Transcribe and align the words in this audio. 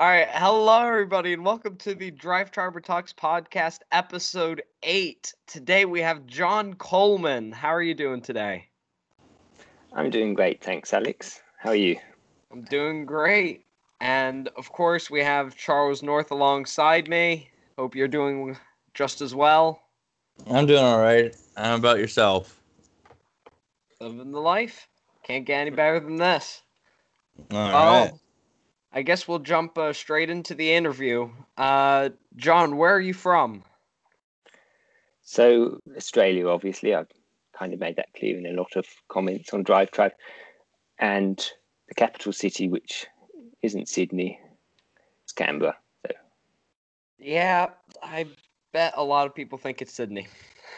All 0.00 0.06
right, 0.06 0.28
hello 0.30 0.86
everybody, 0.86 1.34
and 1.34 1.44
welcome 1.44 1.76
to 1.76 1.94
the 1.94 2.10
Drive 2.10 2.50
Triber 2.50 2.82
Talks 2.82 3.12
podcast, 3.12 3.80
episode 3.92 4.62
eight. 4.82 5.34
Today 5.46 5.84
we 5.84 6.00
have 6.00 6.24
John 6.24 6.72
Coleman. 6.72 7.52
How 7.52 7.68
are 7.68 7.82
you 7.82 7.92
doing 7.92 8.22
today? 8.22 8.66
I'm 9.92 10.08
doing 10.08 10.32
great, 10.32 10.64
thanks, 10.64 10.94
Alex. 10.94 11.42
How 11.58 11.68
are 11.68 11.76
you? 11.76 11.98
I'm 12.50 12.62
doing 12.62 13.04
great, 13.04 13.66
and 14.00 14.48
of 14.56 14.72
course 14.72 15.10
we 15.10 15.22
have 15.22 15.54
Charles 15.54 16.02
North 16.02 16.30
alongside 16.30 17.06
me. 17.06 17.50
Hope 17.76 17.94
you're 17.94 18.08
doing 18.08 18.56
just 18.94 19.20
as 19.20 19.34
well. 19.34 19.82
I'm 20.46 20.64
doing 20.64 20.82
all 20.82 20.98
right. 20.98 21.36
How 21.58 21.74
about 21.74 21.98
yourself? 21.98 22.58
Living 24.00 24.32
the 24.32 24.40
life. 24.40 24.88
Can't 25.24 25.44
get 25.44 25.60
any 25.60 25.70
better 25.72 26.00
than 26.00 26.16
this. 26.16 26.62
All 27.50 27.58
oh, 27.58 28.04
right. 28.04 28.12
I 28.92 29.02
guess 29.02 29.28
we'll 29.28 29.38
jump 29.38 29.78
uh, 29.78 29.92
straight 29.92 30.30
into 30.30 30.54
the 30.54 30.72
interview. 30.72 31.30
Uh, 31.56 32.10
John, 32.36 32.76
where 32.76 32.94
are 32.94 33.00
you 33.00 33.14
from? 33.14 33.62
So, 35.22 35.78
Australia, 35.96 36.48
obviously, 36.48 36.92
I've 36.94 37.10
kind 37.56 37.72
of 37.72 37.78
made 37.78 37.96
that 37.96 38.12
clear 38.16 38.36
in 38.36 38.46
a 38.46 38.52
lot 38.52 38.74
of 38.74 38.86
comments 39.08 39.54
on 39.54 39.62
Drive 39.62 39.92
Tribe. 39.92 40.12
And 40.98 41.38
the 41.88 41.94
capital 41.94 42.32
city, 42.32 42.68
which 42.68 43.06
isn't 43.62 43.88
Sydney, 43.88 44.40
it's 45.22 45.32
Canberra. 45.32 45.76
So, 46.04 46.14
Yeah, 47.18 47.68
I 48.02 48.26
bet 48.72 48.94
a 48.96 49.04
lot 49.04 49.26
of 49.26 49.34
people 49.34 49.56
think 49.56 49.80
it's 49.80 49.94
Sydney. 49.94 50.26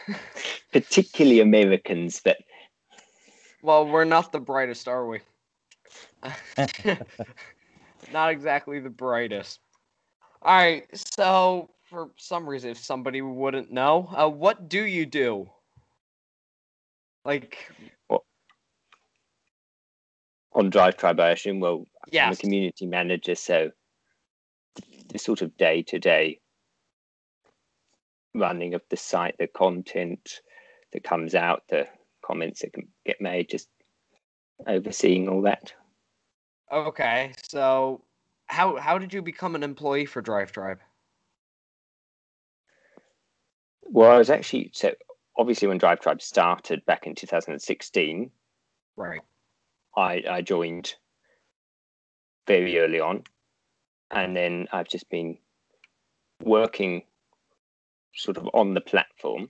particularly 0.71 1.39
Americans, 1.39 2.21
but 2.23 2.37
Well, 3.63 3.87
we're 3.87 4.05
not 4.05 4.31
the 4.31 4.39
brightest, 4.39 4.87
are 4.87 5.07
we? 5.07 5.19
not 8.11 8.31
exactly 8.31 8.79
the 8.79 8.89
brightest. 8.89 9.59
All 10.41 10.55
right, 10.55 10.85
so 10.93 11.69
for 11.89 12.09
some 12.17 12.47
reason, 12.47 12.71
if 12.71 12.77
somebody 12.77 13.21
wouldn't 13.21 13.71
know, 13.71 14.09
uh, 14.15 14.29
what 14.29 14.67
do 14.67 14.83
you 14.83 15.05
do? 15.05 15.49
Like, 17.23 17.71
on 20.51 20.69
Drive 20.69 20.97
Tribe, 20.97 21.19
I 21.19 21.29
assume, 21.29 21.59
well, 21.59 21.85
I'm 22.13 22.33
a 22.33 22.35
community 22.35 22.85
manager, 22.85 23.35
so 23.35 23.71
the 25.09 25.19
sort 25.19 25.41
of 25.41 25.55
day 25.57 25.83
to 25.83 25.99
day 25.99 26.39
running 28.35 28.73
of 28.73 28.81
the 28.89 28.97
site, 28.97 29.35
the 29.37 29.47
content 29.47 30.41
that 30.91 31.03
comes 31.03 31.35
out, 31.35 31.63
the 31.69 31.87
comments 32.25 32.61
that 32.61 32.73
can 32.73 32.87
get 33.05 33.21
made, 33.21 33.49
just 33.49 33.69
overseeing 34.67 35.29
all 35.29 35.43
that. 35.43 35.73
Okay. 36.71 37.33
So, 37.43 38.03
how 38.47 38.77
how 38.77 38.97
did 38.97 39.13
you 39.13 39.21
become 39.21 39.55
an 39.55 39.63
employee 39.63 40.05
for 40.05 40.21
Drive 40.21 40.51
Tribe? 40.51 40.79
Well, 43.83 44.11
I 44.11 44.17
was 44.17 44.29
actually 44.29 44.71
so 44.73 44.93
obviously 45.37 45.67
when 45.67 45.77
Drive 45.77 45.99
Tribe 45.99 46.21
started 46.21 46.85
back 46.85 47.07
in 47.07 47.15
2016, 47.15 48.31
Right. 48.95 49.21
I, 49.95 50.23
I 50.29 50.41
joined 50.41 50.93
very 52.47 52.79
early 52.79 52.99
on, 52.99 53.23
and 54.11 54.35
then 54.35 54.67
I've 54.71 54.87
just 54.87 55.09
been 55.09 55.37
working 56.43 57.03
sort 58.15 58.37
of 58.37 58.49
on 58.53 58.73
the 58.73 58.81
platform 58.81 59.49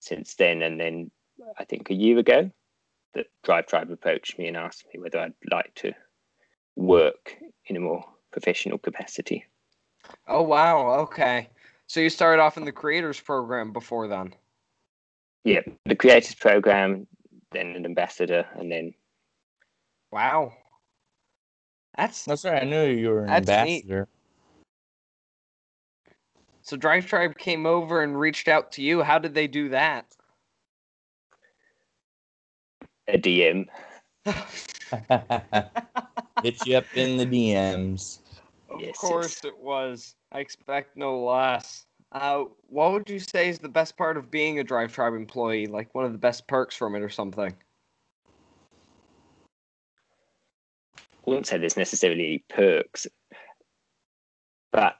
since 0.00 0.34
then. 0.34 0.62
And 0.62 0.78
then 0.80 1.10
I 1.58 1.64
think 1.64 1.90
a 1.90 1.94
year 1.94 2.18
ago, 2.18 2.50
that 3.14 3.26
Drive 3.44 3.66
Tribe 3.66 3.90
approached 3.90 4.38
me 4.38 4.46
and 4.48 4.56
asked 4.56 4.84
me 4.92 5.00
whether 5.00 5.18
I'd 5.18 5.32
like 5.50 5.74
to 5.76 5.92
work 6.76 7.36
in 7.66 7.76
a 7.76 7.80
more 7.80 8.04
professional 8.30 8.78
capacity. 8.78 9.44
Oh 10.28 10.42
wow. 10.42 11.00
Okay. 11.00 11.48
So 11.88 12.00
you 12.00 12.10
started 12.10 12.40
off 12.42 12.56
in 12.56 12.64
the 12.64 12.72
creators 12.72 13.20
program 13.20 13.72
before 13.72 14.08
then. 14.08 14.34
Yeah, 15.44 15.60
the 15.84 15.94
creators 15.94 16.34
program, 16.34 17.06
then 17.52 17.68
an 17.76 17.84
ambassador, 17.84 18.46
and 18.56 18.70
then 18.70 18.94
Wow. 20.12 20.52
That's 21.96 22.24
That's 22.24 22.44
right. 22.44 22.62
I 22.62 22.66
knew 22.66 22.86
you 22.86 23.08
were 23.08 23.24
an 23.24 23.26
That's 23.26 23.48
neat. 23.48 23.84
ambassador. 23.84 24.08
so 26.62 26.76
Drive 26.76 27.06
Tribe 27.06 27.36
came 27.38 27.66
over 27.66 28.02
and 28.02 28.18
reached 28.18 28.48
out 28.48 28.72
to 28.72 28.82
you. 28.82 29.02
How 29.02 29.18
did 29.18 29.34
they 29.34 29.46
do 29.46 29.68
that? 29.70 30.06
a 33.08 33.18
DM. 33.18 33.66
Hit 36.42 36.66
you 36.66 36.76
up 36.76 36.84
in 36.94 37.16
the 37.16 37.26
DMs. 37.26 38.18
Of 38.68 38.80
Yes, 38.80 38.96
course 38.96 39.40
yes. 39.42 39.52
it 39.52 39.58
was. 39.58 40.14
I 40.32 40.40
expect 40.40 40.96
no 40.96 41.24
less. 41.24 41.86
Uh, 42.12 42.44
what 42.68 42.92
would 42.92 43.08
you 43.08 43.18
say 43.18 43.48
is 43.48 43.58
the 43.58 43.68
best 43.68 43.96
part 43.96 44.16
of 44.16 44.30
being 44.30 44.58
a 44.58 44.64
Drive 44.64 44.92
Tribe 44.92 45.14
employee? 45.14 45.66
Like 45.66 45.94
one 45.94 46.04
of 46.04 46.12
the 46.12 46.18
best 46.18 46.46
perks 46.46 46.76
from 46.76 46.94
it 46.94 47.02
or 47.02 47.08
something? 47.08 47.54
I 50.96 51.30
wouldn't 51.30 51.46
say 51.46 51.58
there's 51.58 51.76
necessarily 51.76 52.44
perks, 52.48 53.06
but 54.72 54.96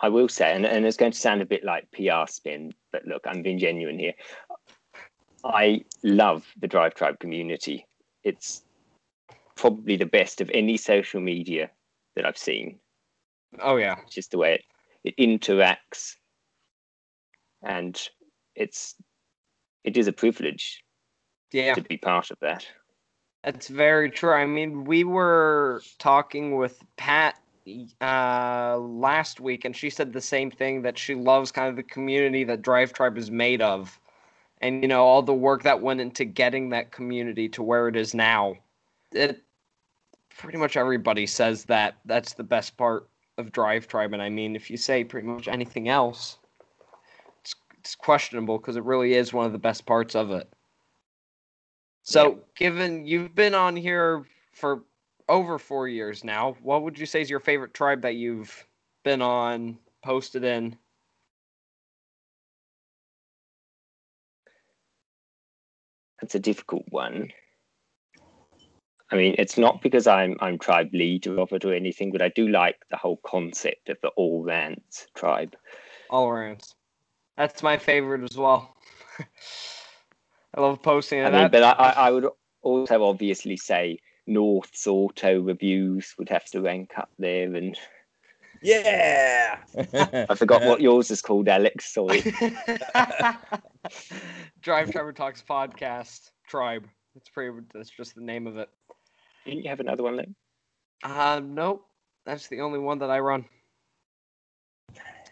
I 0.00 0.08
will 0.10 0.28
say, 0.28 0.54
and, 0.54 0.66
and 0.66 0.84
it's 0.84 0.98
going 0.98 1.12
to 1.12 1.18
sound 1.18 1.40
a 1.40 1.46
bit 1.46 1.64
like 1.64 1.90
PR 1.92 2.26
spin, 2.28 2.74
but 2.92 3.06
look, 3.06 3.22
I'm 3.26 3.40
being 3.40 3.58
genuine 3.58 3.98
here. 3.98 4.12
I 5.44 5.84
love 6.02 6.46
the 6.60 6.66
Drive 6.66 6.94
Tribe 6.94 7.18
community. 7.20 7.86
It's 8.22 8.64
probably 9.56 9.96
the 9.96 10.06
best 10.06 10.40
of 10.40 10.50
any 10.52 10.76
social 10.76 11.20
media 11.20 11.70
that 12.16 12.26
I've 12.26 12.38
seen. 12.38 12.78
Oh 13.60 13.76
yeah. 13.76 13.96
It's 14.04 14.14
just 14.14 14.30
the 14.30 14.38
way 14.38 14.62
it, 15.04 15.14
it 15.16 15.16
interacts, 15.18 16.16
and 17.62 18.00
it's 18.54 18.94
it 19.84 19.96
is 19.96 20.06
a 20.08 20.12
privilege 20.12 20.82
Yeah. 21.52 21.74
to 21.74 21.82
be 21.82 21.96
part 21.98 22.30
of 22.30 22.38
that. 22.40 22.66
That's 23.44 23.68
very 23.68 24.10
true. 24.10 24.32
I 24.32 24.46
mean, 24.46 24.84
we 24.84 25.04
were 25.04 25.82
talking 25.98 26.56
with 26.56 26.82
Pat 26.96 27.38
uh, 28.00 28.78
last 28.78 29.38
week, 29.38 29.64
and 29.66 29.76
she 29.76 29.90
said 29.90 30.12
the 30.12 30.20
same 30.20 30.50
thing 30.50 30.82
that 30.82 30.98
she 30.98 31.14
loves 31.14 31.52
kind 31.52 31.68
of 31.68 31.76
the 31.76 31.82
community 31.82 32.44
that 32.44 32.62
Drive 32.62 32.94
Tribe 32.94 33.18
is 33.18 33.30
made 33.30 33.60
of, 33.60 34.00
and 34.62 34.82
you 34.82 34.88
know 34.88 35.04
all 35.04 35.22
the 35.22 35.34
work 35.34 35.62
that 35.62 35.82
went 35.82 36.00
into 36.00 36.24
getting 36.24 36.70
that 36.70 36.90
community 36.90 37.48
to 37.50 37.62
where 37.62 37.86
it 37.86 37.96
is 37.96 38.14
now. 38.14 38.54
It 39.12 39.43
pretty 40.36 40.58
much 40.58 40.76
everybody 40.76 41.26
says 41.26 41.64
that 41.64 41.96
that's 42.04 42.34
the 42.34 42.44
best 42.44 42.76
part 42.76 43.08
of 43.38 43.52
Drive 43.52 43.88
Tribe, 43.88 44.12
and 44.12 44.22
I 44.22 44.28
mean, 44.28 44.54
if 44.54 44.70
you 44.70 44.76
say 44.76 45.04
pretty 45.04 45.26
much 45.26 45.48
anything 45.48 45.88
else, 45.88 46.38
it's 47.40 47.54
it's 47.78 47.94
questionable 47.94 48.58
because 48.58 48.76
it 48.76 48.84
really 48.84 49.14
is 49.14 49.32
one 49.32 49.46
of 49.46 49.52
the 49.52 49.58
best 49.58 49.86
parts 49.86 50.14
of 50.14 50.30
it. 50.30 50.52
So, 52.02 52.38
given 52.54 53.06
you've 53.06 53.34
been 53.34 53.54
on 53.54 53.74
here 53.74 54.24
for 54.52 54.82
over 55.28 55.58
four 55.58 55.88
years 55.88 56.22
now, 56.22 56.56
what 56.62 56.82
would 56.82 56.98
you 56.98 57.06
say 57.06 57.22
is 57.22 57.30
your 57.30 57.40
favorite 57.40 57.74
tribe 57.74 58.02
that 58.02 58.14
you've 58.14 58.66
been 59.04 59.22
on, 59.22 59.78
posted 60.02 60.44
in? 60.44 60.76
That's 66.20 66.34
a 66.34 66.40
difficult 66.40 66.84
one. 66.90 67.30
I 69.12 69.16
mean, 69.16 69.34
it's 69.38 69.58
not 69.58 69.82
because 69.82 70.06
I'm 70.06 70.36
I'm 70.40 70.58
tribe 70.58 70.90
leader 70.92 71.38
of 71.40 71.52
it 71.52 71.64
or 71.64 71.74
anything, 71.74 72.10
but 72.10 72.22
I 72.22 72.28
do 72.30 72.48
like 72.48 72.76
the 72.90 72.96
whole 72.96 73.20
concept 73.24 73.88
of 73.88 73.98
the 74.02 74.08
all 74.16 74.42
rants 74.42 75.06
tribe. 75.14 75.54
All 76.10 76.32
rounds. 76.32 76.74
That's 77.36 77.62
my 77.62 77.76
favorite 77.76 78.22
as 78.30 78.36
well. 78.36 78.74
I 80.54 80.60
love 80.60 80.82
posting 80.82 81.20
I 81.20 81.26
it. 81.28 81.32
mean, 81.32 81.42
That- 81.42 81.52
but 81.52 81.62
I, 81.62 81.70
I 81.72 81.90
I 82.08 82.10
would 82.10 82.28
also 82.62 83.04
obviously 83.04 83.56
say 83.56 83.98
North's 84.26 84.86
auto 84.86 85.40
reviews 85.40 86.14
would 86.18 86.28
have 86.30 86.46
to 86.46 86.60
rank 86.62 86.92
up 86.96 87.10
there, 87.18 87.54
and 87.54 87.76
Yeah. 88.62 89.58
I 90.30 90.34
forgot 90.34 90.62
what 90.64 90.80
yours 90.88 91.10
is 91.10 91.20
called, 91.20 91.48
Alex. 91.48 91.92
Sorry. 91.92 92.22
Drive 94.62 94.90
Tribe 94.92 95.14
Talks 95.14 95.42
podcast 95.42 96.30
tribe. 96.48 96.86
That's 97.14 97.28
pretty. 97.28 97.58
That's 97.74 97.90
just 97.90 98.14
the 98.14 98.22
name 98.22 98.46
of 98.46 98.56
it. 98.56 98.68
Didn't 99.44 99.62
you 99.62 99.68
have 99.70 99.80
another 99.80 100.02
one 100.02 100.16
then? 100.16 100.34
Uh, 101.02 101.40
nope. 101.44 101.86
That's 102.24 102.48
the 102.48 102.60
only 102.60 102.78
one 102.78 102.98
that 103.00 103.10
I 103.10 103.18
run. 103.18 103.44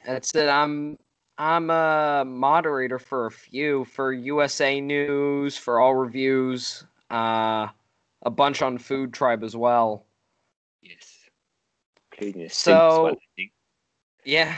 That's 0.05 0.35
it. 0.35 0.49
I'm 0.49 0.99
I'm 1.39 1.71
a 1.71 2.25
moderator 2.27 2.99
for 2.99 3.27
a 3.27 3.31
few 3.31 3.85
for 3.87 4.13
USA 4.13 4.81
News, 4.81 5.57
for 5.57 5.81
All 5.81 5.95
Reviews, 5.95 6.85
uh, 7.11 7.69
a 8.23 8.31
bunch 8.31 8.63
on 8.63 8.79
Food 8.79 9.13
Tribe 9.15 9.43
as 9.43 9.57
well. 9.57 10.05
Yes. 10.83 11.21
Including 12.13 12.49
So- 12.51 12.73
Suits 12.73 13.03
one, 13.03 13.13
I 13.15 13.27
think. 13.37 13.53
Yeah. 14.25 14.55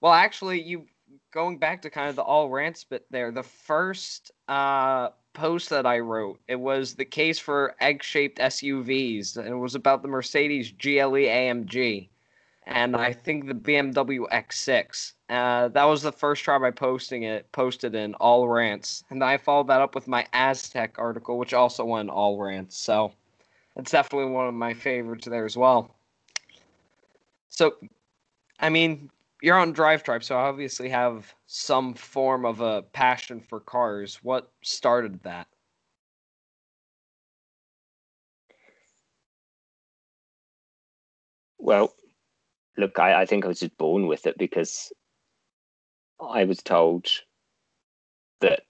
Well, 0.00 0.12
actually, 0.12 0.60
you 0.60 0.86
going 1.32 1.56
back 1.56 1.82
to 1.82 1.90
kind 1.90 2.08
of 2.08 2.16
the 2.16 2.22
all 2.22 2.48
rants 2.50 2.84
bit 2.84 3.06
there, 3.10 3.32
the 3.32 3.42
first 3.42 4.30
uh, 4.48 5.08
post 5.32 5.70
that 5.70 5.86
I 5.86 5.98
wrote, 5.98 6.38
it 6.46 6.56
was 6.56 6.94
the 6.94 7.04
case 7.04 7.38
for 7.38 7.74
egg 7.80 8.02
shaped 8.02 8.38
SUVs, 8.38 9.36
and 9.36 9.48
it 9.48 9.56
was 9.56 9.74
about 9.74 10.02
the 10.02 10.08
Mercedes 10.08 10.70
GLE 10.70 11.26
AMG, 11.26 12.08
and 12.66 12.94
I 12.94 13.12
think 13.12 13.46
the 13.46 13.54
BMW 13.54 14.28
X6. 14.30 15.14
Uh, 15.30 15.68
that 15.68 15.84
was 15.84 16.02
the 16.02 16.12
first 16.12 16.44
try 16.44 16.58
by 16.58 16.70
posting 16.70 17.22
it, 17.22 17.50
posted 17.52 17.94
in 17.94 18.14
all 18.16 18.46
rants, 18.46 19.02
and 19.08 19.24
I 19.24 19.38
followed 19.38 19.68
that 19.68 19.80
up 19.80 19.94
with 19.94 20.06
my 20.06 20.26
Aztek 20.34 20.90
article, 20.98 21.38
which 21.38 21.54
also 21.54 21.84
went 21.84 22.10
all 22.10 22.38
rants. 22.38 22.76
So 22.76 23.12
it's 23.76 23.90
definitely 23.90 24.30
one 24.30 24.46
of 24.46 24.54
my 24.54 24.74
favorites 24.74 25.26
there 25.26 25.46
as 25.46 25.56
well. 25.56 25.94
So, 27.48 27.76
I 28.60 28.68
mean, 28.68 29.10
you're 29.42 29.58
on 29.58 29.72
Drive 29.72 30.04
Tribe, 30.04 30.22
so 30.22 30.36
obviously 30.36 30.88
have 30.88 31.34
some 31.46 31.94
form 31.94 32.46
of 32.46 32.60
a 32.60 32.82
passion 32.82 33.40
for 33.40 33.58
cars. 33.58 34.20
What 34.22 34.50
started 34.62 35.20
that? 35.24 35.48
Well, 41.58 41.92
look, 42.76 42.98
I, 43.00 43.22
I 43.22 43.26
think 43.26 43.44
I 43.44 43.48
was 43.48 43.60
just 43.60 43.76
born 43.76 44.06
with 44.06 44.26
it 44.26 44.38
because 44.38 44.92
I 46.20 46.44
was 46.44 46.62
told 46.62 47.08
that 48.40 48.62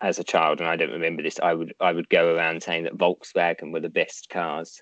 as 0.00 0.20
a 0.20 0.24
child, 0.24 0.60
and 0.60 0.68
I 0.68 0.76
don't 0.76 0.92
remember 0.92 1.22
this, 1.22 1.40
I 1.40 1.54
would 1.54 1.74
I 1.80 1.92
would 1.92 2.08
go 2.08 2.36
around 2.36 2.62
saying 2.62 2.84
that 2.84 2.96
Volkswagen 2.96 3.72
were 3.72 3.80
the 3.80 3.88
best 3.88 4.28
cars 4.30 4.80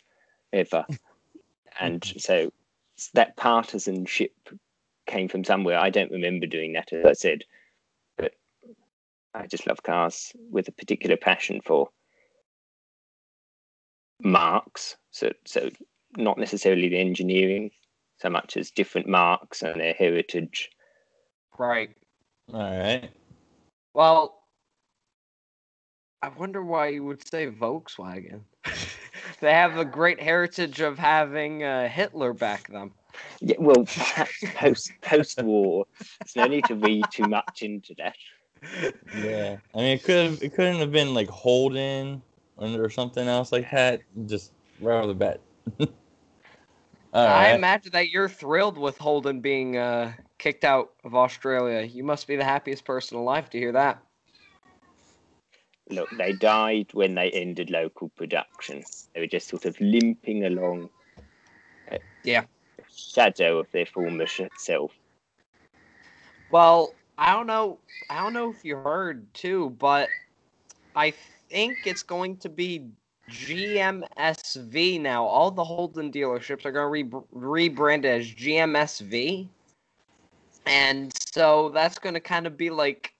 ever, 0.53 0.85
and 1.81 2.05
so 2.05 2.53
that 3.15 3.37
partisanship 3.37 4.35
came 5.07 5.29
from 5.29 5.45
somewhere. 5.45 5.79
I 5.79 5.91
don't 5.91 6.11
remember 6.11 6.47
doing 6.47 6.73
that, 6.75 6.93
as 6.93 7.05
I 7.05 7.13
said, 7.13 7.45
but 8.17 8.33
I 9.35 9.47
just 9.47 9.67
love 9.67 9.83
cars 9.83 10.33
with 10.51 10.69
a 10.69 10.73
particular 10.73 11.17
passion 11.17 11.61
for 11.65 11.89
marques. 14.23 14.97
So 15.11 15.33
so 15.45 15.71
not 16.17 16.39
necessarily 16.39 16.89
the 16.89 17.01
engineering 17.01 17.71
so 18.19 18.31
much 18.31 18.57
as 18.57 18.71
different 18.71 19.09
marques 19.09 19.63
and 19.63 19.81
their 19.81 19.93
heritage. 19.93 20.71
Right. 21.59 21.91
All 22.53 22.61
right. 22.61 23.11
Well, 23.95 24.43
I 26.23 26.29
wonder 26.29 26.63
why 26.63 26.89
you 26.89 27.05
would 27.05 27.27
say 27.27 27.51
Volkswagen. 27.51 28.41
they 29.41 29.53
have 29.53 29.77
a 29.77 29.85
great 29.85 30.21
heritage 30.21 30.81
of 30.81 30.99
having 30.99 31.63
uh, 31.63 31.89
Hitler 31.89 32.33
back 32.33 32.69
them. 32.69 32.93
Yeah, 33.41 33.57
well, 33.59 33.85
perhaps 33.85 34.45
post 34.55 34.93
post 35.03 35.43
war. 35.43 35.87
There's 36.21 36.37
no 36.37 36.47
need 36.47 36.65
to 36.67 36.75
read 36.75 37.05
too 37.11 37.29
much 37.29 37.63
into 37.63 37.95
that. 37.99 38.17
Yeah. 39.23 39.57
I 39.75 39.79
mean, 39.79 39.97
it 39.97 40.05
could 40.05 40.31
have. 40.31 40.43
It 40.43 40.55
couldn't 40.55 40.81
have 40.81 40.93
been 40.93 41.15
like 41.15 41.29
Holden 41.29 42.23
or 42.57 42.85
or 42.85 42.91
something 42.91 43.27
else 43.27 43.53
like 43.53 43.71
that. 43.71 44.01
Just 44.27 44.53
right 44.81 45.01
off 45.01 45.07
the 45.07 45.15
bat. 45.15 45.41
All 47.13 47.27
I 47.27 47.51
right. 47.51 47.55
imagine 47.55 47.93
that 47.93 48.11
you're 48.11 48.29
thrilled 48.29 48.77
with 48.77 48.99
Holden 48.99 49.41
being 49.41 49.79
uh, 49.79 50.13
kicked 50.39 50.65
out 50.65 50.91
of 51.05 51.15
Australia. 51.15 51.83
You 51.83 52.05
must 52.05 52.27
be 52.27 52.37
the 52.37 52.45
happiest 52.45 52.85
person 52.85 53.17
alive 53.17 53.49
to 53.51 53.59
hear 53.59 53.73
that. 53.73 54.03
Look, 55.89 56.11
they 56.19 56.33
died 56.33 56.89
when 56.93 57.15
they 57.15 57.31
ended 57.31 57.71
local 57.71 58.09
production. 58.11 58.83
They 59.15 59.21
were 59.21 59.27
just 59.27 59.49
sort 59.49 59.65
of 59.65 59.81
limping 59.81 60.45
along. 60.45 60.91
Yeah. 62.25 62.45
Shadow 62.97 63.59
of 63.59 63.71
their 63.73 63.87
former 63.87 64.27
self. 64.57 64.93
Well, 66.51 66.95
I 67.19 67.33
don't 67.33 67.47
know. 67.47 67.79
I 68.09 68.23
don't 68.23 68.33
know 68.33 68.51
if 68.51 68.65
you 68.65 68.77
heard 68.77 69.33
too, 69.35 69.71
but 69.79 70.09
I 70.95 71.13
think 71.51 71.79
it's 71.85 72.03
going 72.03 72.37
to 72.39 72.49
be 72.49 72.87
GMSV 73.31 75.01
now. 75.01 75.25
All 75.25 75.51
the 75.51 75.65
Holden 75.65 76.11
dealerships 76.13 76.65
are 76.65 76.73
going 76.73 77.05
to 77.05 77.25
re- 77.35 77.69
rebrand 77.69 78.05
as 78.05 78.27
GMSV, 78.33 79.49
and 80.67 81.13
so 81.35 81.71
that's 81.71 81.99
going 81.99 82.15
to 82.15 82.21
kind 82.21 82.47
of 82.47 82.57
be 82.57 82.71
like 82.71 83.13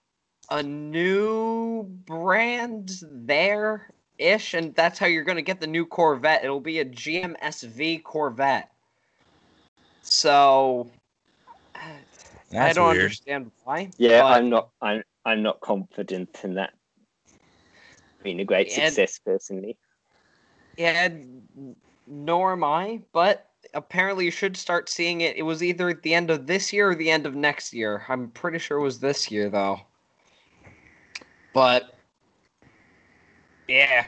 a 0.49 0.63
new 0.63 1.83
brand 1.83 3.01
there 3.03 3.91
ish, 4.17 4.53
and 4.53 4.73
that's 4.75 4.97
how 4.97 5.05
you're 5.05 5.23
going 5.23 5.35
to 5.35 5.41
get 5.41 5.59
the 5.59 5.67
new 5.67 5.85
Corvette. 5.85 6.43
It'll 6.43 6.59
be 6.59 6.79
a 6.79 6.85
GMSV 6.85 8.03
Corvette. 8.03 8.71
So. 10.09 10.89
I 12.53 12.71
don't 12.71 12.85
weird. 12.91 13.03
understand 13.03 13.51
why. 13.65 13.91
Yeah, 13.97 14.25
I'm 14.25 14.49
not. 14.49 14.69
I'm. 14.81 15.03
I'm 15.25 15.43
not 15.43 15.59
confident 15.59 16.29
in 16.43 16.53
that 16.53 16.73
being 18.23 18.39
a 18.39 18.45
great 18.45 18.67
And- 18.77 18.93
success 18.93 19.19
personally. 19.19 19.77
Yeah, 20.77 21.09
nor 22.07 22.53
am 22.53 22.63
I. 22.63 23.01
But 23.11 23.49
apparently, 23.73 24.23
you 24.25 24.31
should 24.31 24.55
start 24.55 24.87
seeing 24.87 25.21
it. 25.21 25.35
It 25.35 25.41
was 25.41 25.61
either 25.61 25.89
at 25.89 26.03
the 26.03 26.13
end 26.13 26.29
of 26.29 26.47
this 26.47 26.71
year 26.71 26.91
or 26.91 26.95
the 26.95 27.11
end 27.11 27.25
of 27.25 27.35
next 27.35 27.73
year. 27.73 28.05
I'm 28.07 28.29
pretty 28.29 28.59
sure 28.59 28.77
it 28.77 28.83
was 28.83 28.99
this 28.99 29.29
year, 29.29 29.49
though. 29.49 29.81
But 31.53 31.95
yeah. 33.67 34.05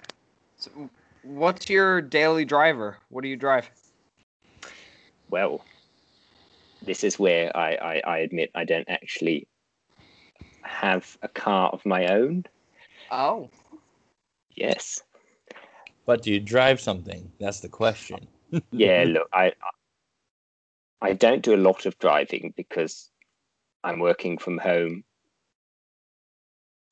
So, 0.55 0.89
what's 1.23 1.69
your 1.69 2.01
daily 2.01 2.45
driver? 2.45 2.97
What 3.09 3.23
do 3.23 3.27
you 3.27 3.35
drive? 3.35 3.69
Well, 5.29 5.65
this 6.83 7.03
is 7.03 7.19
where 7.19 7.55
I, 7.55 7.75
I, 7.75 8.01
I 8.05 8.17
admit 8.19 8.51
I 8.55 8.63
don't 8.63 8.89
actually 8.89 9.47
have 10.61 11.17
a 11.21 11.27
car 11.27 11.69
of 11.69 11.85
my 11.85 12.07
own. 12.07 12.45
Oh, 13.11 13.49
Yes. 14.59 15.01
But 16.05 16.23
do 16.23 16.33
you 16.33 16.39
drive 16.39 16.81
something? 16.81 17.31
That's 17.39 17.61
the 17.61 17.69
question. 17.69 18.27
Yeah, 18.71 19.05
look, 19.07 19.29
I 19.31 19.53
I 21.01 21.13
don't 21.13 21.43
do 21.43 21.53
a 21.53 21.65
lot 21.69 21.85
of 21.85 21.99
driving 21.99 22.51
because 22.57 23.11
I'm 23.83 23.99
working 23.99 24.39
from 24.39 24.57
home. 24.57 25.03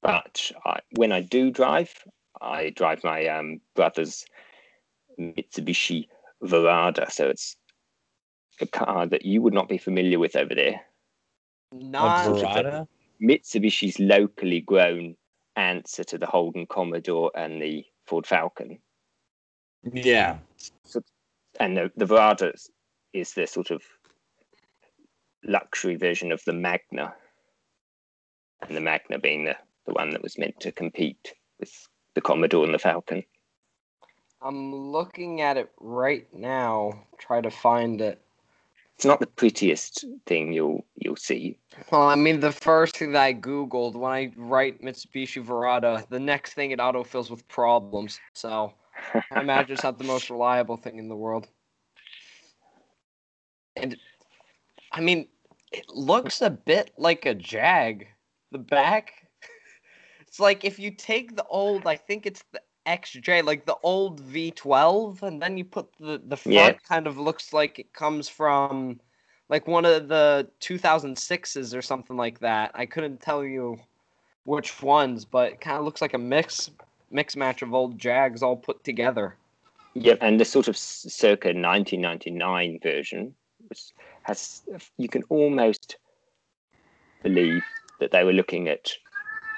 But 0.03 0.51
I, 0.63 0.79
when 0.91 1.11
I 1.11 1.21
do 1.21 1.49
drive, 1.49 1.91
I 2.39 2.69
drive 2.69 3.03
my 3.03 3.25
um, 3.25 3.59
brother's 3.75 4.23
Mitsubishi 5.19 6.09
Verada. 6.43 7.11
So 7.11 7.27
it's 7.27 7.57
a 8.61 8.67
car 8.67 9.05
that 9.07 9.25
you 9.25 9.41
would 9.41 9.53
not 9.53 9.69
be 9.69 9.77
familiar 9.77 10.19
with 10.19 10.35
over 10.35 10.55
there. 10.55 10.81
A 11.71 11.75
not. 11.75 12.27
Verada? 12.27 12.87
Mitsubishi's 13.21 13.99
locally 13.99 14.61
grown 14.61 15.15
answer 15.55 16.03
to 16.03 16.17
the 16.17 16.25
Holden 16.27 16.67
Commodore 16.67 17.31
and 17.35 17.61
the 17.61 17.85
Ford 18.05 18.27
Falcon. 18.27 18.79
Yeah. 19.83 20.37
and 21.59 21.77
the, 21.77 21.91
the 21.95 22.05
Verada 22.05 22.53
is- 22.53 22.69
is 23.13 23.33
the 23.33 23.47
sort 23.47 23.71
of 23.71 23.81
luxury 25.43 25.95
version 25.95 26.31
of 26.31 26.43
the 26.45 26.53
Magna, 26.53 27.15
and 28.61 28.75
the 28.75 28.81
Magna 28.81 29.17
being 29.17 29.45
the, 29.45 29.55
the 29.85 29.93
one 29.93 30.11
that 30.11 30.21
was 30.21 30.37
meant 30.37 30.59
to 30.59 30.71
compete 30.71 31.33
with 31.59 31.87
the 32.13 32.21
Commodore 32.21 32.65
and 32.65 32.73
the 32.73 32.79
Falcon. 32.79 33.23
I'm 34.41 34.75
looking 34.75 35.41
at 35.41 35.57
it 35.57 35.71
right 35.79 36.27
now. 36.33 37.05
Try 37.17 37.41
to 37.41 37.49
find 37.49 38.01
it. 38.01 38.21
It's 38.97 39.05
not 39.05 39.19
the 39.19 39.27
prettiest 39.27 40.05
thing 40.25 40.51
you'll 40.53 40.83
you'll 40.95 41.17
see. 41.17 41.59
Well, 41.91 42.09
I 42.09 42.15
mean, 42.15 42.39
the 42.39 42.51
first 42.51 42.97
thing 42.97 43.11
that 43.11 43.21
I 43.21 43.33
Googled 43.35 43.93
when 43.93 44.11
I 44.11 44.31
write 44.35 44.81
Mitsubishi 44.81 45.45
Verada, 45.45 46.09
the 46.09 46.19
next 46.19 46.55
thing 46.55 46.71
it 46.71 46.79
autofills 46.79 47.29
with 47.29 47.47
problems. 47.47 48.19
So 48.33 48.73
I 49.31 49.41
imagine 49.41 49.73
it's 49.73 49.83
not 49.83 49.99
the 49.99 50.03
most 50.03 50.31
reliable 50.31 50.77
thing 50.77 50.97
in 50.97 51.09
the 51.09 51.15
world. 51.15 51.47
And 53.75 53.95
I 54.91 55.01
mean, 55.01 55.27
it 55.71 55.87
looks 55.89 56.41
a 56.41 56.49
bit 56.49 56.89
like 56.97 57.27
a 57.27 57.35
Jag. 57.35 58.07
The 58.51 58.57
back, 58.57 59.11
it's 60.21 60.39
like 60.39 60.65
if 60.65 60.79
you 60.79 60.89
take 60.89 61.35
the 61.35 61.45
old, 61.45 61.85
I 61.85 61.97
think 61.97 62.25
it's 62.25 62.43
the 62.51 62.61
XJ, 62.87 63.43
like 63.43 63.65
the 63.65 63.77
old 63.83 64.21
V12, 64.21 65.21
and 65.23 65.41
then 65.41 65.57
you 65.57 65.65
put 65.65 65.87
the 65.99 66.21
the 66.25 66.37
front 66.37 66.55
Yeah. 66.55 66.73
kind 66.87 67.07
of 67.07 67.17
looks 67.17 67.53
like 67.53 67.79
it 67.79 67.93
comes 67.93 68.29
from 68.29 68.99
like 69.49 69.67
one 69.67 69.85
of 69.85 70.07
the 70.07 70.49
2006s 70.61 71.75
or 71.75 71.81
something 71.81 72.17
like 72.17 72.39
that. 72.39 72.71
I 72.73 72.85
couldn't 72.85 73.21
tell 73.21 73.43
you 73.43 73.77
which 74.45 74.81
ones, 74.81 75.25
but 75.25 75.51
it 75.53 75.61
kind 75.61 75.77
of 75.77 75.83
looks 75.85 76.01
like 76.01 76.13
a 76.13 76.17
mix 76.17 76.71
mix 77.11 77.35
match 77.35 77.61
of 77.61 77.73
old 77.73 77.97
Jags 77.97 78.41
all 78.43 78.55
put 78.55 78.83
together. 78.83 79.35
Yep, 79.93 80.19
and 80.21 80.39
the 80.39 80.45
sort 80.45 80.67
of 80.67 80.77
circa 80.77 81.47
1999 81.47 82.79
version 82.83 83.33
was, 83.69 83.93
has 84.23 84.63
you 84.97 85.09
can 85.09 85.23
almost 85.29 85.97
believe 87.23 87.63
that 87.99 88.11
they 88.11 88.23
were 88.23 88.33
looking 88.33 88.67
at 88.67 88.91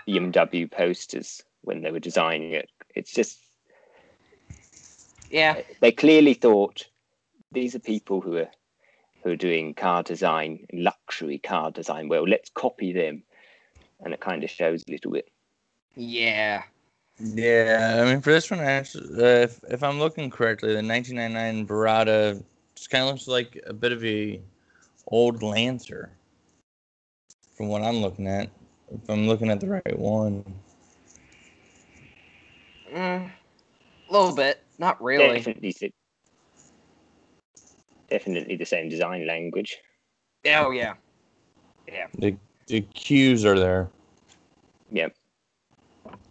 BMW 0.08 0.72
posters 0.72 1.42
when 1.62 1.82
they 1.82 1.92
were 1.92 2.00
designing 2.00 2.54
it. 2.54 2.70
It's 2.96 3.14
just 3.14 3.40
Yeah, 5.30 5.62
they 5.80 5.92
clearly 5.92 6.34
thought 6.34 6.88
these 7.52 7.76
are 7.76 7.80
people 7.80 8.22
who 8.22 8.38
are 8.38 8.50
who 9.24 9.32
are 9.32 9.36
doing 9.36 9.74
car 9.74 10.04
design, 10.04 10.66
luxury 10.72 11.40
car 11.40 11.72
design. 11.72 12.08
Well, 12.08 12.28
let's 12.28 12.50
copy 12.50 12.94
them, 12.94 13.24
and 14.00 14.14
it 14.14 14.20
kind 14.22 14.44
of 14.44 14.50
shows 14.50 14.84
a 14.88 14.92
little 14.92 15.12
bit. 15.12 15.30
Yeah. 15.96 16.64
Yeah, 17.22 17.98
I 18.02 18.10
mean, 18.10 18.22
for 18.22 18.32
this 18.32 18.50
one, 18.50 18.62
actually, 18.62 19.22
uh, 19.22 19.42
if, 19.42 19.60
if 19.70 19.84
I'm 19.84 20.00
looking 20.00 20.30
correctly, 20.30 20.70
the 20.70 20.82
1999 20.82 21.68
Verada 21.68 22.42
just 22.76 22.90
kind 22.90 23.04
of 23.04 23.10
looks 23.10 23.28
like 23.28 23.62
a 23.68 23.74
bit 23.74 23.92
of 23.92 24.04
a 24.06 24.40
old 25.08 25.44
Lancer. 25.44 26.12
From 27.58 27.68
what 27.68 27.82
I'm 27.82 27.98
looking 27.98 28.26
at, 28.26 28.50
if 28.90 29.10
I'm 29.10 29.28
looking 29.28 29.52
at 29.52 29.60
the 29.60 29.68
right 29.68 30.00
one. 30.00 30.46
Mm, 32.94 33.30
a 34.10 34.12
little 34.12 34.36
bit. 34.36 34.64
Not 34.78 35.02
really. 35.04 35.36
Definitely, 35.36 35.94
definitely 38.10 38.56
the 38.56 38.66
same 38.66 38.90
design 38.90 39.28
language. 39.28 39.78
Oh 40.46 40.72
yeah. 40.72 40.96
The 42.18 42.36
the 42.68 42.82
cues 42.82 43.46
are 43.46 43.58
there. 43.60 43.90
Yep. 44.92 45.16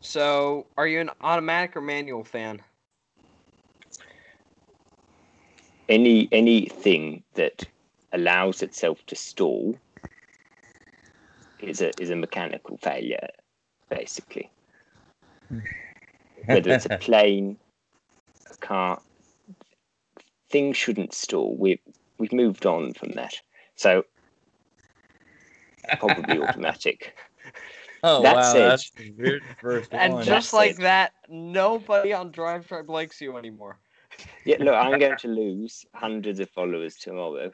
So, 0.01 0.67
are 0.77 0.87
you 0.87 1.01
an 1.01 1.11
automatic 1.21 1.77
or 1.77 1.81
manual 1.81 2.25
fan? 2.25 2.63
Any 5.89 6.29
anything 6.33 7.23
that 7.35 7.65
allows 8.13 8.63
itself 8.63 9.05
to 9.07 9.17
stall 9.17 9.77
is 11.59 11.81
a 11.81 11.91
is 12.01 12.11
a 12.11 12.17
mechanical 12.17 12.77
failure, 12.79 13.29
basically. 13.89 14.51
Whether 16.49 16.71
it's 16.71 16.87
a 16.87 16.99
plane, 16.99 17.57
a 18.51 18.57
car, 18.57 19.01
things 20.51 20.77
shouldn't 20.77 21.15
stall. 21.15 21.57
We've 21.57 21.81
we've 22.19 22.33
moved 22.33 22.67
on 22.67 22.95
from 22.95 23.13
that. 23.13 23.35
So 23.77 24.05
probably 25.99 26.39
automatic. 26.43 27.15
Oh 28.03 28.23
That 28.23 28.37
wow, 28.37 28.53
said- 28.53 28.71
that's 28.71 28.91
the 28.91 29.11
very 29.17 29.41
first 29.61 29.93
And 29.93 30.15
one. 30.15 30.25
just 30.25 30.29
That's 30.29 30.53
like 30.53 30.71
it. 30.73 30.83
that, 30.83 31.13
nobody 31.29 32.13
on 32.13 32.31
Drive 32.31 32.67
Tribe 32.67 32.89
likes 32.91 33.21
you 33.21 33.37
anymore. 33.37 33.79
Yeah, 34.45 34.57
look, 34.61 34.75
I'm 34.75 34.99
going 34.99 35.17
to 35.21 35.29
lose 35.29 35.85
hundreds 35.95 36.41
of 36.41 36.51
followers 36.51 36.97
tomorrow. 36.97 37.51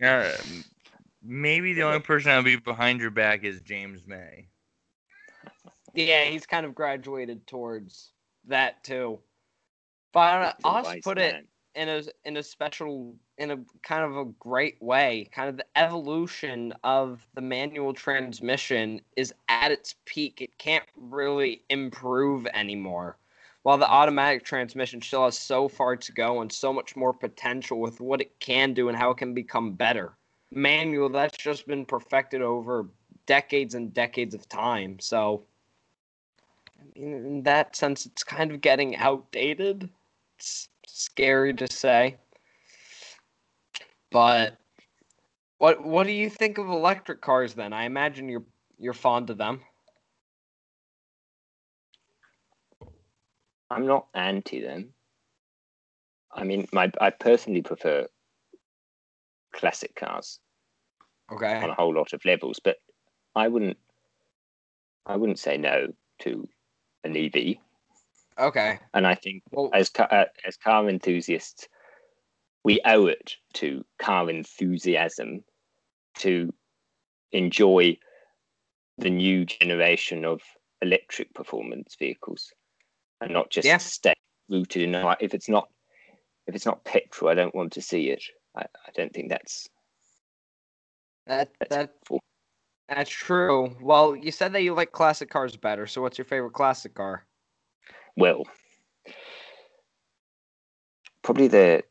Yeah, 0.00 0.36
maybe 1.22 1.74
the 1.74 1.82
only 1.82 2.00
person 2.00 2.30
that'll 2.30 2.42
be 2.44 2.56
behind 2.56 3.00
your 3.00 3.10
back 3.10 3.44
is 3.44 3.60
James 3.60 4.00
May. 4.06 4.48
Yeah, 5.94 6.24
he's 6.24 6.46
kind 6.46 6.66
of 6.66 6.74
graduated 6.74 7.46
towards 7.46 8.12
that 8.46 8.82
too. 8.84 9.18
But 10.12 10.56
I'll 10.64 10.82
wise 10.82 11.00
put 11.02 11.18
it 11.18 11.46
in 11.74 11.88
a 11.88 12.02
in 12.24 12.36
a 12.36 12.42
special 12.42 13.14
in 13.38 13.50
a 13.50 13.58
kind 13.82 14.04
of 14.04 14.16
a 14.16 14.24
great 14.38 14.80
way. 14.80 15.28
Kind 15.32 15.48
of 15.48 15.56
the 15.56 15.66
evolution 15.76 16.74
of 16.84 17.26
the 17.34 17.40
manual 17.40 17.92
transmission 17.92 19.00
is 19.16 19.34
at 19.48 19.70
its 19.70 19.94
peak. 20.04 20.40
It 20.40 20.58
can't 20.58 20.84
really 20.96 21.62
improve 21.70 22.46
anymore. 22.46 23.16
While 23.62 23.78
the 23.78 23.88
automatic 23.88 24.44
transmission 24.44 25.00
still 25.00 25.24
has 25.24 25.38
so 25.38 25.68
far 25.68 25.96
to 25.96 26.12
go 26.12 26.40
and 26.40 26.50
so 26.50 26.72
much 26.72 26.96
more 26.96 27.12
potential 27.12 27.80
with 27.80 28.00
what 28.00 28.20
it 28.20 28.38
can 28.40 28.74
do 28.74 28.88
and 28.88 28.98
how 28.98 29.10
it 29.10 29.18
can 29.18 29.34
become 29.34 29.74
better. 29.74 30.14
Manual 30.50 31.08
that's 31.08 31.38
just 31.38 31.66
been 31.66 31.86
perfected 31.86 32.42
over 32.42 32.88
decades 33.26 33.74
and 33.74 33.94
decades 33.94 34.34
of 34.34 34.48
time. 34.48 34.98
So 34.98 35.44
in, 36.94 37.12
in 37.12 37.42
that 37.44 37.76
sense 37.76 38.06
it's 38.06 38.24
kind 38.24 38.50
of 38.50 38.60
getting 38.60 38.96
outdated. 38.96 39.88
It's 40.38 40.68
scary 40.86 41.54
to 41.54 41.70
say. 41.70 42.16
But 44.10 44.58
what 45.58 45.84
what 45.84 46.06
do 46.06 46.12
you 46.12 46.28
think 46.28 46.58
of 46.58 46.68
electric 46.68 47.20
cars 47.20 47.54
then? 47.54 47.72
I 47.72 47.84
imagine 47.84 48.28
you're 48.28 48.44
you're 48.78 48.92
fond 48.92 49.30
of 49.30 49.38
them. 49.38 49.60
I'm 53.70 53.86
not 53.86 54.08
anti 54.14 54.60
them. 54.60 54.92
I 56.34 56.44
mean, 56.44 56.66
my 56.72 56.90
I 57.00 57.10
personally 57.10 57.62
prefer 57.62 58.06
classic 59.52 59.94
cars 59.94 60.40
Okay. 61.30 61.56
on 61.62 61.70
a 61.70 61.74
whole 61.74 61.94
lot 61.94 62.12
of 62.12 62.24
levels, 62.24 62.60
but 62.62 62.76
I 63.34 63.48
wouldn't 63.48 63.78
I 65.06 65.16
wouldn't 65.16 65.38
say 65.38 65.56
no 65.56 65.88
to 66.20 66.48
an 67.04 67.16
EV. 67.16 67.58
Okay. 68.38 68.78
And 68.94 69.06
I 69.06 69.14
think 69.14 69.42
Well, 69.50 69.70
as 69.72 69.88
car, 69.90 70.08
uh, 70.10 70.24
as 70.46 70.56
car 70.56 70.88
enthusiasts, 70.88 71.68
we 72.64 72.80
owe 72.84 73.06
it 73.06 73.36
to 73.54 73.84
car 73.98 74.30
enthusiasm 74.30 75.44
to 76.18 76.52
enjoy 77.32 77.98
the 78.98 79.10
new 79.10 79.44
generation 79.44 80.24
of 80.24 80.42
electric 80.80 81.32
performance 81.34 81.96
vehicles, 81.98 82.52
and 83.20 83.32
not 83.32 83.50
just 83.50 83.66
Yeah. 83.66 83.78
stay 83.78 84.14
rooted 84.48 84.82
in. 84.82 84.94
"Oh, 84.94 85.16
If 85.20 85.34
it's 85.34 85.48
not, 85.48 85.70
if 86.46 86.54
it's 86.54 86.66
not 86.66 86.84
petrol, 86.84 87.30
I 87.30 87.34
don't 87.34 87.54
want 87.54 87.72
to 87.74 87.82
see 87.82 88.10
it. 88.10 88.22
I, 88.54 88.62
I 88.62 88.90
don't 88.94 89.12
think 89.12 89.28
that's 89.30 89.68
that 91.26 91.50
that's 91.58 91.70
that 91.70 91.76
helpful. 91.88 92.20
That's 92.94 93.10
true. 93.10 93.76
Well, 93.80 94.16
you 94.16 94.30
said 94.30 94.52
that 94.52 94.62
you 94.62 94.74
like 94.74 94.92
classic 94.92 95.30
cars 95.30 95.56
better. 95.56 95.86
So 95.86 96.02
what's 96.02 96.18
your 96.18 96.24
favorite 96.24 96.52
classic 96.52 96.94
car? 96.94 97.26
Well, 98.16 98.44
probably 101.22 101.48
the 101.48 101.82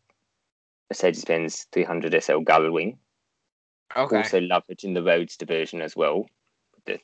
Mercedes-Benz 0.90 1.68
300 1.72 2.24
SL 2.24 2.40
Gullwing. 2.40 2.98
Okay. 3.96 4.16
I 4.18 4.22
also 4.22 4.42
love 4.42 4.64
it 4.70 4.84
in 4.84 4.94
the 4.94 5.04
Roadster 5.04 5.46
version 5.46 5.82
as 5.82 5.96
well, 5.96 6.26
with 6.76 6.86
the 6.86 7.00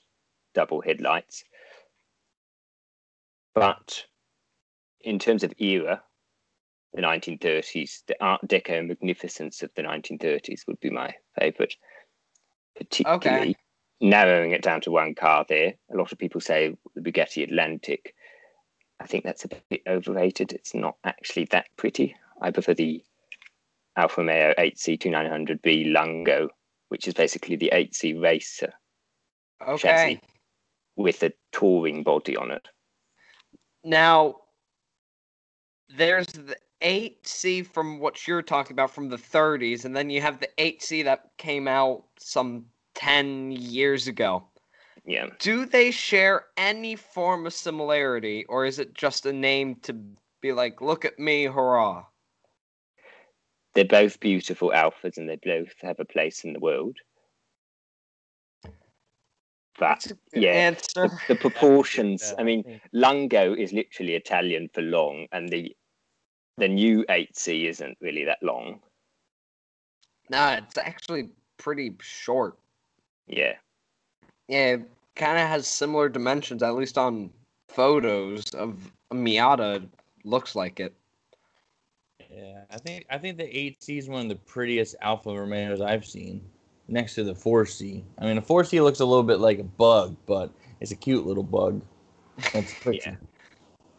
double 0.54 0.82
headlights. 0.82 1.44
But 3.54 4.06
in 5.02 5.20
terms 5.20 5.44
of 5.44 5.54
era, 5.58 6.04
the 6.94 7.02
1930s, 7.02 8.04
the 8.08 8.16
Art 8.22 8.42
Deco 8.46 8.88
magnificence 8.88 9.64
of 9.64 9.72
the 9.76 9.82
1930s 9.82 10.68
would 10.68 10.80
be 10.80 10.90
my 10.90 11.14
favourite. 11.40 11.76
Particularly 12.76 13.56
narrowing 14.00 14.52
it 14.52 14.62
down 14.62 14.82
to 14.82 14.92
one 14.92 15.16
car 15.16 15.46
there. 15.48 15.74
A 15.92 15.98
lot 15.98 16.12
of 16.12 16.18
people 16.18 16.42
say 16.42 16.76
the 16.96 17.02
Bugatti 17.02 17.44
Atlantic. 17.44 18.14
I 19.00 19.08
think 19.08 19.24
that's 19.24 19.46
a 19.46 19.50
bit 19.70 19.82
overrated. 19.88 20.54
It's 20.54 20.74
not 20.74 20.96
actually 21.04 21.46
that 21.52 21.68
pretty. 21.78 22.16
I 22.42 22.52
prefer 22.52 22.74
the 22.74 23.04
Alfa 23.96 24.22
Romeo 24.22 24.54
8C 24.58 25.00
2900B 25.00 25.92
Lungo, 25.92 26.50
which 26.90 27.08
is 27.08 27.14
basically 27.14 27.56
the 27.56 27.72
8C 27.74 28.22
racer 28.22 28.74
okay. 29.68 30.22
with 30.96 31.24
a 31.24 31.34
touring 31.52 32.04
body 32.04 32.38
on 32.38 32.52
it. 32.52 32.68
Now, 33.84 34.36
there's 35.96 36.28
the 36.28 36.58
8C 36.82 37.66
from 37.66 38.00
what 38.00 38.28
you're 38.28 38.42
talking 38.42 38.74
about 38.74 38.92
from 38.92 39.10
the 39.10 39.18
30s, 39.18 39.86
and 39.86 39.96
then 39.96 40.10
you 40.10 40.22
have 40.22 40.40
the 40.40 40.50
8C 40.58 41.04
that 41.06 41.32
came 41.38 41.68
out 41.68 42.04
some 42.20 42.66
10 42.98 43.52
years 43.52 44.08
ago. 44.08 44.44
Yeah. 45.06 45.28
Do 45.40 45.66
they 45.66 45.92
share 45.92 46.48
any 46.58 46.96
form 46.96 47.46
of 47.46 47.54
similarity, 47.54 48.44
or 48.50 48.66
is 48.66 48.80
it 48.80 48.94
just 48.94 49.26
a 49.26 49.32
name 49.32 49.76
to 49.84 49.96
be 50.42 50.52
like, 50.52 50.82
look 50.82 51.06
at 51.06 51.18
me, 51.18 51.46
hurrah? 51.46 52.04
They're 53.74 53.86
both 53.86 54.20
beautiful 54.20 54.72
alphas 54.72 55.18
and 55.18 55.30
they 55.30 55.38
both 55.44 55.74
have 55.82 56.00
a 56.00 56.06
place 56.06 56.44
in 56.44 56.52
the 56.52 56.60
world. 56.60 56.98
But 59.80 60.00
That's 60.02 60.06
a 60.08 60.18
good 60.34 60.44
yeah, 60.44 60.72
the, 60.96 61.18
the 61.28 61.36
proportions, 61.36 62.34
I 62.40 62.44
mean, 62.44 62.82
Lungo 62.94 63.54
is 63.54 63.72
literally 63.72 64.16
Italian 64.16 64.70
for 64.74 64.82
long, 64.82 65.28
and 65.32 65.48
the 65.50 65.76
the 66.58 66.68
new 66.68 67.06
8C 67.08 67.70
isn't 67.70 67.98
really 68.02 68.26
that 68.26 68.42
long. 68.42 68.80
No, 70.32 70.54
it's 70.54 70.78
actually 70.80 71.30
pretty 71.58 71.96
short. 72.02 72.58
Yeah. 73.28 73.54
Yeah, 74.48 74.66
it 74.76 74.90
kind 75.16 75.38
of 75.38 75.48
has 75.48 75.68
similar 75.68 76.10
dimensions, 76.10 76.64
at 76.64 76.76
least 76.76 76.98
on 76.98 77.30
photos 77.68 78.50
of 78.54 78.92
a 79.12 79.16
Miata. 79.16 79.88
Looks 80.24 80.56
like 80.56 80.80
it. 80.80 80.94
Yeah, 82.32 82.62
I 82.70 82.78
think 82.78 83.06
I 83.10 83.18
think 83.18 83.38
the 83.38 83.44
8C 83.44 83.98
is 83.98 84.10
one 84.10 84.24
of 84.24 84.30
the 84.30 84.36
prettiest 84.36 84.96
Alfa 85.02 85.30
Romeos 85.30 85.82
I've 85.82 86.06
seen, 86.06 86.42
next 86.88 87.16
to 87.16 87.24
the 87.24 87.34
4C. 87.34 88.04
I 88.20 88.26
mean, 88.26 88.36
the 88.36 88.42
4C 88.42 88.84
looks 88.84 89.00
a 89.00 89.06
little 89.06 89.24
bit 89.24 89.40
like 89.40 89.60
a 89.60 89.64
bug, 89.64 90.16
but 90.26 90.52
it's 90.82 90.92
a 90.92 90.96
cute 90.96 91.26
little 91.26 91.44
bug. 91.44 91.82
That's 92.54 92.74
pretty. 92.76 93.02
Yeah. 93.06 93.16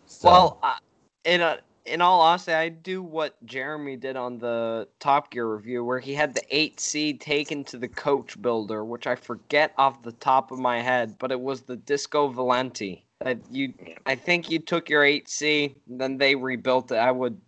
So, 0.06 0.28
Well, 0.28 0.58
uh, 0.62 0.76
in 1.25 1.40
a 1.40 1.58
in 1.88 2.00
all 2.00 2.21
honesty, 2.21 2.52
I 2.52 2.68
do 2.68 3.02
what 3.02 3.35
Jeremy 3.45 3.97
did 3.97 4.16
on 4.16 4.38
the 4.38 4.88
Top 5.00 5.30
Gear 5.30 5.47
review, 5.54 5.85
where 5.85 5.99
he 5.99 6.14
had 6.14 6.35
the 6.35 6.42
8C 6.52 7.18
taken 7.18 7.64
to 7.64 7.78
the 7.78 7.88
coach 7.88 8.40
builder, 8.40 8.85
which 8.85 9.07
I 9.07 9.14
forget 9.14 9.73
off 9.78 10.02
the 10.02 10.12
top 10.12 10.50
of 10.50 10.59
my 10.59 10.80
head, 10.80 11.16
but 11.18 11.33
it 11.33 11.40
was 11.40 11.62
the 11.62 11.76
Disco 11.76 12.33
Volante. 12.33 13.02
That 13.21 13.38
you, 13.50 13.75
I 14.07 14.14
think 14.14 14.50
you 14.50 14.59
took 14.59 14.88
your 14.88 15.02
8C, 15.02 15.75
then 15.88 16.18
they 16.18 16.35
rebuilt 16.35 16.92
it. 16.92 16.97
I 16.97 17.11
would 17.11 17.40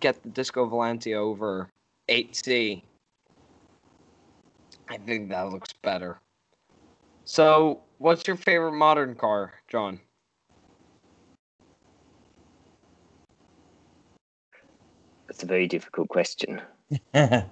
get 0.00 0.22
the 0.22 0.30
Disco 0.30 0.68
Volante 0.68 1.14
over 1.14 1.70
8C. 2.08 2.82
I 4.88 4.96
think 4.96 5.28
that 5.28 5.50
looks 5.50 5.72
better. 5.82 6.20
So, 7.24 7.82
what's 7.98 8.26
your 8.26 8.36
favorite 8.36 8.72
modern 8.72 9.14
car, 9.14 9.52
John? 9.68 10.00
That's 15.38 15.44
a 15.44 15.54
very 15.54 15.68
difficult 15.68 16.08
question. 16.08 16.60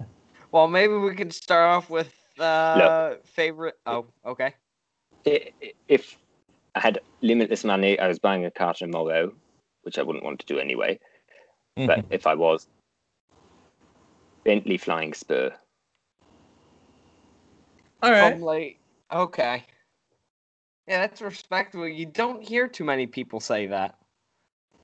Well, 0.51 0.67
maybe 0.67 0.93
we 0.93 1.13
could 1.15 1.33
start 1.33 1.69
off 1.69 1.89
with 1.89 2.13
uh, 2.39 3.15
favorite. 3.25 3.75
Oh, 3.85 4.05
okay. 4.25 4.53
I- 5.25 5.51
i- 5.61 5.73
If 5.87 6.17
I 6.75 6.79
had 6.81 6.99
limitless 7.21 7.63
money, 7.65 7.97
I 7.99 8.07
was 8.07 8.19
buying 8.19 8.43
a 8.45 8.51
car 8.51 8.73
tomorrow, 8.73 9.33
which 9.83 9.97
I 9.97 10.03
wouldn't 10.03 10.23
want 10.25 10.39
to 10.39 10.45
do 10.45 10.57
anyway. 10.59 10.99
But 11.75 12.05
if 12.09 12.27
I 12.27 12.35
was, 12.35 12.67
Bentley 14.45 14.77
Flying 14.77 15.13
Spur. 15.13 15.53
All 18.01 18.11
right. 18.11 18.33
Homely. 18.33 18.79
Okay. 19.11 19.63
Yeah, 20.87 21.01
that's 21.07 21.21
respectable. 21.21 21.87
You 21.87 22.05
don't 22.05 22.41
hear 22.41 22.67
too 22.67 22.83
many 22.85 23.05
people 23.07 23.39
say 23.41 23.67
that. 23.67 23.95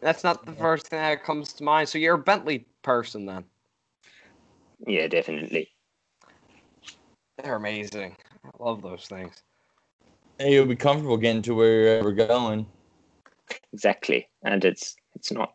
That's 0.01 0.24
not 0.25 0.45
the 0.45 0.51
Yeah. 0.51 0.57
first 0.62 0.88
thing 0.88 1.00
that 1.00 1.24
comes 1.24 1.53
to 1.53 1.63
mind. 1.63 1.88
So 1.88 1.98
you're 1.98 2.15
a 2.15 2.19
Bentley 2.19 2.67
person 2.84 3.25
then. 3.25 3.46
Yeah, 4.86 5.08
definitely. 5.08 5.70
They're 7.42 7.56
amazing. 7.56 8.16
I 8.46 8.50
love 8.60 8.82
those 8.82 9.06
things. 9.08 9.42
Hey, 10.38 10.54
you'll 10.54 10.66
be 10.66 10.75
comfortable 10.75 11.18
getting 11.18 11.42
to 11.44 11.56
where 11.56 12.04
we're 12.04 12.12
going. 12.12 12.66
Exactly. 13.72 14.28
And 14.44 14.63
it's 14.66 14.96
it's 15.16 15.32
not 15.32 15.54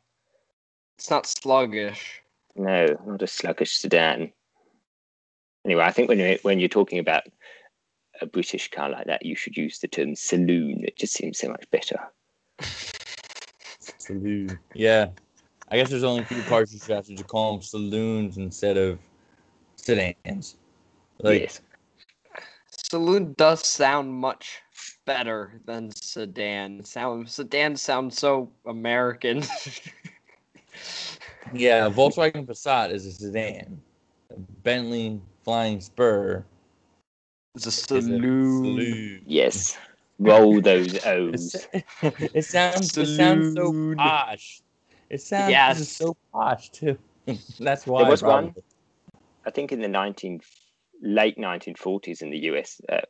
It's 0.97 1.11
not 1.11 1.27
sluggish. 1.27 2.23
no, 2.57 2.87
not 3.07 3.23
a 3.23 3.27
sluggish 3.27 3.77
sedan. 3.77 4.33
Anyway, 5.65 5.83
I 5.85 5.93
think 5.93 6.09
when 6.09 6.19
you're 6.19 6.39
when 6.43 6.59
you're 6.59 6.69
talking 6.69 6.99
about 6.99 7.25
a 8.21 8.27
British 8.27 8.71
car 8.71 8.89
like 8.89 9.07
that, 9.07 9.25
you 9.25 9.37
should 9.37 9.57
use 9.57 9.79
the 9.79 9.89
term 9.89 10.17
saloon. 10.17 10.83
It 10.85 10.97
just 10.97 11.13
seems 11.15 11.39
so 11.39 11.49
much 11.49 11.65
better. 11.71 12.01
Saloon. 13.99 14.59
Yeah. 14.75 15.09
I 15.71 15.77
guess 15.77 15.91
there's 15.91 16.05
only 16.05 16.23
a 16.23 16.27
few 16.27 16.43
cars 16.43 16.73
you 16.73 16.81
should 16.81 16.95
have 16.95 17.07
to 17.07 17.25
call 17.25 17.53
them 17.53 17.63
saloons 17.63 18.39
instead 18.39 18.77
of 18.77 18.99
sedans. 19.77 20.57
Like, 21.21 21.43
yes. 21.43 21.61
Saloon 22.71 23.35
does 23.37 23.67
sound 23.67 24.13
much 24.13 24.61
better 25.05 25.61
than 25.67 25.91
sedan. 25.91 26.85
Sound 26.85 27.29
sedan 27.29 27.77
sounds 27.77 28.19
so 28.19 28.51
American. 28.67 29.39
yeah, 31.53 31.89
Volkswagen 31.91 32.47
Passat 32.47 32.93
is 32.93 33.07
a 33.07 33.13
sedan. 33.13 33.81
Bentley 34.63 35.21
Flying 35.45 35.81
Spur 35.81 36.45
it's 37.55 37.67
a 37.67 37.71
is 37.71 38.07
a 38.07 38.11
saloon. 38.11 38.63
saloon. 38.63 39.23
Yes. 39.27 39.77
Roll 40.21 40.61
those 40.61 40.99
O's. 41.07 41.53
sa- 41.53 41.81
it 42.03 42.45
sounds 42.45 42.97
it 42.97 43.07
sounds 43.07 43.53
so 43.53 43.73
Saloon. 43.73 43.97
posh. 43.97 44.61
It 45.11 45.21
sounds 45.23 45.51
Yes. 45.51 45.89
so 45.89 46.17
posh 46.33 46.71
too. 46.71 46.99
That's 47.59 47.87
why. 47.87 48.03
There 48.03 48.11
was 48.11 48.23
probably. 48.23 48.51
one- 48.51 48.55
I 49.45 49.51
think 49.51 49.73
in 49.73 49.81
the 49.81 49.89
19 49.89 50.41
late 51.03 51.39
1940s 51.39 52.21
in 52.23 52.31
the 52.31 52.39
US, 52.51 52.81
uh, 52.89 53.01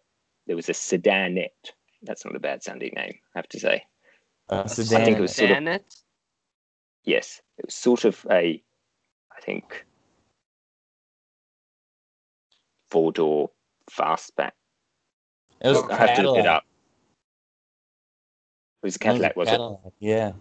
there 0.46 0.54
was 0.56 0.68
a 0.68 0.72
sedanette. 0.74 1.72
That's 2.02 2.24
not 2.24 2.36
a 2.36 2.40
bad 2.40 2.62
sounding 2.62 2.92
name, 2.94 3.18
I 3.34 3.38
have 3.38 3.48
to 3.48 3.58
say. 3.58 3.84
A 4.50 4.60
A 4.60 4.68
sedan. 4.68 5.00
I 5.00 5.04
think 5.04 5.18
it 5.18 5.20
was 5.22 5.34
sort 5.34 5.50
of- 5.50 5.80
Yes, 7.04 7.40
it 7.56 7.64
was 7.66 7.74
sort 7.74 8.04
of 8.04 8.24
a, 8.30 8.62
I 9.36 9.40
think, 9.40 9.84
four 12.90 13.10
door 13.12 13.50
fastback. 13.90 14.52
It 15.60 15.68
was 15.68 15.78
Okay. 15.78 15.94
a 15.94 15.96
I 15.96 16.06
have 16.06 16.16
to 16.16 16.22
look 16.22 16.38
it 16.38 16.46
up. 16.46 16.64
It 18.82 18.86
was 18.86 18.96
a 18.96 18.98
It 19.04 19.08
was 19.08 19.16
a 19.18 19.30
Cadillac, 19.30 19.36
was 19.36 19.48
it? 19.50 19.60
Yeah. 19.98 20.32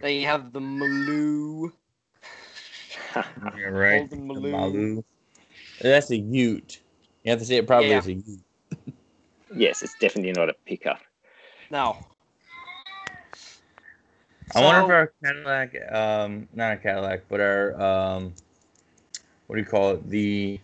Then 0.00 0.14
you 0.14 0.26
have 0.26 0.52
the 0.52 0.60
Maloo. 0.60 1.72
You're 3.56 3.72
right. 3.72 4.08
The 4.08 4.16
Maloo. 4.16 4.52
Maloo. 4.52 5.04
That's 5.80 6.10
a 6.10 6.16
Ute. 6.16 6.80
You 7.24 7.30
have 7.30 7.40
to 7.40 7.44
say 7.44 7.56
it 7.56 7.66
probably 7.66 7.90
Yeah. 7.90 7.98
as 7.98 8.06
a 8.06 8.14
Ute. 8.14 8.40
yes, 9.56 9.82
it's 9.82 9.94
definitely 10.00 10.32
not 10.32 10.48
a 10.48 10.54
pickup. 10.66 11.00
No. 11.70 11.96
I 14.54 14.64
wonder 14.64 14.80
if 14.80 14.90
our 14.90 15.12
Cadillac, 15.22 15.92
um, 15.92 16.48
not 16.54 16.72
a 16.72 16.76
Cadillac, 16.78 17.24
but 17.28 17.40
our, 17.40 17.80
um, 17.80 18.32
what 19.46 19.56
do 19.56 19.60
you 19.62 19.66
call 19.68 19.92
it? 19.92 20.08
The 20.08 20.58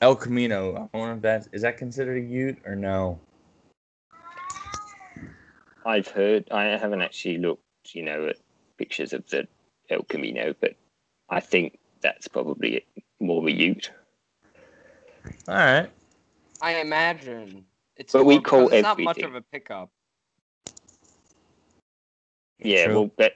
El 0.00 0.14
Camino. 0.14 0.88
I 0.92 0.96
wonder 0.96 1.16
if 1.16 1.22
that's, 1.22 1.48
is 1.52 1.62
that 1.62 1.76
considered 1.76 2.18
a 2.18 2.26
Ute 2.26 2.58
or 2.64 2.76
no? 2.76 3.18
I've 5.84 6.08
heard, 6.08 6.48
I 6.50 6.64
haven't 6.64 7.02
actually 7.02 7.38
looked, 7.38 7.63
you 7.92 8.02
know, 8.02 8.26
at 8.26 8.36
pictures 8.78 9.12
of 9.12 9.28
the 9.28 9.46
El 9.90 10.02
Camino, 10.04 10.54
but 10.60 10.74
I 11.28 11.40
think 11.40 11.78
that's 12.00 12.28
probably 12.28 12.84
more 13.20 13.40
of 13.40 13.46
a 13.46 13.52
ute. 13.52 13.90
All 15.48 15.54
right. 15.54 15.90
I 16.60 16.80
imagine 16.80 17.64
it's. 17.96 18.12
But 18.12 18.24
we 18.24 18.40
call 18.40 18.64
because 18.64 18.78
it's 18.78 18.82
not 18.82 18.98
much 19.00 19.22
of 19.22 19.34
a 19.34 19.40
pickup. 19.40 19.90
Yeah, 22.58 22.86
True. 22.86 22.94
well, 22.94 23.10
but 23.16 23.32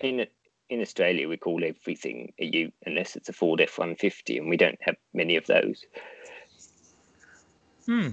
in 0.00 0.26
in 0.68 0.80
Australia, 0.80 1.28
we 1.28 1.36
call 1.36 1.62
everything 1.64 2.32
a 2.40 2.44
ute 2.44 2.74
unless 2.86 3.16
it's 3.16 3.28
a 3.28 3.32
Ford 3.32 3.60
F 3.60 3.78
one 3.78 3.94
fifty, 3.96 4.38
and 4.38 4.48
we 4.48 4.56
don't 4.56 4.78
have 4.80 4.96
many 5.12 5.36
of 5.36 5.46
those. 5.46 5.84
Hmm. 7.86 8.08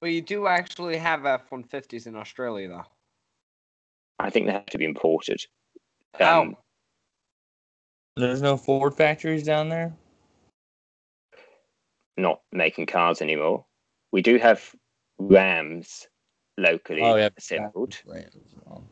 But 0.00 0.12
you 0.12 0.22
do 0.22 0.46
actually 0.46 0.96
have 0.98 1.24
F-150s 1.24 2.06
in 2.06 2.16
Australia, 2.16 2.68
though. 2.68 2.84
I 4.18 4.30
think 4.30 4.46
they 4.46 4.52
have 4.52 4.66
to 4.66 4.78
be 4.78 4.84
imported. 4.84 5.44
How? 6.18 6.42
Um, 6.42 6.56
There's 8.16 8.42
no 8.42 8.56
Ford 8.56 8.94
factories 8.94 9.42
down 9.44 9.68
there? 9.68 9.92
not 12.16 12.40
making 12.52 12.86
cars 12.86 13.20
anymore. 13.20 13.64
We 14.12 14.22
do 14.22 14.38
have 14.38 14.74
Rams 15.18 16.08
locally 16.56 17.02
Oh, 17.02 17.16
yeah. 17.16 17.28
assembled. 17.36 18.00
Right. 18.06 18.24
as 18.24 18.54
well. 18.64 18.84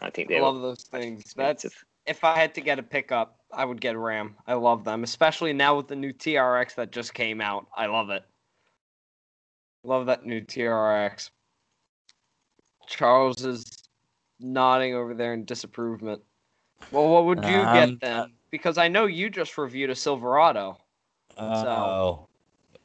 I 0.00 0.10
think 0.10 0.28
they're 0.28 0.42
love 0.42 0.60
those 0.60 0.82
things. 0.84 1.32
That's 1.36 1.66
if 2.06 2.24
I 2.24 2.36
had 2.38 2.54
to 2.54 2.60
get 2.60 2.78
a 2.78 2.82
pickup, 2.82 3.38
I 3.52 3.64
would 3.64 3.80
get 3.80 3.94
a 3.94 3.98
Ram. 3.98 4.36
I 4.46 4.54
love 4.54 4.84
them, 4.84 5.04
especially 5.04 5.52
now 5.52 5.76
with 5.76 5.88
the 5.88 5.96
new 5.96 6.12
TRX 6.12 6.74
that 6.76 6.90
just 6.90 7.14
came 7.14 7.40
out. 7.40 7.66
I 7.76 7.86
love 7.86 8.10
it. 8.10 8.24
Love 9.84 10.06
that 10.06 10.24
new 10.24 10.40
TRX. 10.40 11.30
Charles 12.86 13.44
is 13.44 13.64
nodding 14.40 14.94
over 14.94 15.14
there 15.14 15.34
in 15.34 15.44
disapproval. 15.44 16.20
Well, 16.90 17.08
what 17.08 17.24
would 17.24 17.44
you 17.44 17.60
Um, 17.60 17.74
get 17.74 18.00
then? 18.00 18.32
Because 18.50 18.76
I 18.78 18.88
know 18.88 19.06
you 19.06 19.30
just 19.30 19.56
reviewed 19.56 19.90
a 19.90 19.94
Silverado. 19.94 20.78
Oh. 21.38 22.26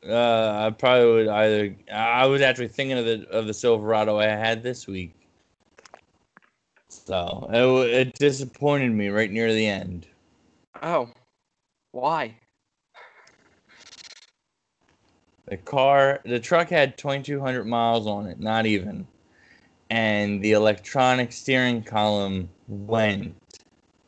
Uh, 0.08 0.68
I 0.68 0.70
probably 0.70 1.12
would 1.12 1.28
either. 1.28 1.76
I 1.92 2.26
was 2.28 2.42
actually 2.42 2.68
thinking 2.70 2.98
of 2.98 3.06
the 3.06 3.28
of 3.30 3.48
the 3.48 3.54
Silverado 3.54 4.20
I 4.20 4.28
had 4.28 4.64
this 4.64 4.88
week. 4.88 5.14
So 6.88 7.50
it, 7.52 7.90
it 7.90 8.14
disappointed 8.14 8.92
me 8.92 9.10
right 9.10 9.32
near 9.32 9.52
the 9.54 9.66
end. 9.66 10.08
Oh, 10.82 11.10
why? 11.92 12.36
The 15.46 15.58
car, 15.58 16.20
the 16.26 16.40
truck 16.40 16.70
had 16.70 16.98
2,200 16.98 17.66
miles 17.66 18.06
on 18.06 18.28
it, 18.28 18.40
not 18.40 18.66
even, 18.66 19.08
and 19.90 20.42
the 20.42 20.52
electronic 20.54 21.32
steering 21.32 21.84
column 21.84 22.50
went. 22.68 23.36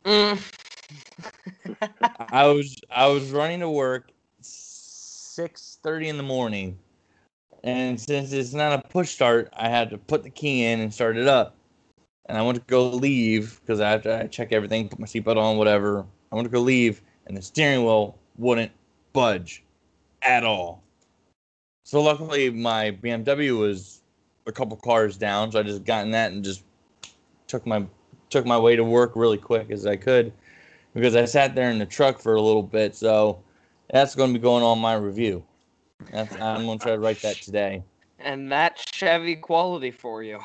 Mm. 0.04 0.38
I 2.30 2.46
was 2.46 2.80
I 2.90 3.06
was 3.06 3.30
running 3.30 3.60
to 3.60 3.70
work 3.70 4.10
six 4.40 5.78
thirty 5.82 6.08
in 6.08 6.16
the 6.16 6.22
morning, 6.22 6.78
and 7.64 8.00
since 8.00 8.32
it's 8.32 8.52
not 8.52 8.78
a 8.78 8.88
push 8.88 9.10
start, 9.10 9.52
I 9.56 9.68
had 9.68 9.90
to 9.90 9.98
put 9.98 10.22
the 10.22 10.30
key 10.30 10.64
in 10.64 10.80
and 10.80 10.92
start 10.92 11.16
it 11.16 11.26
up. 11.26 11.54
And 12.26 12.38
I 12.38 12.42
went 12.42 12.58
to 12.58 12.64
go 12.66 12.88
leave 12.88 13.60
because 13.60 13.80
I 13.80 13.90
have 13.90 14.02
to 14.02 14.28
check 14.28 14.52
everything, 14.52 14.88
put 14.88 14.98
my 14.98 15.06
seatbelt 15.06 15.36
on, 15.36 15.56
whatever. 15.56 16.06
I 16.30 16.36
went 16.36 16.46
to 16.46 16.52
go 16.52 16.60
leave, 16.60 17.02
and 17.26 17.36
the 17.36 17.42
steering 17.42 17.84
wheel 17.84 18.16
wouldn't 18.38 18.70
budge 19.12 19.64
at 20.22 20.44
all. 20.44 20.82
So 21.84 22.00
luckily, 22.00 22.50
my 22.50 22.92
BMW 22.92 23.58
was 23.58 23.99
a 24.46 24.52
couple 24.52 24.76
cars 24.76 25.16
down, 25.16 25.52
so 25.52 25.60
I 25.60 25.62
just 25.62 25.84
got 25.84 26.04
in 26.04 26.10
that 26.12 26.32
and 26.32 26.42
just 26.44 26.62
took 27.46 27.66
my 27.66 27.86
took 28.30 28.46
my 28.46 28.58
way 28.58 28.76
to 28.76 28.84
work 28.84 29.12
really 29.16 29.38
quick 29.38 29.70
as 29.70 29.86
I 29.86 29.96
could 29.96 30.32
because 30.94 31.16
I 31.16 31.24
sat 31.24 31.54
there 31.54 31.70
in 31.70 31.78
the 31.78 31.86
truck 31.86 32.18
for 32.20 32.34
a 32.36 32.40
little 32.40 32.62
bit. 32.62 32.94
So 32.94 33.42
that's 33.92 34.14
going 34.14 34.32
to 34.32 34.38
be 34.38 34.42
going 34.42 34.62
on 34.62 34.78
my 34.78 34.94
review. 34.94 35.44
That's, 36.12 36.34
I'm 36.36 36.64
going 36.64 36.78
to 36.78 36.82
try 36.82 36.92
to 36.92 37.00
write 37.00 37.20
that 37.22 37.40
today. 37.40 37.82
and 38.20 38.50
that's 38.50 38.84
Chevy 38.92 39.36
quality 39.36 39.90
for 39.90 40.22
you, 40.22 40.40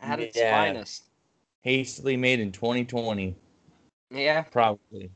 at 0.00 0.20
its 0.20 0.36
Yeah. 0.36 0.50
finest. 0.50 1.04
Hastily 1.62 2.16
made 2.16 2.38
in 2.40 2.52
2020. 2.52 3.34
Yeah. 4.10 4.42
probably. 4.42 5.10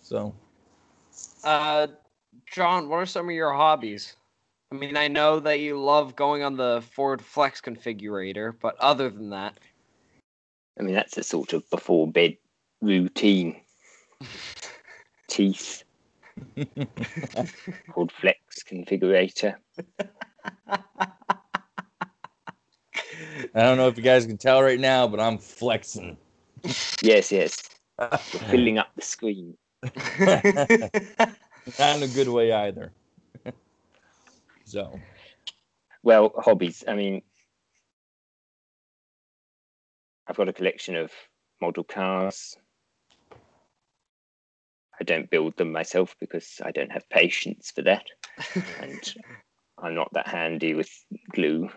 So 0.00 0.34
Uh, 1.42 1.88
John, 2.46 2.88
what 2.88 2.96
are 2.96 3.06
some 3.06 3.28
of 3.28 3.34
your 3.34 3.52
hobbies? 3.52 4.16
I 4.74 4.76
mean, 4.76 4.96
I 4.96 5.06
know 5.06 5.38
that 5.38 5.60
you 5.60 5.80
love 5.80 6.16
going 6.16 6.42
on 6.42 6.56
the 6.56 6.82
Ford 6.90 7.22
Flex 7.22 7.60
configurator, 7.60 8.52
but 8.60 8.76
other 8.80 9.08
than 9.08 9.30
that, 9.30 9.56
I 10.76 10.82
mean, 10.82 10.96
that's 10.96 11.16
a 11.16 11.22
sort 11.22 11.52
of 11.52 11.70
before 11.70 12.10
bed 12.10 12.36
routine. 12.80 13.60
Teeth, 15.28 15.84
called 17.92 18.10
Flex 18.10 18.64
Configurator. 18.64 19.54
I 20.66 20.80
don't 23.54 23.76
know 23.76 23.86
if 23.86 23.96
you 23.96 24.02
guys 24.02 24.26
can 24.26 24.38
tell 24.38 24.60
right 24.60 24.80
now, 24.80 25.06
but 25.06 25.20
I'm 25.20 25.38
flexing. 25.38 26.16
Yes, 27.00 27.30
yes. 27.30 27.62
We're 27.98 28.18
filling 28.18 28.78
up 28.78 28.88
the 28.96 29.02
screen. 29.02 29.56
Not 31.78 31.96
in 31.96 32.02
a 32.02 32.08
good 32.08 32.28
way 32.28 32.52
either. 32.52 32.92
So 34.74 34.98
Well, 36.02 36.32
hobbies. 36.36 36.82
I 36.88 36.94
mean, 36.94 37.22
I've 40.26 40.36
got 40.36 40.48
a 40.48 40.52
collection 40.52 40.96
of 40.96 41.12
model 41.60 41.84
cars. 41.84 42.56
I 45.00 45.04
don't 45.04 45.30
build 45.30 45.56
them 45.56 45.70
myself 45.70 46.16
because 46.18 46.60
I 46.64 46.72
don't 46.72 46.90
have 46.90 47.08
patience 47.08 47.70
for 47.70 47.82
that, 47.82 48.04
and 48.80 49.14
I'm 49.78 49.94
not 49.94 50.12
that 50.14 50.26
handy 50.26 50.74
with 50.74 50.90
glue. 51.30 51.70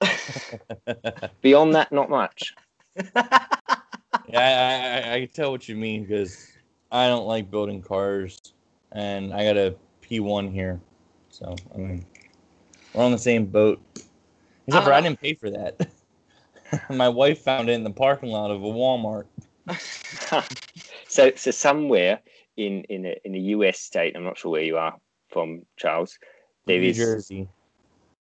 Beyond 1.42 1.74
that, 1.74 1.92
not 1.92 2.08
much. 2.08 2.54
yeah, 3.14 3.42
I, 4.34 5.10
I, 5.10 5.14
I 5.14 5.20
can 5.20 5.28
tell 5.28 5.50
what 5.50 5.68
you 5.68 5.76
mean 5.76 6.04
because 6.04 6.57
I 6.90 7.08
don't 7.08 7.26
like 7.26 7.50
building 7.50 7.82
cars, 7.82 8.40
and 8.92 9.32
I 9.34 9.44
got 9.44 9.56
a 9.56 9.74
P1 10.02 10.52
here, 10.52 10.80
so 11.30 11.54
I 11.74 11.78
mean 11.78 12.04
we're 12.94 13.04
on 13.04 13.12
the 13.12 13.18
same 13.18 13.46
boat. 13.46 13.80
Except 14.66 14.84
for 14.84 14.92
I 14.92 14.98
Ah. 14.98 15.00
didn't 15.02 15.20
pay 15.20 15.34
for 15.34 15.50
that. 15.50 15.88
My 16.90 17.08
wife 17.08 17.40
found 17.42 17.68
it 17.68 17.72
in 17.74 17.84
the 17.84 17.90
parking 17.90 18.30
lot 18.30 18.50
of 18.50 18.62
a 18.62 18.66
Walmart. 18.66 19.26
so, 21.08 21.32
so 21.36 21.50
somewhere 21.50 22.20
in 22.56 22.84
in 22.84 23.06
a, 23.06 23.16
in 23.24 23.34
a 23.34 23.38
US 23.56 23.80
state, 23.80 24.16
I'm 24.16 24.24
not 24.24 24.38
sure 24.38 24.52
where 24.52 24.62
you 24.62 24.76
are 24.78 24.96
from, 25.30 25.62
Charles. 25.76 26.18
There 26.66 26.80
New 26.80 26.88
is 26.88 26.96
Jersey. 26.96 27.48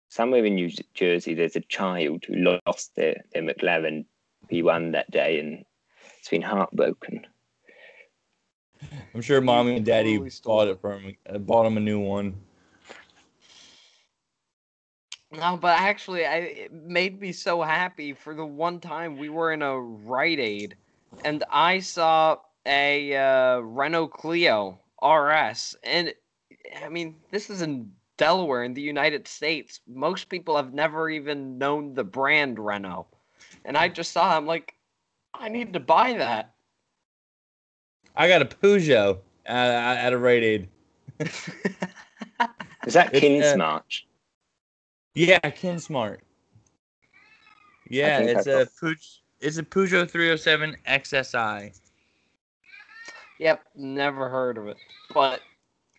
somewhere 0.08 0.44
in 0.44 0.54
New 0.56 0.70
Jersey. 0.94 1.34
There's 1.34 1.56
a 1.56 1.60
child 1.60 2.24
who 2.26 2.34
lost 2.66 2.94
their 2.96 3.22
their 3.32 3.42
McLaren 3.42 4.04
P1 4.50 4.92
that 4.92 5.10
day, 5.10 5.38
and 5.40 5.64
it's 6.18 6.28
been 6.28 6.42
heartbroken. 6.42 7.26
I'm 9.14 9.22
sure 9.22 9.40
mommy 9.40 9.76
and 9.76 9.84
daddy 9.84 10.18
totally 10.18 10.30
bought 10.44 10.68
it. 10.68 10.80
him. 10.82 11.16
uh, 11.28 11.38
Bought 11.38 11.66
him 11.66 11.76
a 11.76 11.80
new 11.80 12.00
one. 12.00 12.34
No, 15.32 15.56
but 15.56 15.78
actually, 15.80 16.24
I 16.26 16.36
it 16.38 16.72
made 16.72 17.20
me 17.20 17.32
so 17.32 17.62
happy 17.62 18.12
for 18.12 18.34
the 18.34 18.46
one 18.46 18.80
time 18.80 19.16
we 19.18 19.28
were 19.28 19.52
in 19.52 19.62
a 19.62 19.78
Rite 19.80 20.40
Aid, 20.40 20.76
and 21.24 21.44
I 21.50 21.80
saw 21.80 22.38
a 22.66 23.14
uh, 23.16 23.58
Renault 23.58 24.08
Clio 24.08 24.80
RS, 25.02 25.76
and 25.82 26.14
I 26.84 26.88
mean, 26.88 27.16
this 27.30 27.50
is 27.50 27.62
in 27.62 27.92
Delaware 28.16 28.64
in 28.64 28.74
the 28.74 28.82
United 28.82 29.26
States. 29.28 29.80
Most 29.86 30.28
people 30.28 30.56
have 30.56 30.72
never 30.74 31.10
even 31.10 31.58
known 31.58 31.94
the 31.94 32.04
brand 32.04 32.58
Renault, 32.58 33.06
and 33.64 33.76
I 33.76 33.88
just 33.88 34.12
saw. 34.12 34.36
I'm 34.36 34.46
like, 34.46 34.74
I 35.34 35.48
need 35.48 35.72
to 35.74 35.80
buy 35.80 36.14
that. 36.14 36.53
I 38.14 38.28
got 38.28 38.42
a 38.42 38.44
Peugeot 38.44 39.18
at, 39.46 39.96
at 39.98 40.12
a 40.12 40.18
Rite 40.18 40.42
Aid. 40.42 40.68
Is 41.20 42.94
that 42.94 43.14
It's, 43.14 43.46
uh, 43.46 43.56
Kinsmart? 43.56 44.02
Yeah, 45.14 45.38
Kinsmart. 45.40 46.18
Yeah, 47.88 48.20
it's 48.20 48.46
a 48.46 48.66
Peugeot. 48.80 49.18
It's 49.40 49.58
a 49.58 49.62
Peugeot 49.62 50.10
307 50.10 50.76
XSI. 50.86 51.78
yep, 53.38 53.62
never 53.74 54.28
heard 54.28 54.56
of 54.56 54.68
it, 54.68 54.78
but 55.12 55.40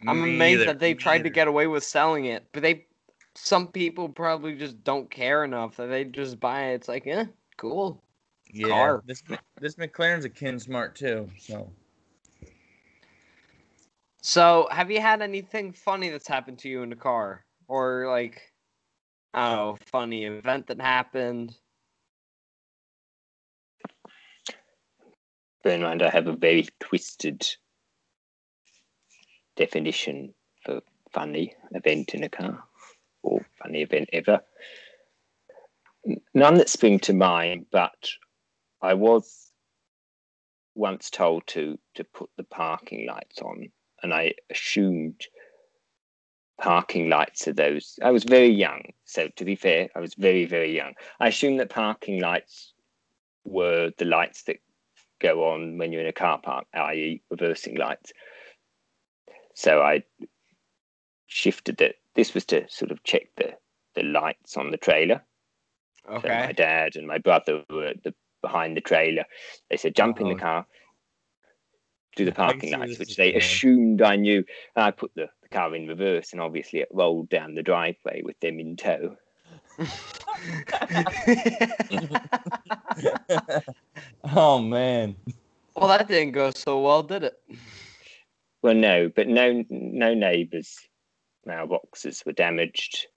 I'm 0.08 0.24
Me 0.24 0.36
amazed 0.36 0.62
either, 0.62 0.66
that 0.66 0.80
they 0.80 0.94
tried 0.94 1.24
to 1.24 1.30
get 1.30 1.48
away 1.48 1.68
with 1.68 1.84
selling 1.84 2.26
it, 2.26 2.46
but 2.54 2.64
they 2.64 2.88
some 3.36 3.68
people 3.68 4.10
probably 4.10 4.56
just 4.56 4.84
don't 4.84 5.12
care 5.12 5.44
enough 5.44 5.76
that 5.78 5.88
they 5.88 6.06
just 6.06 6.40
buy 6.40 6.68
it. 6.68 6.76
It's 6.76 6.88
like, 6.88 7.06
eh, 7.06 7.26
cool. 7.58 8.02
yeah, 8.52 8.70
car. 8.70 9.04
This 9.06 9.22
this 9.60 9.76
McLaren's 9.76 10.26
a 10.26 10.30
Kinsmart 10.30 10.96
too. 10.96 11.30
So 11.38 11.70
So, 14.28 14.68
have 14.72 14.90
you 14.90 15.00
had 15.02 15.22
anything 15.22 15.72
funny 15.72 16.10
that's 16.10 16.28
happened 16.28 16.58
to 16.60 16.68
you 16.68 16.82
in 16.82 16.90
the 16.90 16.96
car, 16.96 17.46
or 17.68 18.08
like, 18.08 18.42
I 19.36 19.50
don't 19.50 19.56
know, 19.56 19.78
funny 19.86 20.26
event 20.26 20.66
that 20.66 20.82
happened? 20.82 21.56
Bear 25.64 25.76
in 25.76 25.84
mind, 25.84 26.02
I 26.02 26.10
have 26.10 26.26
a 26.26 26.36
very 26.36 26.68
twisted 26.80 27.48
definition 29.58 30.34
for 30.66 30.82
funny 31.14 31.54
event 31.74 32.16
in 32.16 32.24
a 32.24 32.30
car 32.30 32.64
or 33.22 33.46
funny 33.62 33.84
event 33.84 34.10
ever. 34.12 34.42
None 36.34 36.56
that 36.56 36.70
spring 36.70 36.98
to 37.02 37.14
mind, 37.14 37.68
but 37.72 38.10
I 38.82 38.96
was 38.96 39.52
once 40.74 41.12
told 41.12 41.46
to 41.48 41.78
to 41.94 42.04
put 42.04 42.32
the 42.38 42.44
parking 42.44 43.06
lights 43.08 43.40
on, 43.44 43.70
and 44.06 44.14
I 44.14 44.34
assumed 44.52 45.20
parking 46.62 47.10
lights 47.10 47.48
are 47.48 47.54
those. 47.54 47.98
I 48.04 48.12
was 48.12 48.24
very 48.24 48.52
young, 48.52 48.84
so 49.04 49.28
to 49.36 49.44
be 49.44 49.56
fair, 49.56 49.90
I 49.96 50.00
was 50.00 50.14
very 50.14 50.46
very 50.46 50.74
young. 50.76 50.94
I 51.20 51.28
assumed 51.30 51.60
that 51.60 51.70
parking 51.70 52.22
lights 52.22 52.74
were 53.44 53.92
the 53.98 54.06
lights 54.06 54.44
that 54.44 54.58
go 55.20 55.50
on 55.52 55.78
when 55.80 55.92
you're 55.92 56.02
in 56.02 56.08
a 56.08 56.14
car 56.14 56.40
park, 56.40 56.68
i.e., 56.76 57.22
reversing 57.32 57.76
lights. 57.78 58.14
So 59.56 59.82
I 59.82 60.04
shifted 61.26 61.78
that. 61.78 61.96
This 62.14 62.34
was 62.34 62.46
to 62.46 62.70
sort 62.70 62.92
of 62.92 63.04
check 63.04 63.24
the 63.38 63.54
the 63.96 64.04
lights 64.04 64.56
on 64.56 64.70
the 64.72 64.78
trailer. 64.78 65.24
So 66.22 66.28
my 66.48 66.52
dad 66.52 66.96
and 66.96 67.08
my 67.08 67.18
brother 67.18 67.64
were 67.72 67.94
the, 68.04 68.14
behind 68.44 68.78
the 68.78 68.82
trailer. 68.82 69.26
They 69.72 69.78
said, 69.78 69.96
"Jump 69.96 70.20
in 70.22 70.28
Oh. 70.28 70.34
the 70.34 70.40
car, 70.40 70.68
do 72.16 72.26
the 72.26 72.32
parking 72.32 72.70
see 72.70 72.76
lights," 72.76 73.00
which 73.00 73.16
they 73.16 73.34
assumed 73.34 74.02
I 74.02 74.16
knew. 74.16 74.44
I 74.76 74.92
put 74.92 75.12
the, 75.16 75.30
the 75.42 75.50
car 75.50 75.76
in 75.76 75.88
reverse, 75.88 76.32
and 76.32 76.42
obviously 76.42 76.80
it 76.80 76.90
rolled 76.92 77.30
down 77.30 77.56
the 77.56 77.64
driveway 77.64 78.22
with 78.24 78.40
them 78.40 78.60
in 78.60 78.76
tow. 78.76 79.16
oh 84.34 84.60
man. 84.60 85.16
well, 85.76 85.90
that 85.90 86.08
didn't 86.08 86.32
go 86.32 86.52
so 86.52 86.82
well, 86.82 87.04
did 87.04 87.24
it? 87.24 87.34
Well, 88.62 88.74
no, 88.74 89.10
but 89.14 89.28
no, 89.28 89.64
no 89.70 90.14
neighbours' 90.14 90.80
mailboxes 91.48 92.26
were 92.26 92.32
damaged. 92.32 93.08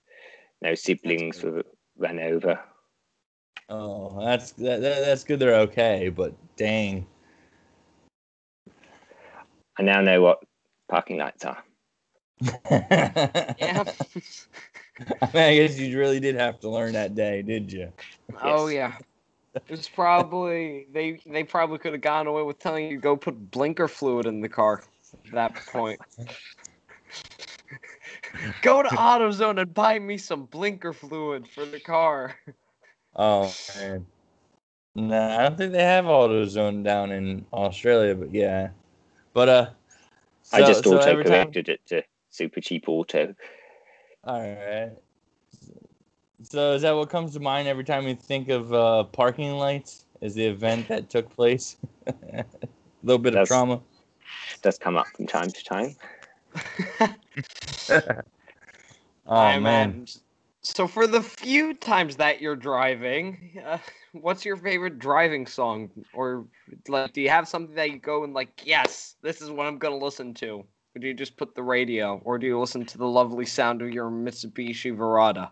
No 0.60 0.74
siblings 0.74 1.42
were 1.42 1.64
run 1.96 2.18
over. 2.18 2.60
Oh, 3.68 4.24
that's 4.24 4.52
that, 4.52 4.80
that, 4.80 5.04
that's 5.04 5.24
good. 5.24 5.38
They're 5.38 5.54
okay, 5.60 6.08
but 6.08 6.34
dang. 6.56 7.06
I 9.78 9.82
now 9.82 10.00
know 10.00 10.20
what 10.22 10.42
parking 10.88 11.18
lights 11.18 11.44
are. 11.44 11.62
Yeah. 12.42 13.84
I, 15.22 15.26
mean, 15.32 15.42
I 15.42 15.56
guess 15.56 15.78
you 15.78 15.96
really 15.98 16.20
did 16.20 16.34
have 16.34 16.58
to 16.60 16.68
learn 16.68 16.92
that 16.94 17.14
day, 17.14 17.42
did 17.42 17.72
you? 17.72 17.92
Oh 18.42 18.66
Yes. 18.66 18.74
yeah. 18.74 19.60
It 19.68 19.70
was 19.70 19.88
probably 19.94 20.86
they 20.92 21.20
they 21.26 21.44
probably 21.44 21.78
could 21.78 21.92
have 21.92 22.00
gone 22.00 22.26
away 22.26 22.42
with 22.42 22.58
telling 22.58 22.86
you 22.86 22.96
to 22.96 23.00
go 23.00 23.16
put 23.16 23.50
blinker 23.50 23.88
fluid 23.88 24.26
in 24.26 24.40
the 24.40 24.48
car 24.48 24.82
at 25.26 25.32
that 25.32 25.54
point. 25.66 26.00
go 28.62 28.82
to 28.82 28.88
AutoZone 28.88 29.60
and 29.60 29.72
buy 29.74 29.98
me 29.98 30.18
some 30.18 30.46
blinker 30.46 30.92
fluid 30.92 31.48
for 31.48 31.64
the 31.64 31.80
car. 31.80 32.36
Oh 33.16 33.52
man. 33.76 34.06
Nah, 34.94 35.38
I 35.38 35.42
don't 35.42 35.56
think 35.56 35.72
they 35.72 35.84
have 35.84 36.06
AutoZone 36.06 36.82
down 36.82 37.12
in 37.12 37.46
Australia, 37.52 38.14
but 38.16 38.34
yeah. 38.34 38.70
But 39.38 39.48
uh, 39.48 39.70
I 40.52 40.62
just 40.62 40.82
so 40.82 40.96
auto 40.96 41.12
every 41.12 41.22
time- 41.24 41.52
it 41.54 41.80
to 41.86 42.02
super 42.28 42.60
cheap 42.60 42.88
auto. 42.88 43.36
All 44.24 44.40
right. 44.40 44.90
So 46.42 46.72
is 46.72 46.82
that 46.82 46.90
what 46.96 47.08
comes 47.08 47.34
to 47.34 47.40
mind 47.40 47.68
every 47.68 47.84
time 47.84 48.08
you 48.08 48.16
think 48.16 48.48
of 48.48 48.74
uh, 48.74 49.04
parking 49.04 49.52
lights? 49.52 50.06
Is 50.20 50.34
the 50.34 50.44
event 50.44 50.88
that 50.88 51.08
took 51.08 51.30
place? 51.30 51.76
A 52.08 52.44
little 53.04 53.20
bit 53.20 53.36
of 53.36 53.46
trauma. 53.46 53.80
does 54.60 54.76
come 54.76 54.96
up 54.96 55.06
from 55.16 55.28
time 55.28 55.52
to 55.52 55.64
time. 55.64 55.94
Oh 59.30 59.36
I 59.36 59.52
man. 59.52 59.90
imagine 59.90 60.06
So 60.62 60.88
for 60.88 61.06
the 61.06 61.22
few 61.22 61.74
times 61.74 62.16
that 62.16 62.40
you're 62.40 62.56
driving, 62.56 63.60
uh, 63.64 63.78
what's 64.22 64.44
your 64.44 64.56
favorite 64.56 64.98
driving 64.98 65.46
song? 65.46 65.90
Or 66.12 66.46
like, 66.88 67.12
do 67.12 67.20
you 67.20 67.30
have 67.30 67.48
something 67.48 67.74
that 67.76 67.90
you 67.90 67.98
go 67.98 68.24
and 68.24 68.34
like, 68.34 68.62
yes, 68.64 69.16
this 69.22 69.40
is 69.40 69.50
what 69.50 69.66
I'm 69.66 69.78
gonna 69.78 69.96
listen 69.96 70.34
to? 70.34 70.64
Or 70.94 71.00
do 71.00 71.06
you 71.06 71.14
just 71.14 71.36
put 71.36 71.54
the 71.54 71.62
radio, 71.62 72.20
or 72.24 72.38
do 72.38 72.46
you 72.46 72.58
listen 72.58 72.84
to 72.86 72.98
the 72.98 73.06
lovely 73.06 73.46
sound 73.46 73.82
of 73.82 73.90
your 73.90 74.10
Mitsubishi 74.10 74.96
Verada? 74.96 75.50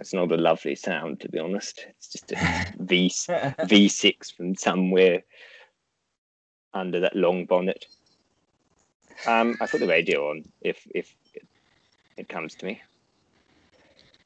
It's 0.00 0.12
not 0.12 0.32
a 0.32 0.36
lovely 0.36 0.74
sound, 0.74 1.20
to 1.20 1.28
be 1.28 1.38
honest. 1.38 1.86
It's 1.90 2.08
just 2.08 2.32
a 2.32 2.72
V 2.80 3.08
V6 3.08 4.34
from 4.34 4.54
somewhere 4.54 5.22
under 6.74 7.00
that 7.00 7.14
long 7.14 7.44
bonnet. 7.46 7.86
Um, 9.26 9.54
I 9.60 9.66
put 9.66 9.80
the 9.80 9.86
radio 9.86 10.30
on 10.30 10.44
if 10.62 10.86
if 10.94 11.14
it 12.16 12.28
comes 12.28 12.54
to 12.56 12.66
me. 12.66 12.82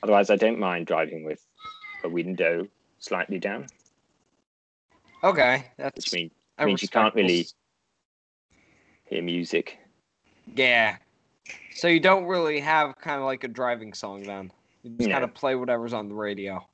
Otherwise, 0.03 0.31
I 0.31 0.37
don't 0.37 0.59
mind 0.59 0.87
driving 0.87 1.25
with 1.25 1.45
a 2.05 2.09
window 2.09 2.67
slightly 2.99 3.39
down, 3.39 3.67
Okay, 5.25 5.67
that's 5.77 5.97
which 5.97 6.13
mean, 6.13 6.31
a 6.59 6.67
means 6.67 6.83
you 6.83 6.89
can't 6.89 7.15
really 7.15 7.47
hear 9.05 9.23
music. 9.23 9.79
Yeah. 10.55 10.97
So 11.75 11.89
you 11.89 12.01
don't 12.01 12.27
really 12.27 12.61
have 12.61 12.97
kind 12.99 13.19
of 13.21 13.27
like 13.27 13.45
a 13.45 13.49
driving 13.49 13.93
song 13.95 14.23
then. 14.23 14.53
You 14.83 14.91
just 14.91 15.09
No. 15.09 15.15
kind 15.15 15.25
of 15.25 15.35
play 15.35 15.55
whatever's 15.55 15.93
on 15.93 16.09
the 16.09 16.15
radio. 16.15 16.67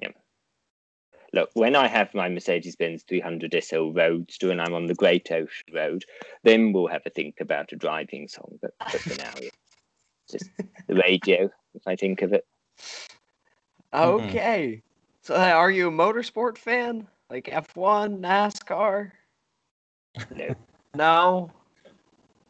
Yeah. 0.00 0.08
Look, 1.32 1.50
when 1.54 1.76
I 1.76 1.86
have 1.86 2.12
my 2.14 2.28
Mercedes 2.28 2.76
Benz 2.76 3.02
300 3.04 3.54
SL 3.62 3.90
Roadster 3.90 4.50
and 4.50 4.60
I'm 4.60 4.74
on 4.74 4.86
the 4.86 4.94
Great 4.94 5.30
Ocean 5.30 5.74
Road, 5.74 6.04
then 6.42 6.72
we'll 6.72 6.88
have 6.88 7.02
a 7.06 7.10
think 7.10 7.40
about 7.40 7.72
a 7.72 7.76
driving 7.76 8.26
song. 8.26 8.58
But, 8.60 8.72
but 8.78 9.00
for 9.00 9.16
now, 9.16 9.32
yeah, 9.40 9.50
just 10.30 10.50
the 10.88 10.94
radio, 11.06 11.50
if 11.74 11.86
I 11.86 11.96
think 11.96 12.22
of 12.22 12.32
it. 12.32 12.46
Mhm. 13.94 14.28
Okay. 14.28 14.82
So 15.22 15.34
uh, 15.34 15.38
are 15.38 15.70
you 15.70 15.88
a 15.88 15.90
motorsport 15.90 16.58
fan? 16.58 17.06
Like 17.30 17.46
F1, 17.46 18.20
NASCAR? 18.20 19.12
No. 20.34 20.54
No. 20.94 21.50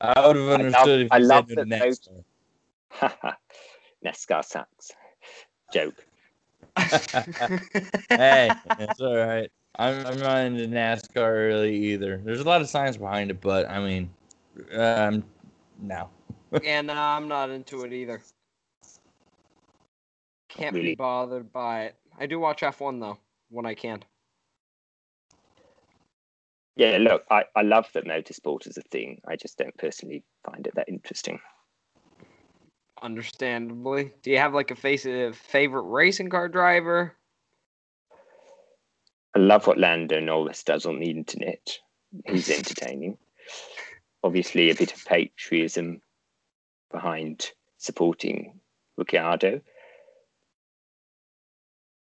I 0.00 0.26
would 0.26 0.34
have 0.34 0.48
understood 0.48 1.02
if 1.02 1.12
I 1.12 1.18
you 1.18 1.26
love 1.26 1.46
said 1.48 1.58
that 1.58 1.68
the 1.68 1.78
those- 1.78 2.00
NASCAR. 2.00 2.24
Haha, 2.90 3.32
NASCAR 4.04 4.44
sucks. 4.44 4.90
Joke. 5.72 6.04
hey, 8.08 8.50
it's 8.80 9.00
all 9.00 9.16
right. 9.16 9.48
I'm, 9.76 10.04
I'm 10.06 10.18
not 10.18 10.38
into 10.44 10.66
NASCAR 10.66 11.46
really 11.46 11.76
either. 11.76 12.20
There's 12.24 12.40
a 12.40 12.44
lot 12.44 12.60
of 12.60 12.68
science 12.68 12.96
behind 12.96 13.30
it, 13.30 13.40
but 13.40 13.68
I 13.70 13.78
mean, 13.78 14.10
um, 14.74 15.22
no. 15.80 16.08
and 16.64 16.90
uh, 16.90 16.94
I'm 16.94 17.28
not 17.28 17.48
into 17.50 17.84
it 17.84 17.92
either. 17.92 18.20
Can't 20.54 20.74
be 20.74 20.94
bothered 20.94 21.52
by 21.52 21.84
it. 21.84 21.96
I 22.18 22.26
do 22.26 22.38
watch 22.38 22.60
F1 22.60 23.00
though 23.00 23.18
when 23.50 23.66
I 23.66 23.74
can. 23.74 24.04
Yeah, 26.76 26.98
look, 26.98 27.24
I, 27.30 27.44
I 27.54 27.62
love 27.62 27.88
that 27.92 28.06
motorsport 28.06 28.66
is 28.66 28.78
a 28.78 28.82
thing. 28.82 29.20
I 29.26 29.36
just 29.36 29.58
don't 29.58 29.76
personally 29.76 30.24
find 30.44 30.66
it 30.66 30.74
that 30.74 30.88
interesting. 30.88 31.38
Understandably. 33.02 34.12
Do 34.22 34.30
you 34.30 34.38
have 34.38 34.54
like 34.54 34.70
a 34.70 34.76
face 34.76 35.04
a 35.04 35.32
favorite 35.32 35.82
racing 35.82 36.30
car 36.30 36.48
driver? 36.48 37.14
I 39.34 39.38
love 39.38 39.66
what 39.66 39.78
Lando 39.78 40.20
Norris 40.20 40.62
does 40.62 40.86
on 40.86 41.00
the 41.00 41.10
internet. 41.10 41.78
He's 42.26 42.50
entertaining. 42.56 43.18
Obviously, 44.22 44.70
a 44.70 44.74
bit 44.74 44.94
of 44.94 45.04
patriotism 45.04 46.00
behind 46.90 47.50
supporting 47.78 48.60
Ricciardo. 48.96 49.60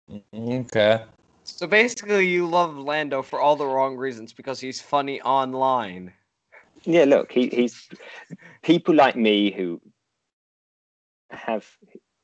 Mm, 0.09 0.65
okay. 0.65 1.03
So 1.43 1.67
basically, 1.67 2.27
you 2.27 2.47
love 2.47 2.75
Lando 2.77 3.21
for 3.21 3.39
all 3.39 3.55
the 3.55 3.65
wrong 3.65 3.97
reasons 3.97 4.33
because 4.33 4.59
he's 4.59 4.81
funny 4.81 5.21
online. 5.21 6.13
Yeah, 6.83 7.05
look, 7.05 7.31
he, 7.31 7.47
he's 7.49 7.89
people 8.61 8.95
like 8.95 9.15
me 9.15 9.51
who 9.51 9.81
have 11.29 11.65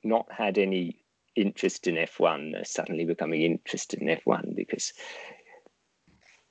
not 0.03 0.25
had 0.31 0.57
any 0.57 1.03
interest 1.35 1.87
in 1.87 1.95
F1 1.95 2.59
are 2.59 2.65
suddenly 2.65 3.05
becoming 3.05 3.41
interested 3.41 4.01
in 4.01 4.07
F1 4.07 4.55
because 4.55 4.93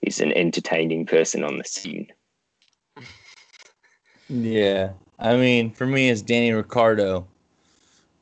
he's 0.00 0.20
an 0.20 0.32
entertaining 0.32 1.06
person 1.06 1.44
on 1.44 1.58
the 1.58 1.64
scene. 1.64 2.08
Yeah. 4.28 4.92
I 5.18 5.36
mean, 5.36 5.70
for 5.70 5.86
me, 5.86 6.10
it's 6.10 6.20
Danny 6.20 6.52
Ricciardo. 6.52 7.26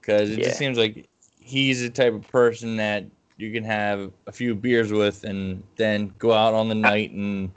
Because 0.00 0.30
it 0.30 0.38
Yeah. 0.38 0.44
just 0.44 0.56
seems 0.56 0.78
like 0.78 1.08
he's 1.46 1.80
the 1.80 1.90
type 1.90 2.12
of 2.12 2.26
person 2.28 2.76
that 2.76 3.04
you 3.36 3.52
can 3.52 3.62
have 3.62 4.10
a 4.26 4.32
few 4.32 4.54
beers 4.54 4.92
with 4.92 5.22
and 5.24 5.62
then 5.76 6.12
go 6.18 6.32
out 6.32 6.54
on 6.54 6.68
the 6.68 6.74
night 6.74 7.12
and 7.12 7.52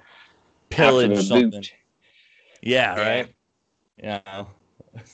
pillage 0.69 1.25
something. 1.25 1.49
boot. 1.49 1.73
Yeah, 2.61 2.95
Yeah. 2.95 3.09
right. 3.09 3.35
Yeah. 4.01 4.45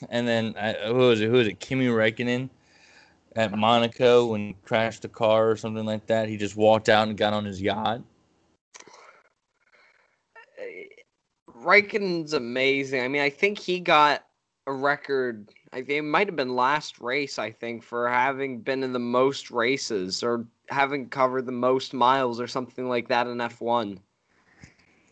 And 0.10 0.28
then 0.28 0.56
I, 0.58 0.74
who 0.88 0.96
was 0.96 1.22
it? 1.22 1.30
Who 1.30 1.34
was 1.34 1.48
it? 1.48 1.60
Kimi 1.60 1.88
Räikkönen 1.88 2.50
at 3.36 3.56
Monaco 3.56 4.26
when 4.28 4.40
he 4.48 4.56
crashed 4.64 5.04
a 5.06 5.10
car 5.10 5.50
or 5.52 5.58
something 5.58 5.86
like 5.86 6.08
that. 6.08 6.30
He 6.30 6.38
just 6.38 6.56
walked 6.56 6.88
out 6.90 7.08
and 7.08 7.18
got 7.18 7.34
on 7.34 7.44
his 7.46 7.62
yacht. 7.62 8.02
Raikkonen's 11.62 12.34
amazing. 12.34 13.02
I 13.04 13.08
mean, 13.10 13.22
I 13.22 13.30
think 13.30 13.60
he 13.60 13.80
got 13.80 14.26
a 14.66 14.74
record. 14.74 15.50
I 15.76 15.80
think 15.80 15.90
it 15.90 16.02
might 16.04 16.28
have 16.30 16.38
been 16.38 16.56
last 16.56 17.02
race. 17.02 17.38
I 17.38 17.52
think 17.52 17.84
for 17.84 18.08
having 18.08 18.62
been 18.62 18.82
in 18.82 18.94
the 18.94 19.00
most 19.00 19.52
races 19.52 20.24
or 20.24 20.46
having 20.70 21.10
covered 21.10 21.46
the 21.46 21.52
most 21.52 21.94
miles 21.94 22.40
or 22.40 22.48
something 22.48 22.88
like 22.88 23.10
that 23.10 23.28
in 23.28 23.40
F1. 23.40 23.98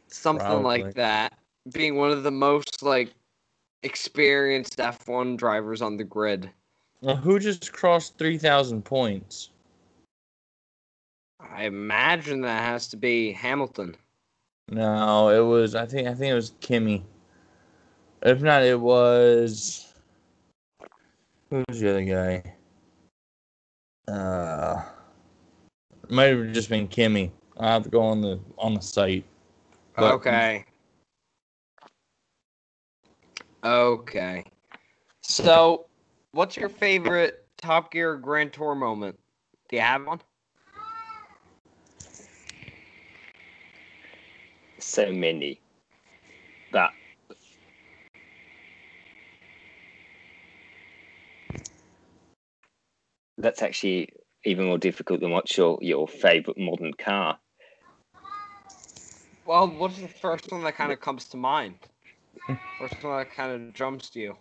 Something 0.07 0.45
Probably. 0.45 0.83
like 0.83 0.93
that. 0.93 1.33
Being 1.73 1.97
one 1.97 2.11
of 2.11 2.23
the 2.23 2.31
most 2.31 2.81
like 2.81 3.13
experienced 3.83 4.77
F1 4.77 5.35
drivers 5.35 5.81
on 5.81 5.97
the 5.97 6.05
grid. 6.05 6.49
Well, 7.01 7.17
who 7.17 7.39
just 7.39 7.73
crossed 7.73 8.17
three 8.17 8.37
thousand 8.37 8.85
points? 8.85 9.49
I 11.41 11.65
imagine 11.65 12.39
that 12.39 12.63
has 12.63 12.87
to 12.87 12.95
be 12.95 13.33
Hamilton. 13.33 13.97
No, 14.69 15.27
it 15.27 15.45
was. 15.45 15.75
I 15.75 15.85
think. 15.85 16.07
I 16.07 16.13
think 16.13 16.31
it 16.31 16.35
was 16.35 16.53
Kimi. 16.61 17.03
If 18.21 18.41
not, 18.41 18.63
it 18.63 18.79
was. 18.79 19.82
Who 21.53 21.63
was 21.69 21.79
the 21.79 21.89
other 21.91 22.03
guy? 22.03 22.55
Uh, 24.11 24.81
it 26.01 26.09
might 26.09 26.35
have 26.35 26.51
just 26.51 26.67
been 26.67 26.87
Kimi. 26.87 27.31
I 27.59 27.67
have 27.67 27.83
to 27.83 27.89
go 27.89 28.01
on 28.01 28.21
the 28.21 28.39
on 28.57 28.73
the 28.73 28.81
site. 28.81 29.23
But- 29.95 30.13
okay. 30.13 30.65
Okay. 33.63 34.43
So, 35.21 35.85
what's 36.31 36.57
your 36.57 36.69
favorite 36.69 37.45
Top 37.57 37.91
Gear 37.91 38.15
Grand 38.15 38.51
Tour 38.51 38.73
moment? 38.73 39.19
Do 39.69 39.75
you 39.75 39.83
have 39.83 40.07
one? 40.07 40.21
So 44.79 45.11
many. 45.11 45.61
But 46.71 46.89
that's 53.37 53.61
actually 53.61 54.09
even 54.45 54.65
more 54.65 54.77
difficult 54.77 55.21
than 55.21 55.31
what's 55.31 55.57
your, 55.57 55.77
your 55.81 56.07
favorite 56.07 56.57
modern 56.57 56.93
car. 56.93 57.39
Well, 59.45 59.67
what's 59.67 59.99
the 59.99 60.07
first 60.07 60.51
one 60.51 60.63
that 60.63 60.75
kind 60.75 60.91
of 60.91 60.99
comes 60.99 61.25
to 61.29 61.37
mind? 61.37 61.75
First 62.77 63.03
one 63.03 63.17
that 63.17 63.35
kind 63.35 63.51
of 63.51 63.73
jumps 63.73 64.09
to 64.11 64.19
you. 64.19 64.37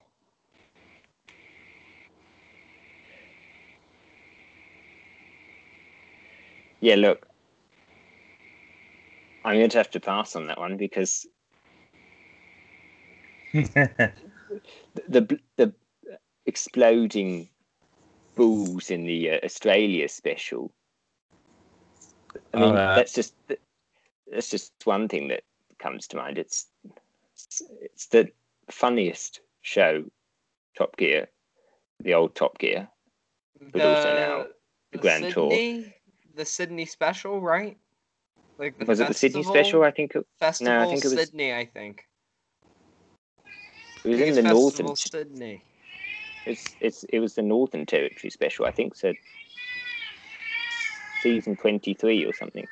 Yeah, 6.80 6.96
look, 6.96 7.26
I'm 9.44 9.56
going 9.56 9.70
to 9.70 9.78
have 9.78 9.90
to 9.90 10.00
pass 10.00 10.34
on 10.34 10.46
that 10.46 10.58
one 10.58 10.76
because 10.76 11.26
the 13.52 14.12
the, 15.08 15.38
the 15.56 15.74
exploding 16.46 17.48
balls 18.34 18.90
in 18.90 19.04
the 19.04 19.30
uh, 19.32 19.38
Australia 19.44 20.08
special. 20.08 20.72
I 22.54 22.56
mean, 22.58 22.68
Alright. 22.70 22.96
that's 22.96 23.12
just 23.12 23.34
that's 24.30 24.48
just 24.50 24.72
one 24.84 25.08
thing 25.08 25.28
that 25.28 25.42
comes 25.78 26.06
to 26.08 26.16
mind. 26.16 26.38
It's 26.38 26.66
it's 27.80 28.06
the 28.06 28.30
funniest 28.70 29.40
show, 29.62 30.04
Top 30.76 30.96
Gear, 30.96 31.28
the 32.00 32.14
old 32.14 32.34
Top 32.34 32.58
Gear. 32.58 32.88
But 33.72 33.82
also 33.82 34.14
now 34.14 34.46
the 34.92 34.98
Grand 34.98 35.32
Tour. 35.32 35.50
The 36.34 36.44
Sydney 36.46 36.86
special, 36.86 37.40
right? 37.40 37.76
Like 38.58 38.78
the 38.78 38.86
Was 38.86 39.00
it 39.00 39.08
the 39.08 39.14
Sydney 39.14 39.42
special? 39.42 39.82
I 39.84 39.90
think 39.90 40.14
it, 40.14 40.26
Festival 40.40 40.88
think 40.88 41.04
it 41.04 41.08
was- 41.08 41.14
Sydney, 41.18 41.52
I 41.52 41.66
think. 41.66 42.04
it 44.04 44.08
was 44.08 44.14
I 44.14 44.18
think 44.18 44.20
in 44.22 44.28
it's 44.28 44.36
the 44.36 44.42
Festival 44.42 44.62
northern. 44.62 44.96
Sydney. 44.96 45.64
It's 46.46 46.74
it's 46.80 47.04
it 47.04 47.20
was 47.20 47.34
the 47.34 47.42
Northern 47.42 47.86
Territory 47.86 48.30
special, 48.30 48.66
I 48.66 48.70
think. 48.70 48.94
So 48.94 49.12
season 51.22 51.56
twenty 51.56 51.94
three 51.94 52.24
or 52.24 52.32
something. 52.32 52.66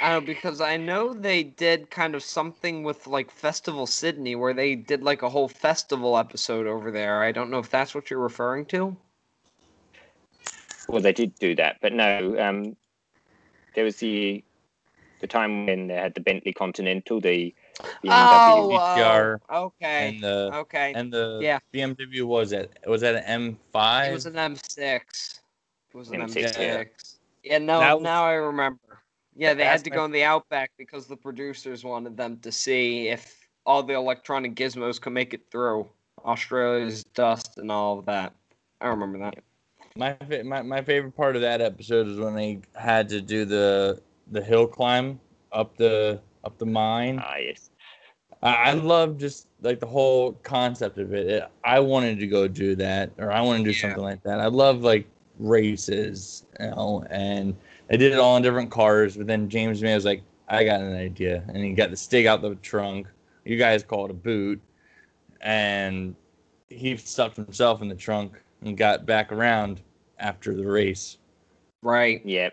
Oh, 0.00 0.20
because 0.20 0.60
I 0.60 0.76
know 0.76 1.12
they 1.12 1.44
did 1.44 1.90
kind 1.90 2.14
of 2.14 2.22
something 2.22 2.82
with 2.82 3.06
like 3.06 3.30
Festival 3.30 3.86
Sydney 3.86 4.34
where 4.34 4.54
they 4.54 4.74
did 4.74 5.02
like 5.02 5.22
a 5.22 5.28
whole 5.28 5.48
festival 5.48 6.16
episode 6.16 6.66
over 6.66 6.90
there. 6.90 7.22
I 7.22 7.30
don't 7.30 7.50
know 7.50 7.58
if 7.58 7.70
that's 7.70 7.94
what 7.94 8.10
you're 8.10 8.18
referring 8.18 8.66
to. 8.66 8.96
Well, 10.88 11.02
they 11.02 11.12
did 11.12 11.34
do 11.36 11.54
that, 11.56 11.76
but 11.80 11.92
no. 11.92 12.36
Um, 12.38 12.76
there 13.74 13.84
was 13.84 13.96
the 13.96 14.42
the 15.20 15.26
time 15.26 15.66
when 15.66 15.86
they 15.86 15.94
had 15.94 16.14
the 16.14 16.20
Bentley 16.20 16.52
Continental, 16.52 17.20
the 17.20 17.54
BMW. 17.80 18.10
Oh, 18.10 18.68
VCR 18.72 19.38
oh, 19.48 19.64
okay. 19.64 20.08
and 20.08 20.22
the 20.22 20.50
okay. 20.54 20.92
and 20.94 21.12
the 21.12 21.38
Yeah. 21.42 21.58
BMW 21.72 22.24
was 22.24 22.50
that 22.50 22.70
was 22.86 23.00
that 23.00 23.24
an 23.26 23.56
M5? 23.74 24.08
It 24.08 24.12
was 24.12 24.26
an 24.26 24.34
M6. 24.34 24.78
It 24.78 25.96
was 25.96 26.10
an 26.10 26.20
M6, 26.20 26.54
M6. 26.54 26.58
yeah. 26.58 26.84
Yeah, 27.42 27.58
no, 27.58 27.96
was- 27.96 28.02
now 28.02 28.24
I 28.24 28.34
remember. 28.34 28.78
Yeah, 29.34 29.54
they 29.54 29.64
had 29.64 29.82
to 29.84 29.90
go 29.90 30.04
in 30.04 30.12
the 30.12 30.24
Outback 30.24 30.72
because 30.76 31.06
the 31.06 31.16
producers 31.16 31.84
wanted 31.84 32.16
them 32.18 32.38
to 32.40 32.52
see 32.52 33.08
if 33.08 33.48
all 33.64 33.82
the 33.82 33.94
electronic 33.94 34.54
gizmos 34.54 35.00
could 35.00 35.14
make 35.14 35.32
it 35.32 35.42
through 35.50 35.88
Australia's 36.24 37.04
dust 37.04 37.56
and 37.56 37.70
all 37.70 37.98
of 37.98 38.04
that. 38.06 38.34
I 38.80 38.88
remember 38.88 39.18
that. 39.18 39.38
My, 39.96 40.16
my 40.42 40.62
my 40.62 40.82
favorite 40.82 41.16
part 41.16 41.36
of 41.36 41.42
that 41.42 41.60
episode 41.60 42.08
is 42.08 42.18
when 42.18 42.34
they 42.34 42.60
had 42.74 43.08
to 43.10 43.20
do 43.20 43.44
the 43.44 44.00
the 44.30 44.42
hill 44.42 44.66
climb 44.66 45.20
up 45.52 45.76
the 45.76 46.20
up 46.44 46.58
the 46.58 46.66
mine. 46.66 47.18
Ah, 47.22 47.36
yes. 47.36 47.70
I, 48.42 48.54
I 48.54 48.72
love 48.72 49.18
just 49.18 49.48
like 49.60 49.80
the 49.80 49.86
whole 49.86 50.32
concept 50.42 50.98
of 50.98 51.12
it. 51.14 51.26
it. 51.28 51.48
I 51.64 51.80
wanted 51.80 52.18
to 52.18 52.26
go 52.26 52.48
do 52.48 52.74
that, 52.76 53.10
or 53.18 53.30
I 53.32 53.40
want 53.40 53.58
to 53.58 53.64
do 53.64 53.70
Yeah. 53.70 53.82
something 53.82 54.02
like 54.02 54.22
that. 54.24 54.40
I 54.40 54.46
love 54.46 54.82
like 54.82 55.06
races, 55.38 56.44
you 56.60 56.66
know, 56.66 57.04
and 57.10 57.54
I 57.90 57.96
did 57.96 58.12
it 58.12 58.18
all 58.18 58.36
in 58.36 58.42
different 58.42 58.70
cars. 58.70 59.16
But 59.16 59.26
then 59.26 59.48
James 59.48 59.82
May 59.82 59.94
was 59.94 60.04
like, 60.04 60.22
"I 60.48 60.64
got 60.64 60.80
an 60.80 60.94
idea," 60.94 61.44
and 61.48 61.58
he 61.58 61.72
got 61.72 61.90
the 61.90 61.96
stick 61.96 62.26
out 62.26 62.42
the 62.42 62.54
trunk. 62.56 63.06
You 63.44 63.56
guys 63.56 63.82
call 63.82 64.04
it 64.06 64.10
a 64.10 64.14
boot, 64.14 64.60
and 65.40 66.14
he 66.68 66.96
stuffed 66.96 67.36
himself 67.36 67.82
in 67.82 67.88
the 67.88 67.94
trunk 67.94 68.40
and 68.62 68.76
got 68.76 69.06
back 69.06 69.32
around 69.32 69.80
after 70.18 70.54
the 70.54 70.66
race. 70.66 71.18
Right. 71.82 72.24
Yeah. 72.24 72.50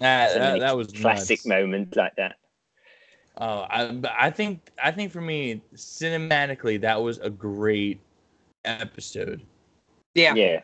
That 0.00 0.32
So 0.32 0.38
that, 0.38 0.48
many 0.48 0.60
that 0.60 0.76
was 0.76 0.88
classic 0.88 1.38
nuts. 1.40 1.46
moment 1.46 1.96
like 1.96 2.16
that. 2.16 2.36
Oh, 3.36 3.66
I, 3.68 4.00
I 4.18 4.30
think 4.30 4.70
I 4.82 4.90
think 4.92 5.10
for 5.10 5.20
me, 5.20 5.60
cinematically, 5.74 6.80
that 6.80 7.02
was 7.02 7.18
a 7.18 7.30
great 7.30 8.00
episode. 8.64 9.42
Yeah, 10.14 10.34
Yeah. 10.34 10.60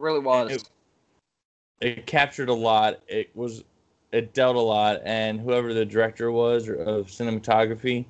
really 0.00 0.18
was. 0.20 0.50
It- 0.52 0.70
It 1.80 2.06
captured 2.06 2.48
a 2.48 2.54
lot. 2.54 3.00
It 3.06 3.30
was 3.36 3.62
it 4.12 4.32
dealt 4.32 4.56
a 4.56 4.60
lot, 4.60 5.02
and 5.04 5.38
whoever 5.38 5.74
the 5.74 5.84
director 5.84 6.32
was 6.32 6.68
of 6.68 7.08
cinematography, 7.08 8.06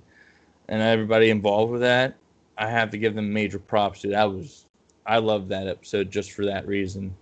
and 0.68 0.81
everybody 0.81 1.31
involved 1.31 1.72
with 1.72 1.81
that, 1.81 2.14
I 2.59 2.68
have 2.70 2.90
to 2.90 2.99
give 2.99 3.14
them 3.16 3.33
major 3.33 3.59
props 3.59 4.03
to. 4.03 4.09
That 4.09 4.25
was 4.31 4.66
I 5.05 5.18
love 5.18 5.49
that 5.49 5.66
episode 5.66 6.11
just 6.11 6.33
for 6.33 6.44
that 6.46 6.66
reason. 6.66 7.14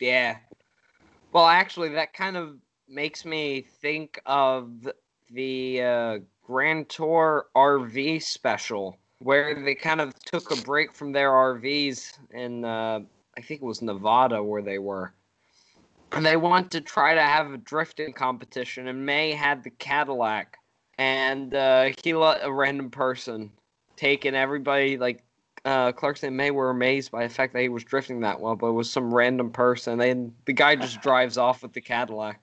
Yeah. 0.00 0.36
Well, 1.36 1.48
actually, 1.48 1.90
that 1.90 2.14
kind 2.14 2.38
of 2.38 2.56
makes 2.88 3.26
me 3.26 3.60
think 3.60 4.18
of 4.24 4.88
the 5.30 5.82
uh, 5.82 6.18
Grand 6.42 6.88
Tour 6.88 7.48
RV 7.54 8.22
special, 8.22 8.96
where 9.18 9.62
they 9.62 9.74
kind 9.74 10.00
of 10.00 10.14
took 10.24 10.50
a 10.50 10.62
break 10.62 10.94
from 10.94 11.12
their 11.12 11.28
RVs 11.30 12.18
in, 12.30 12.64
uh, 12.64 13.00
I 13.36 13.40
think 13.42 13.60
it 13.60 13.66
was 13.66 13.82
Nevada, 13.82 14.42
where 14.42 14.62
they 14.62 14.78
were. 14.78 15.12
And 16.12 16.24
they 16.24 16.38
want 16.38 16.70
to 16.70 16.80
try 16.80 17.14
to 17.14 17.20
have 17.20 17.52
a 17.52 17.58
drifting 17.58 18.14
competition, 18.14 18.88
and 18.88 19.04
May 19.04 19.32
had 19.32 19.62
the 19.62 19.68
Cadillac, 19.68 20.56
and 20.96 21.54
uh, 21.54 21.90
he 22.02 22.14
let 22.14 22.46
a 22.46 22.50
random 22.50 22.88
person 22.88 23.52
take, 23.94 24.24
and 24.24 24.34
everybody 24.34 24.96
like 24.96 25.22
uh, 25.66 25.90
Clarkson 25.92 26.28
and 26.28 26.36
May 26.36 26.52
were 26.52 26.70
amazed 26.70 27.10
by 27.10 27.26
the 27.26 27.34
fact 27.34 27.52
that 27.52 27.60
he 27.60 27.68
was 27.68 27.82
drifting 27.82 28.20
that 28.20 28.40
well, 28.40 28.54
but 28.54 28.68
it 28.68 28.72
was 28.72 28.90
some 28.90 29.12
random 29.12 29.50
person. 29.50 30.00
And 30.00 30.32
the 30.46 30.52
guy 30.52 30.76
just 30.76 31.02
drives 31.02 31.36
off 31.36 31.62
with 31.62 31.72
the 31.72 31.80
Cadillac. 31.80 32.40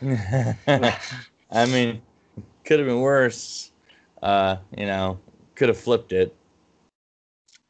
I 0.02 1.66
mean, 1.66 2.00
could 2.64 2.78
have 2.78 2.88
been 2.88 3.00
worse. 3.00 3.72
Uh, 4.22 4.56
you 4.76 4.86
know, 4.86 5.18
could 5.56 5.68
have 5.68 5.76
flipped 5.78 6.12
it. 6.12 6.34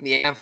Yeah. 0.00 0.34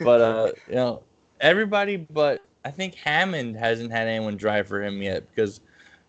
but 0.00 0.20
uh, 0.20 0.52
you 0.68 0.76
know, 0.76 1.02
everybody 1.40 1.96
but 1.96 2.42
I 2.64 2.70
think 2.70 2.94
Hammond 2.94 3.56
hasn't 3.56 3.90
had 3.90 4.08
anyone 4.08 4.36
drive 4.36 4.68
for 4.68 4.82
him 4.82 5.02
yet 5.02 5.28
because 5.28 5.60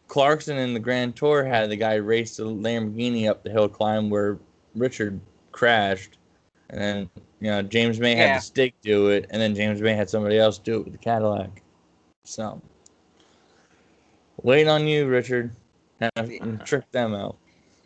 Clarkson 0.08 0.58
in 0.58 0.74
the 0.74 0.80
Grand 0.80 1.16
Tour 1.16 1.44
had 1.44 1.70
the 1.70 1.76
guy 1.76 1.96
race 1.96 2.38
the 2.38 2.44
Lamborghini 2.44 3.28
up 3.28 3.44
the 3.44 3.50
hill 3.50 3.68
climb 3.68 4.10
where 4.10 4.38
Richard 4.76 5.20
crashed, 5.52 6.18
and 6.70 6.80
then 6.80 7.10
you 7.46 7.52
know 7.52 7.62
James 7.62 8.00
May 8.00 8.16
had 8.16 8.26
Yeah. 8.26 8.38
the 8.38 8.42
stick 8.42 8.74
do 8.82 9.10
it, 9.10 9.28
and 9.30 9.40
then 9.40 9.54
James 9.54 9.80
May 9.80 9.94
had 9.94 10.10
somebody 10.10 10.40
else 10.40 10.58
do 10.58 10.78
it 10.78 10.86
with 10.86 10.94
the 10.94 10.98
Cadillac. 10.98 11.62
So, 12.24 12.60
waiting 14.42 14.68
on 14.68 14.88
you, 14.88 15.06
Richard. 15.06 15.56
Have, 16.02 16.32
Yeah. 16.32 16.58
Trick 16.66 16.90
them 16.92 17.14
out. 17.14 17.38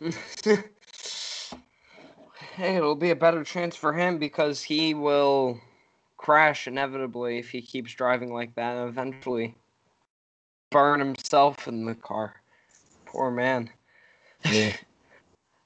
hey, 2.56 2.74
it'll 2.76 2.94
be 2.94 3.10
a 3.10 3.16
better 3.16 3.44
chance 3.44 3.76
for 3.76 3.92
him 3.92 4.16
because 4.16 4.62
he 4.62 4.94
will 4.94 5.60
crash 6.16 6.66
inevitably 6.66 7.38
if 7.38 7.50
he 7.50 7.60
keeps 7.60 7.92
driving 7.92 8.32
like 8.32 8.54
that 8.54 8.78
and 8.78 8.88
eventually 8.88 9.54
burn 10.70 11.00
himself 11.00 11.68
in 11.68 11.84
the 11.84 11.94
car. 11.94 12.40
Poor 13.04 13.30
man. 13.30 13.68
Yeah. 14.50 14.74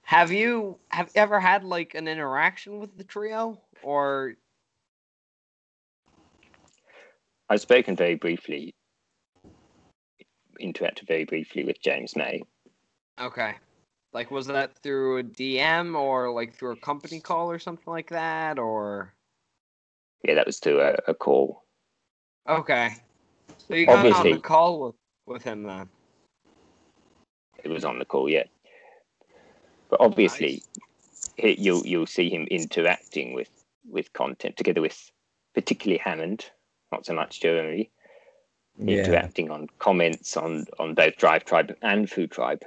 Have 0.06 0.30
you 0.30 0.78
have 0.88 1.10
you 1.14 1.22
ever 1.22 1.40
had 1.40 1.64
like 1.64 1.94
an 1.94 2.06
interaction 2.06 2.78
with 2.78 2.96
the 2.98 3.04
trio 3.04 3.58
or 3.84 4.34
I've 7.48 7.60
spoken 7.60 7.94
very 7.94 8.14
briefly, 8.14 8.74
interacted 10.60 11.06
very 11.06 11.24
briefly 11.24 11.64
with 11.64 11.80
James 11.82 12.16
May. 12.16 12.42
okay. 13.20 13.54
Like 14.12 14.30
was 14.30 14.46
that 14.46 14.78
through 14.78 15.18
a 15.18 15.22
DM 15.24 15.98
or 15.98 16.30
like 16.32 16.54
through 16.54 16.72
a 16.72 16.76
company 16.76 17.20
call 17.20 17.50
or 17.50 17.58
something 17.58 17.92
like 17.92 18.10
that 18.10 18.58
or 18.58 19.12
Yeah, 20.22 20.34
that 20.34 20.46
was 20.46 20.58
through 20.60 20.80
a, 20.80 20.96
a 21.08 21.14
call. 21.14 21.64
Okay. 22.48 22.90
So 23.58 23.74
you 23.74 23.86
got 23.86 24.06
on 24.06 24.30
the 24.30 24.38
call 24.38 24.80
with, 24.86 24.94
with 25.26 25.42
him 25.42 25.64
then. 25.64 25.88
It 27.62 27.68
was 27.68 27.84
on 27.84 27.98
the 27.98 28.04
call, 28.04 28.28
yeah. 28.28 28.44
But 29.88 30.00
obviously, 30.00 30.62
he, 31.36 31.56
you'll 31.58 31.84
you'll 31.86 32.06
see 32.06 32.28
him 32.28 32.46
interacting 32.50 33.34
with 33.34 33.48
with 33.94 34.12
content 34.12 34.56
together 34.56 34.82
with 34.82 35.10
particularly 35.54 35.98
Hammond, 35.98 36.50
not 36.92 37.06
so 37.06 37.14
much 37.14 37.40
Jeremy, 37.40 37.90
Yeah. 38.76 38.98
interacting 38.98 39.50
on 39.50 39.68
comments 39.78 40.36
on 40.36 40.66
on 40.78 40.94
both 40.94 41.16
Drive 41.16 41.44
Tribe 41.44 41.74
and 41.80 42.10
Food 42.10 42.30
Tribe, 42.30 42.62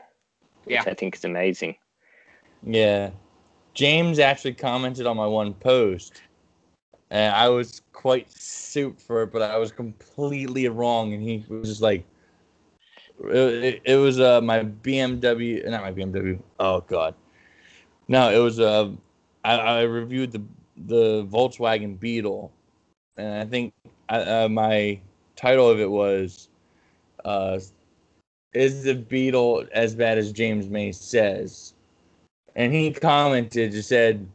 which 0.64 0.74
Yeah. 0.74 0.84
I 0.88 0.94
think 0.94 1.16
is 1.16 1.26
amazing. 1.26 1.76
Yeah. 2.64 3.12
James 3.74 4.18
actually 4.18 4.54
commented 4.54 5.06
on 5.06 5.18
my 5.18 5.28
one 5.28 5.54
post. 5.54 6.22
And 7.10 7.34
I 7.34 7.48
was 7.48 7.82
quite 7.94 8.30
suit 8.32 9.00
for 9.00 9.24
it, 9.24 9.32
but 9.32 9.42
I 9.42 9.58
was 9.58 9.72
completely 9.72 10.68
wrong. 10.68 11.14
And 11.14 11.24
he 11.24 11.46
was 11.48 11.70
just 11.70 11.82
like, 11.82 12.04
it, 13.24 13.64
it, 13.64 13.82
it 13.86 13.96
was 13.96 14.20
uh, 14.20 14.42
my 14.42 14.64
BMW, 14.64 15.70
not 15.70 15.84
my 15.84 15.94
BMW. 15.94 16.40
Oh, 16.60 16.82
God. 16.82 17.16
No, 18.10 18.30
it 18.30 18.40
was, 18.40 18.60
uh, 18.60 18.90
I, 19.46 19.56
I 19.56 19.82
reviewed 19.84 20.34
the, 20.34 20.42
the 20.86 21.26
Volkswagen 21.26 22.00
Beetle. 22.00 22.52
And 23.18 23.42
I 23.42 23.46
think 23.46 23.74
I, 24.10 24.20
uh, 24.44 24.50
my 24.50 25.00
title 25.36 25.70
of 25.70 25.80
it 25.80 25.90
was, 25.90 26.50
uh, 27.26 27.60
Is 28.54 28.84
the 28.84 28.96
Beetle 28.96 29.66
as 29.72 29.96
bad 29.96 30.18
as 30.18 30.32
James 30.32 30.70
May 30.70 30.92
says? 30.92 31.74
and 32.56 32.74
he 32.74 32.92
commented, 32.92 33.72
just 33.72 33.88
said, 33.90 34.28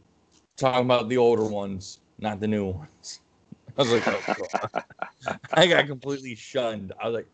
talking 0.57 0.85
about 0.85 1.09
the 1.09 1.17
older 1.17 1.45
ones, 1.45 1.99
not 2.21 2.39
the 2.39 2.47
new 2.47 2.67
ones. 2.67 3.21
I 3.79 3.83
was 3.83 3.91
like, 3.93 4.07
oh. 4.07 5.33
I 5.53 5.67
got 5.67 5.87
completely 5.89 6.37
shunned. 6.37 6.93
I 7.03 7.09
was 7.09 7.15
like, 7.17 7.27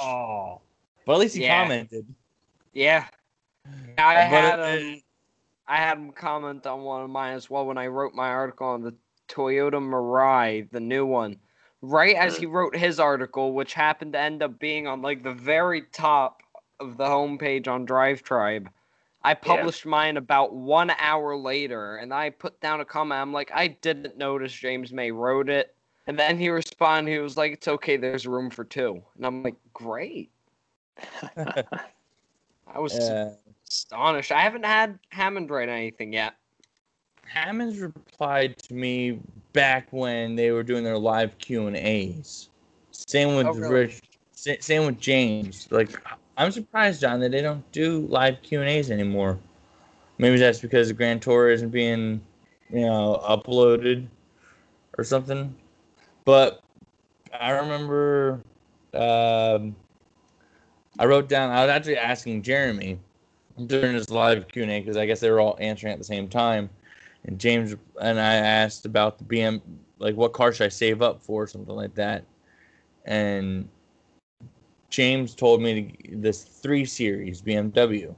oh. 0.00 0.60
But 1.04 1.14
at 1.14 1.18
least 1.18 1.34
he 1.34 1.42
Yeah. 1.42 1.62
commented. 1.62 2.06
Yeah. 2.72 3.06
I 3.98 4.14
But 4.14 4.16
had 4.16 4.58
it- 4.60 4.80
him 4.82 5.02
I 5.68 5.76
had 5.76 5.98
him 5.98 6.12
comment 6.12 6.66
on 6.66 6.82
one 6.82 7.02
of 7.02 7.10
mine 7.10 7.34
as 7.34 7.50
well 7.50 7.66
when 7.66 7.78
I 7.78 7.88
wrote 7.88 8.14
my 8.14 8.28
article 8.28 8.68
on 8.68 8.82
the 8.82 8.94
Toyota 9.28 9.80
Mirai, 9.80 10.70
the 10.70 10.80
new 10.80 11.04
one. 11.04 11.36
Right 11.82 12.16
as 12.16 12.36
he 12.36 12.46
wrote 12.46 12.76
his 12.76 12.98
article, 12.98 13.52
which 13.52 13.74
happened 13.74 14.14
to 14.14 14.20
end 14.20 14.42
up 14.42 14.58
being 14.58 14.86
on 14.86 15.02
like 15.02 15.22
the 15.22 15.32
very 15.32 15.82
top 15.92 16.42
of 16.80 16.96
the 16.96 17.04
homepage 17.04 17.68
on 17.68 17.84
Drive 17.84 18.22
Tribe, 18.22 18.70
I 19.22 19.34
published 19.34 19.84
mine 19.84 20.16
about 20.16 20.54
one 20.54 20.90
hour 20.98 21.36
later, 21.36 21.96
and 21.96 22.14
I 22.14 22.30
put 22.30 22.60
down 22.60 22.80
a 22.80 22.84
comment. 22.84 23.20
I'm 23.20 23.32
like, 23.32 23.50
I 23.52 23.68
didn't 23.68 24.16
notice 24.16 24.52
James 24.52 24.92
May 24.92 25.10
wrote 25.10 25.48
it, 25.48 25.74
and 26.06 26.18
then 26.18 26.38
he 26.38 26.48
responded. 26.48 27.10
He 27.10 27.18
was 27.18 27.36
like, 27.36 27.52
"It's 27.52 27.66
okay. 27.66 27.96
There's 27.96 28.26
room 28.26 28.50
for 28.50 28.64
two. 28.64 29.02
And 29.16 29.26
I'm 29.26 29.42
like, 29.42 29.56
"Great." 29.74 30.30
I 31.36 32.78
was 32.78 32.94
Uh, 32.94 33.34
astonished. 33.68 34.32
I 34.32 34.40
haven't 34.40 34.64
had 34.64 34.98
Hammond 35.10 35.50
write 35.50 35.68
anything 35.68 36.12
yet. 36.12 36.34
Hammond's 37.26 37.78
replied 37.78 38.56
to 38.58 38.74
me 38.74 39.18
back 39.52 39.88
when 39.90 40.36
they 40.36 40.50
were 40.52 40.62
doing 40.62 40.84
their 40.84 40.98
live 40.98 41.36
Q 41.38 41.66
and 41.66 41.76
A's. 41.76 42.48
Same 42.92 43.36
with 43.36 43.46
Oh, 43.46 43.52
really? 43.54 43.74
Rich. 43.74 44.00
Same 44.32 44.86
with 44.86 45.00
James. 45.00 45.66
Like, 45.70 46.00
I'm 46.36 46.52
surprised, 46.52 47.00
John, 47.00 47.20
that 47.20 47.32
they 47.32 47.42
don't 47.42 47.70
do 47.72 48.06
live 48.08 48.42
Q 48.42 48.60
and 48.60 48.68
A's 48.68 48.90
anymore. 48.90 49.38
Maybe 50.18 50.38
that's 50.38 50.60
because 50.60 50.88
the 50.88 50.94
Grand 50.94 51.20
Tour 51.20 51.50
isn't 51.50 51.70
being, 51.70 52.20
you 52.70 52.80
know, 52.86 53.20
uploaded 53.28 54.06
or 54.96 55.04
something. 55.04 55.54
But 56.24 56.62
I 57.38 57.50
remember, 57.50 58.40
um, 58.94 59.74
I 60.98 61.06
wrote 61.06 61.28
down. 61.28 61.50
I 61.50 61.62
was 61.62 61.70
actually 61.70 61.98
asking 61.98 62.42
Jeremy 62.42 62.98
during 63.64 63.96
this 63.96 64.10
live 64.10 64.48
Q 64.48 64.62
and 64.62 64.72
A 64.72 64.80
because 64.80 64.96
I 64.96 65.06
guess 65.06 65.20
they 65.20 65.30
were 65.30 65.40
all 65.40 65.56
answering 65.60 65.92
at 65.92 65.98
the 65.98 66.04
same 66.04 66.28
time. 66.28 66.68
And 67.24 67.38
James 67.38 67.74
and 68.00 68.20
I 68.20 68.34
asked 68.34 68.84
about 68.86 69.18
the 69.18 69.24
BM, 69.24 69.60
like 69.98 70.14
what 70.14 70.32
car 70.32 70.52
should 70.52 70.66
I 70.66 70.68
save 70.68 71.02
up 71.02 71.22
for, 71.22 71.46
something 71.46 71.74
like 71.74 71.94
that. 71.94 72.24
And 73.04 73.68
James 74.90 75.34
told 75.34 75.60
me 75.60 75.96
to, 76.04 76.16
this 76.16 76.42
three 76.42 76.84
series 76.84 77.42
BMW. 77.42 78.14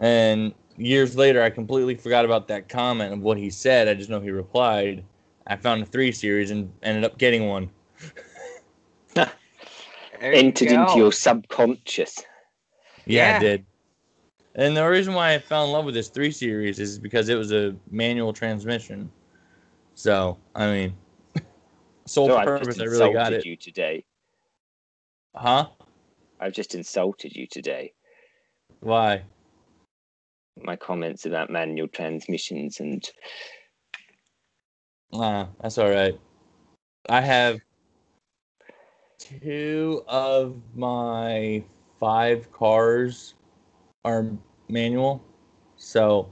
And 0.00 0.54
years 0.76 1.16
later, 1.16 1.42
I 1.42 1.50
completely 1.50 1.94
forgot 1.94 2.24
about 2.24 2.48
that 2.48 2.68
comment 2.68 3.12
of 3.12 3.20
what 3.20 3.38
he 3.38 3.50
said. 3.50 3.88
I 3.88 3.94
just 3.94 4.10
know 4.10 4.20
he 4.20 4.30
replied. 4.30 5.04
I 5.46 5.56
found 5.56 5.82
a 5.82 5.86
three 5.86 6.12
series 6.12 6.50
and 6.50 6.72
ended 6.82 7.04
up 7.04 7.18
getting 7.18 7.48
one. 7.48 7.70
There 10.20 10.32
you 10.32 10.38
Entered 10.38 10.70
into 10.70 10.96
your 10.96 11.12
subconscious. 11.12 12.22
Yeah, 13.04 13.32
Yeah. 13.32 13.36
I 13.36 13.40
did. 13.40 13.66
And 14.56 14.76
the 14.76 14.86
reason 14.86 15.14
why 15.14 15.34
I 15.34 15.38
fell 15.38 15.64
in 15.64 15.72
love 15.72 15.84
with 15.84 15.94
this 15.94 16.08
three 16.08 16.30
series 16.30 16.78
is 16.78 16.98
because 16.98 17.28
it 17.28 17.34
was 17.34 17.52
a 17.52 17.74
manual 17.90 18.32
transmission. 18.32 19.10
So, 19.94 20.38
I 20.54 20.66
mean, 20.70 20.96
sole 22.06 22.28
So 22.28 22.44
purpose, 22.44 22.76
just 22.76 22.80
I 22.80 22.84
really 22.84 23.12
got 23.12 23.32
insulted 23.32 23.46
it. 23.46 23.46
you 23.46 23.56
today. 23.56 24.04
Huh? 25.34 25.68
I've 26.38 26.52
just 26.52 26.74
insulted 26.74 27.34
you 27.34 27.46
today. 27.48 27.92
Why? 28.80 29.22
My 30.62 30.76
comments 30.76 31.26
about 31.26 31.50
manual 31.50 31.88
transmissions 31.88 32.78
and 32.78 33.08
Nah, 35.12 35.46
that's 35.60 35.78
all 35.78 35.90
right. 35.90 36.18
I 37.08 37.20
have 37.20 37.60
two 39.18 40.02
of 40.08 40.56
my 40.74 41.62
five 42.00 42.50
cars 42.52 43.34
are 44.04 44.30
manual. 44.68 45.24
So 45.76 46.30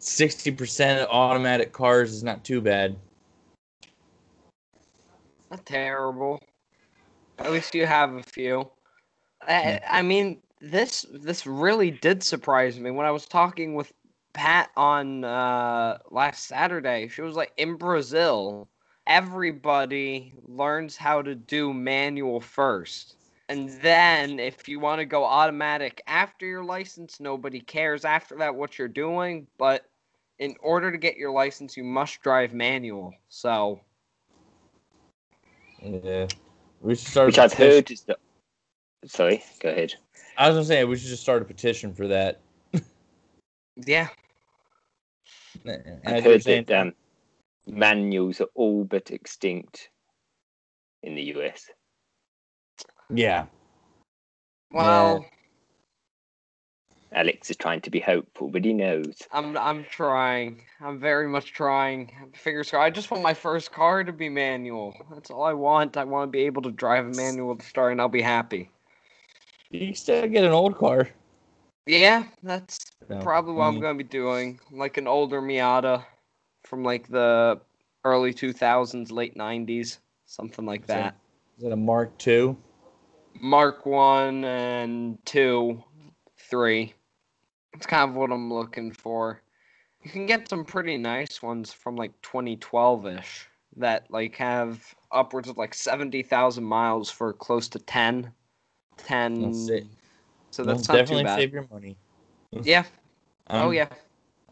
60% 0.00 1.06
automatic 1.08 1.72
cars 1.72 2.12
is 2.12 2.22
not 2.22 2.44
too 2.44 2.60
bad. 2.60 2.96
Not 5.50 5.64
terrible. 5.66 6.38
At 7.38 7.52
least 7.52 7.74
you 7.74 7.86
have 7.86 8.14
a 8.14 8.22
few. 8.22 8.70
I, 9.46 9.80
I 9.88 10.02
mean, 10.02 10.38
this 10.60 11.04
this 11.12 11.46
really 11.46 11.90
did 11.90 12.22
surprise 12.22 12.78
me 12.78 12.90
when 12.90 13.04
I 13.04 13.10
was 13.10 13.26
talking 13.26 13.74
with 13.74 13.92
Pat 14.32 14.70
on 14.76 15.24
uh, 15.24 15.98
last 16.10 16.46
Saturday. 16.46 17.08
She 17.08 17.22
was 17.22 17.34
like, 17.34 17.52
in 17.56 17.76
Brazil, 17.76 18.68
everybody 19.06 20.34
learns 20.46 20.96
how 20.96 21.22
to 21.22 21.34
do 21.34 21.72
manual 21.74 22.40
first. 22.40 23.16
And 23.48 23.68
then, 23.82 24.38
if 24.38 24.68
you 24.68 24.80
want 24.80 25.00
to 25.00 25.04
go 25.04 25.24
automatic 25.24 26.02
after 26.06 26.46
your 26.46 26.64
license, 26.64 27.20
nobody 27.20 27.60
cares 27.60 28.04
after 28.04 28.36
that 28.38 28.54
what 28.54 28.78
you're 28.78 28.88
doing. 28.88 29.46
But 29.58 29.84
in 30.38 30.54
order 30.60 30.90
to 30.90 30.96
get 30.98 31.16
your 31.16 31.32
license, 31.32 31.76
you 31.76 31.84
must 31.84 32.20
drive 32.22 32.54
manual. 32.54 33.12
So, 33.28 33.80
Yeah. 35.82 36.28
We 36.80 36.94
should 36.94 37.08
start. 37.08 37.26
which 37.26 37.38
a 37.38 37.42
I've 37.42 37.50
petition- 37.50 37.72
heard 37.74 37.90
is 37.90 38.00
the. 38.02 38.16
Sorry, 39.04 39.42
go 39.60 39.68
ahead. 39.70 39.94
I 40.38 40.48
was 40.48 40.56
gonna 40.56 40.64
say 40.64 40.84
we 40.84 40.96
should 40.96 41.08
just 41.08 41.22
start 41.22 41.42
a 41.42 41.44
petition 41.44 41.92
for 41.92 42.08
that. 42.08 42.40
yeah. 43.76 44.08
I've 45.66 45.74
as 46.04 46.24
you 46.24 46.28
were 46.30 46.34
heard 46.34 46.42
that 46.44 46.70
um, 46.70 46.94
manuals 47.66 48.40
are 48.40 48.48
all 48.54 48.84
but 48.84 49.10
extinct 49.10 49.90
in 51.02 51.14
the 51.16 51.22
US. 51.36 51.68
Yeah, 53.12 53.46
Well, 54.72 55.26
Alex 57.12 57.50
is 57.50 57.56
trying 57.56 57.80
to 57.82 57.90
be 57.90 58.00
hopeful, 58.00 58.48
but 58.48 58.64
he 58.64 58.72
knows. 58.72 59.22
I'm 59.32 59.56
I'm 59.58 59.84
trying. 59.84 60.62
I'm 60.80 60.98
very 60.98 61.28
much 61.28 61.52
trying. 61.52 62.10
Fingers 62.34 62.70
crossed. 62.70 62.82
I 62.84 62.90
just 62.90 63.10
want 63.10 63.22
my 63.22 63.34
first 63.34 63.70
car 63.72 64.02
to 64.02 64.12
be 64.12 64.28
manual. 64.30 64.94
That's 65.12 65.30
all 65.30 65.42
I 65.44 65.52
want. 65.52 65.96
I 65.96 66.04
want 66.04 66.28
to 66.28 66.32
be 66.32 66.44
able 66.46 66.62
to 66.62 66.70
drive 66.70 67.04
a 67.06 67.10
manual 67.10 67.56
to 67.56 67.64
start, 67.66 67.92
and 67.92 68.00
I'll 68.00 68.08
be 68.08 68.22
happy. 68.22 68.70
you 69.70 69.86
can 69.88 69.94
still 69.94 70.26
get 70.28 70.44
an 70.44 70.52
old 70.52 70.76
car. 70.78 71.08
Yeah, 71.86 72.24
that's 72.42 72.78
So, 73.08 73.18
probably 73.20 73.54
what 73.54 73.66
I'm 73.66 73.78
mm, 73.78 73.82
gonna 73.82 73.98
be 73.98 74.04
doing. 74.04 74.58
Like 74.70 74.96
an 74.96 75.06
older 75.06 75.42
Miata 75.42 76.04
from 76.64 76.82
like 76.84 77.08
the 77.08 77.60
early 78.04 78.32
2000s, 78.32 79.10
late 79.12 79.36
90s, 79.36 79.98
something 80.26 80.64
like 80.64 80.86
So- 80.86 80.94
that. 80.94 81.16
Is 81.58 81.64
it 81.64 81.72
a 81.72 81.76
Mark 81.76 82.12
II? 82.26 82.56
Mark 83.40 83.86
one 83.86 84.44
and 84.44 85.18
two, 85.24 85.82
three. 86.36 86.94
It's 87.74 87.86
kind 87.86 88.10
of 88.10 88.16
what 88.16 88.30
I'm 88.30 88.52
looking 88.52 88.92
for. 88.92 89.42
You 90.02 90.10
can 90.10 90.26
get 90.26 90.48
some 90.48 90.64
pretty 90.64 90.98
nice 90.98 91.42
ones 91.42 91.72
from 91.72 91.96
like 91.96 92.12
2012 92.22 93.06
ish 93.06 93.48
that 93.76 94.10
like 94.10 94.36
have 94.36 94.94
upwards 95.12 95.48
of 95.48 95.56
like 95.56 95.74
70,000 95.74 96.62
miles 96.62 97.10
for 97.10 97.32
close 97.32 97.68
to 97.68 97.78
10. 97.78 98.30
10. 98.98 99.40
That's. 99.40 99.70
So 100.50 100.64
that's 100.64 100.88
not 100.88 100.94
too 100.94 100.98
definitely 100.98 101.24
bad. 101.24 101.38
save 101.38 101.52
your 101.52 101.66
money. 101.72 101.96
Yeah. 102.62 102.84
Oh, 103.48 103.56
I'm, 103.56 103.66
oh 103.68 103.70
yeah. 103.70 103.88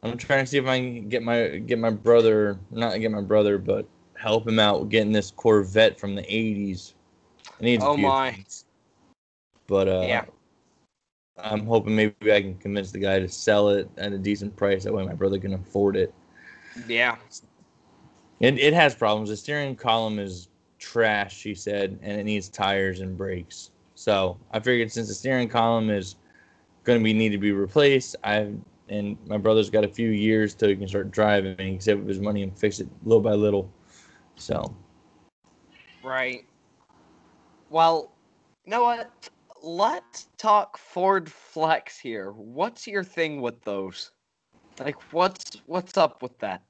I'm 0.03 0.17
trying 0.17 0.45
to 0.45 0.51
see 0.51 0.57
if 0.57 0.67
I 0.67 0.79
can 0.79 1.09
get 1.09 1.23
my 1.23 1.49
get 1.49 1.79
my 1.79 1.91
brother, 1.91 2.59
not 2.71 2.99
get 3.01 3.11
my 3.11 3.21
brother, 3.21 3.59
but 3.59 3.87
help 4.15 4.49
him 4.49 4.59
out 4.59 4.81
with 4.81 4.91
getting 4.91 5.13
this 5.13 5.31
Corvette 5.31 6.01
from 6.01 6.15
the 6.15 6.23
'80s. 6.23 6.95
It 7.59 7.65
needs 7.65 7.85
a 7.85 7.89
Oh 7.89 7.97
my. 7.97 8.31
things. 8.31 8.65
But 9.71 9.89
uh, 9.89 10.03
Yeah. 10.09 10.27
I'm 11.39 11.65
hoping 11.67 11.97
maybe 11.97 12.33
I 12.33 12.43
can 12.43 12.57
convince 12.57 12.91
the 12.93 12.99
guy 12.99 13.21
to 13.21 13.29
sell 13.29 13.71
it 13.71 13.89
at 13.97 14.13
a 14.13 14.19
decent 14.19 14.57
price. 14.57 14.85
That 14.85 14.93
way, 14.93 15.07
my 15.07 15.15
brother 15.15 15.39
can 15.39 15.55
afford 15.55 15.97
it. 15.97 16.13
Yeah. 16.89 17.17
It 18.41 18.59
it 18.59 18.75
has 18.75 18.95
problems. 18.95 19.31
The 19.31 19.37
steering 19.37 19.77
column 19.77 20.19
is 20.19 20.49
trash, 20.79 21.37
she 21.37 21.55
said, 21.55 21.99
and 22.03 22.21
it 22.21 22.25
needs 22.25 22.49
tires 22.49 23.01
and 23.01 23.17
brakes. 23.17 23.71
So 23.95 24.39
I 24.51 24.59
figured 24.61 24.91
since 24.91 25.09
the 25.09 25.15
steering 25.15 25.49
column 25.49 25.89
is 25.91 26.17
going 26.85 26.99
to 26.99 27.05
be 27.05 27.13
need 27.13 27.31
to 27.31 27.39
be 27.39 27.53
replaced, 27.53 28.17
I 28.25 28.55
and 28.89 29.17
my 29.29 29.39
brother's 29.39 29.71
got 29.71 29.85
a 29.85 29.89
few 29.89 30.11
years 30.11 30.55
till 30.55 30.69
he 30.69 30.77
can 30.77 30.89
start 30.89 31.13
driving 31.13 31.53
and 31.53 31.61
he 31.61 31.73
can 31.75 31.81
save 31.81 32.01
up 32.03 32.09
his 32.09 32.19
money 32.21 32.43
and 32.43 32.59
fix 32.59 32.81
it 32.81 32.89
little 33.05 33.21
by 33.23 33.35
little. 33.35 33.71
So 34.37 34.75
Right. 36.03 36.45
Well, 37.69 38.11
you 38.65 38.71
know 38.71 38.83
what? 38.83 39.11
Let's 39.63 40.27
talk 40.39 40.79
Ford 40.79 41.31
Flex 41.31 41.99
here. 41.99 42.33
What's 42.33 42.87
your 42.87 43.05
thing 43.05 43.41
with 43.41 43.63
those? 43.65 44.11
Like, 44.79 45.13
what's 45.13 45.61
what's 45.67 45.99
up 45.99 46.23
with 46.23 46.39
that? 46.39 46.63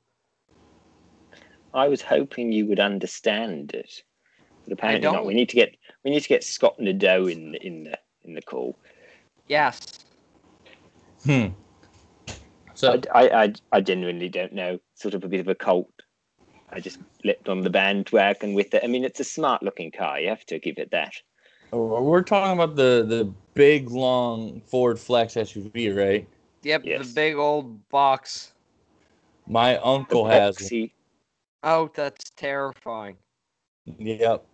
I 1.72 1.86
was 1.88 2.02
hoping 2.02 2.50
you 2.50 2.66
would 2.66 2.80
understand 2.80 3.72
it, 3.74 4.02
but 4.64 4.72
apparently 4.72 5.08
not. 5.10 5.24
We 5.24 5.34
need 5.34 5.48
to 5.50 5.56
get 5.56 5.76
we 6.04 6.10
need 6.10 6.20
to 6.20 6.28
get 6.28 6.42
Scott 6.42 6.80
Nadeau 6.80 7.26
in 7.26 7.54
in 7.56 7.84
the 7.84 7.98
in 8.24 8.34
the 8.34 8.42
call. 8.42 8.76
Yes. 9.46 9.80
hmm. 11.24 11.46
So 12.74 13.00
I, 13.14 13.28
I, 13.28 13.42
I, 13.42 13.52
I 13.72 13.80
genuinely 13.80 14.28
don't 14.28 14.52
know. 14.52 14.78
Sort 14.94 15.14
of 15.14 15.22
a 15.22 15.28
bit 15.28 15.40
of 15.40 15.48
a 15.48 15.54
cult. 15.54 15.92
I 16.72 16.80
just 16.80 16.98
leapt 17.24 17.48
on 17.48 17.62
the 17.62 17.70
bandwagon 17.70 18.54
with 18.54 18.72
it. 18.74 18.82
I 18.82 18.86
mean, 18.86 19.04
it's 19.04 19.20
a 19.20 19.24
smart 19.24 19.62
looking 19.62 19.90
car. 19.90 20.18
You 20.18 20.28
have 20.28 20.46
to 20.46 20.58
give 20.58 20.78
it 20.78 20.90
that. 20.92 21.12
Uh, 21.72 21.76
we're 21.76 22.22
talking 22.22 22.52
about 22.52 22.76
the 22.76 23.04
the 23.06 23.32
big 23.54 23.90
long 23.90 24.60
Ford 24.62 24.98
Flex 24.98 25.34
SUV, 25.34 25.96
right? 25.96 26.28
Yep, 26.62 26.82
Yes. 26.84 27.08
the 27.08 27.14
big 27.14 27.36
old 27.36 27.88
box. 27.88 28.52
My 29.46 29.74
The 29.74 29.86
uncle 29.86 30.26
has 30.26 30.60
one. 30.70 30.90
Oh, 31.62 31.90
that's 31.94 32.30
terrifying. 32.30 33.16
Yep. 33.98 34.44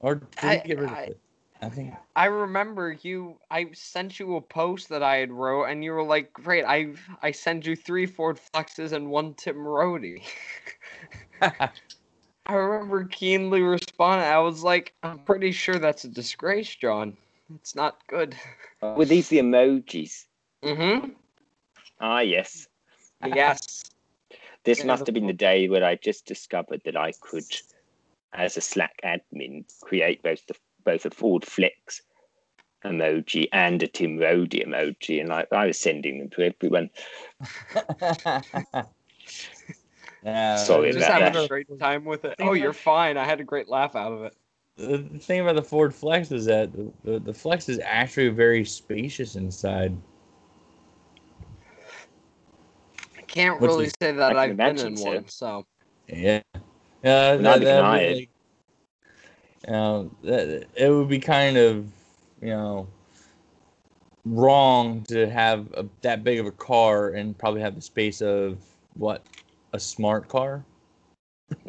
Or 0.00 0.14
did 0.16 0.28
I- 0.42 0.58
he 0.58 0.68
get 0.68 0.78
rid 0.78 0.90
of 0.90 0.96
I- 0.96 1.02
it? 1.02 1.18
I 1.62 1.68
think 1.68 1.94
I 2.16 2.24
remember 2.24 2.92
you. 3.02 3.38
I 3.50 3.70
sent 3.72 4.18
you 4.18 4.36
a 4.36 4.40
post 4.40 4.88
that 4.88 5.02
I 5.02 5.16
had 5.16 5.30
wrote, 5.30 5.64
and 5.66 5.84
you 5.84 5.92
were 5.92 6.02
like, 6.02 6.32
"Great, 6.32 6.64
I 6.64 6.94
I 7.22 7.32
send 7.32 7.66
you 7.66 7.76
three 7.76 8.06
Ford 8.06 8.38
Flexes 8.38 8.92
and 8.92 9.10
one 9.10 9.34
Tim 9.34 9.58
Rody." 9.66 10.22
I 12.50 12.54
remember 12.54 13.04
keenly 13.04 13.62
responding. 13.62 14.26
I 14.26 14.40
was 14.40 14.64
like, 14.64 14.92
"I'm 15.04 15.20
pretty 15.20 15.52
sure 15.52 15.78
that's 15.78 16.02
a 16.02 16.08
disgrace, 16.08 16.74
John. 16.74 17.16
It's 17.54 17.76
not 17.76 18.04
good." 18.08 18.34
Were 18.82 19.04
these 19.04 19.28
the 19.28 19.38
emojis? 19.38 20.26
Mm-hmm. 20.64 21.10
Ah, 22.00 22.20
yes. 22.20 22.66
Yes. 23.24 23.84
This 24.64 24.80
Yeah, 24.80 24.86
must 24.86 25.06
have 25.06 25.14
been 25.14 25.26
the 25.26 25.32
day 25.32 25.68
where 25.68 25.84
I 25.84 25.94
just 25.94 26.26
discovered 26.26 26.82
that 26.84 26.96
I 26.96 27.12
could, 27.20 27.46
as 28.34 28.58
a 28.58 28.60
Slack 28.60 29.00
admin, 29.02 29.64
create 29.80 30.22
both 30.22 30.44
the 30.46 30.54
both 30.84 31.06
a 31.06 31.10
Ford 31.10 31.46
Flex 31.46 32.02
emoji 32.84 33.48
and 33.52 33.82
a 33.82 33.86
Tim 33.86 34.18
Rody 34.18 34.60
emoji, 34.60 35.20
and 35.20 35.30
like 35.30 35.50
I 35.52 35.66
was 35.66 35.78
sending 35.78 36.18
them 36.18 36.30
to 36.30 36.42
everyone. 36.42 36.90
Uh, 40.24 40.28
yeah, 40.28 40.56
Sorry 40.56 40.92
the 40.92 40.98
Just 40.98 41.08
about 41.08 41.14
thing 41.14 41.24
having 41.24 41.40
that. 41.40 41.44
a 41.44 41.48
great 41.48 41.78
time 41.78 42.04
with 42.04 42.24
it. 42.24 42.36
Oh, 42.40 42.52
you're 42.52 42.72
fine. 42.72 43.16
I 43.16 43.24
had 43.24 43.40
a 43.40 43.44
great 43.44 43.68
laugh 43.68 43.96
out 43.96 44.12
of 44.12 44.22
it. 44.24 44.36
The 44.76 44.98
the 44.98 45.18
thing 45.18 45.40
about 45.40 45.56
the 45.56 45.62
Ford 45.62 45.94
Flex 45.94 46.30
is 46.30 46.44
that 46.46 46.72
the, 46.72 46.90
the, 47.04 47.18
the 47.20 47.34
Flex 47.34 47.68
is 47.68 47.80
actually 47.82 48.28
very 48.28 48.64
spacious 48.64 49.36
inside. 49.36 49.96
I 53.16 53.22
can't 53.22 53.60
What's 53.60 53.72
really 53.72 53.86
this? 53.86 53.94
say 54.00 54.12
that 54.12 54.36
I 54.36 54.44
I've 54.44 54.56
been 54.56 54.78
in 54.78 54.96
so. 54.96 55.10
one, 55.10 55.28
so 55.28 55.66
Yeah. 56.08 56.40
Uh, 56.54 56.58
yeah, 57.02 57.36
Neither 57.36 57.64
that, 57.64 57.64
can 57.64 57.90
that'd 57.90 58.16
like, 58.16 58.28
you 59.66 59.72
know, 59.72 60.10
that, 60.22 60.66
it 60.76 60.90
would 60.90 61.08
be 61.08 61.18
kind 61.18 61.56
of, 61.56 61.86
you 62.42 62.48
know, 62.48 62.88
wrong 64.26 65.02
to 65.04 65.28
have 65.30 65.72
a, 65.74 65.86
that 66.02 66.24
big 66.24 66.38
of 66.38 66.46
a 66.46 66.52
car 66.52 67.10
and 67.10 67.36
probably 67.38 67.60
have 67.60 67.74
the 67.74 67.80
space 67.80 68.20
of 68.20 68.58
what 68.94 69.22
a 69.72 69.80
smart 69.80 70.28
car. 70.28 70.64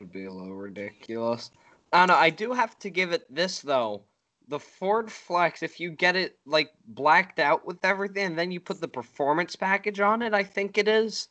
would 0.00 0.12
be 0.12 0.26
a 0.26 0.32
little 0.32 0.54
ridiculous. 0.54 1.50
I 1.92 1.98
don't 2.00 2.08
know. 2.08 2.20
I 2.20 2.30
do 2.30 2.52
have 2.52 2.78
to 2.80 2.90
give 2.90 3.12
it 3.12 3.32
this 3.34 3.60
though. 3.60 4.02
The 4.48 4.58
Ford 4.58 5.12
Flex, 5.12 5.62
if 5.62 5.78
you 5.78 5.90
get 5.90 6.16
it 6.16 6.38
like 6.46 6.70
blacked 6.86 7.38
out 7.38 7.66
with 7.66 7.84
everything, 7.84 8.26
and 8.26 8.38
then 8.38 8.50
you 8.50 8.60
put 8.60 8.80
the 8.80 8.88
performance 8.88 9.56
package 9.56 10.00
on 10.00 10.22
it, 10.22 10.32
I 10.32 10.42
think 10.42 10.78
it 10.78 10.88
is. 10.88 11.28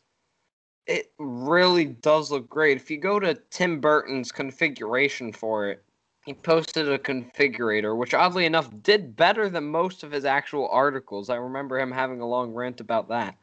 It 0.86 1.12
really 1.18 1.86
does 1.86 2.32
look 2.32 2.48
great. 2.48 2.78
If 2.78 2.92
you 2.92 2.98
go 2.98 3.20
to 3.20 3.34
Tim 3.50 3.80
Burton's 3.80 4.32
configuration 4.32 5.34
for 5.34 5.70
it, 5.70 5.84
he 6.26 6.34
posted 6.34 6.90
a 6.90 7.00
configurator, 7.00 7.98
which 7.98 8.14
oddly 8.14 8.46
enough 8.46 8.70
did 8.84 9.16
better 9.16 9.50
than 9.50 9.64
most 9.66 10.04
of 10.04 10.12
his 10.12 10.26
actual 10.26 10.68
articles. 10.70 11.30
I 11.30 11.36
remember 11.36 11.80
him 11.80 11.92
having 11.92 12.22
a 12.22 12.28
long 12.28 12.54
rant 12.54 12.82
about 12.82 13.10
that. 13.10 13.36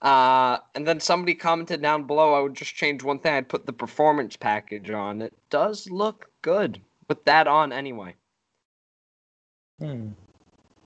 Uh, 0.00 0.58
and 0.74 0.86
then 0.86 1.00
somebody 1.00 1.34
commented 1.34 1.82
down 1.82 2.04
below. 2.04 2.34
I 2.34 2.40
would 2.40 2.54
just 2.54 2.74
change 2.74 3.02
one 3.02 3.18
thing. 3.18 3.34
I'd 3.34 3.48
put 3.48 3.66
the 3.66 3.72
performance 3.72 4.36
package 4.36 4.90
on. 4.90 5.22
It 5.22 5.34
does 5.50 5.90
look 5.90 6.30
good 6.42 6.80
with 7.08 7.24
that 7.24 7.48
on 7.48 7.72
anyway. 7.72 8.14
Hmm. 9.80 10.10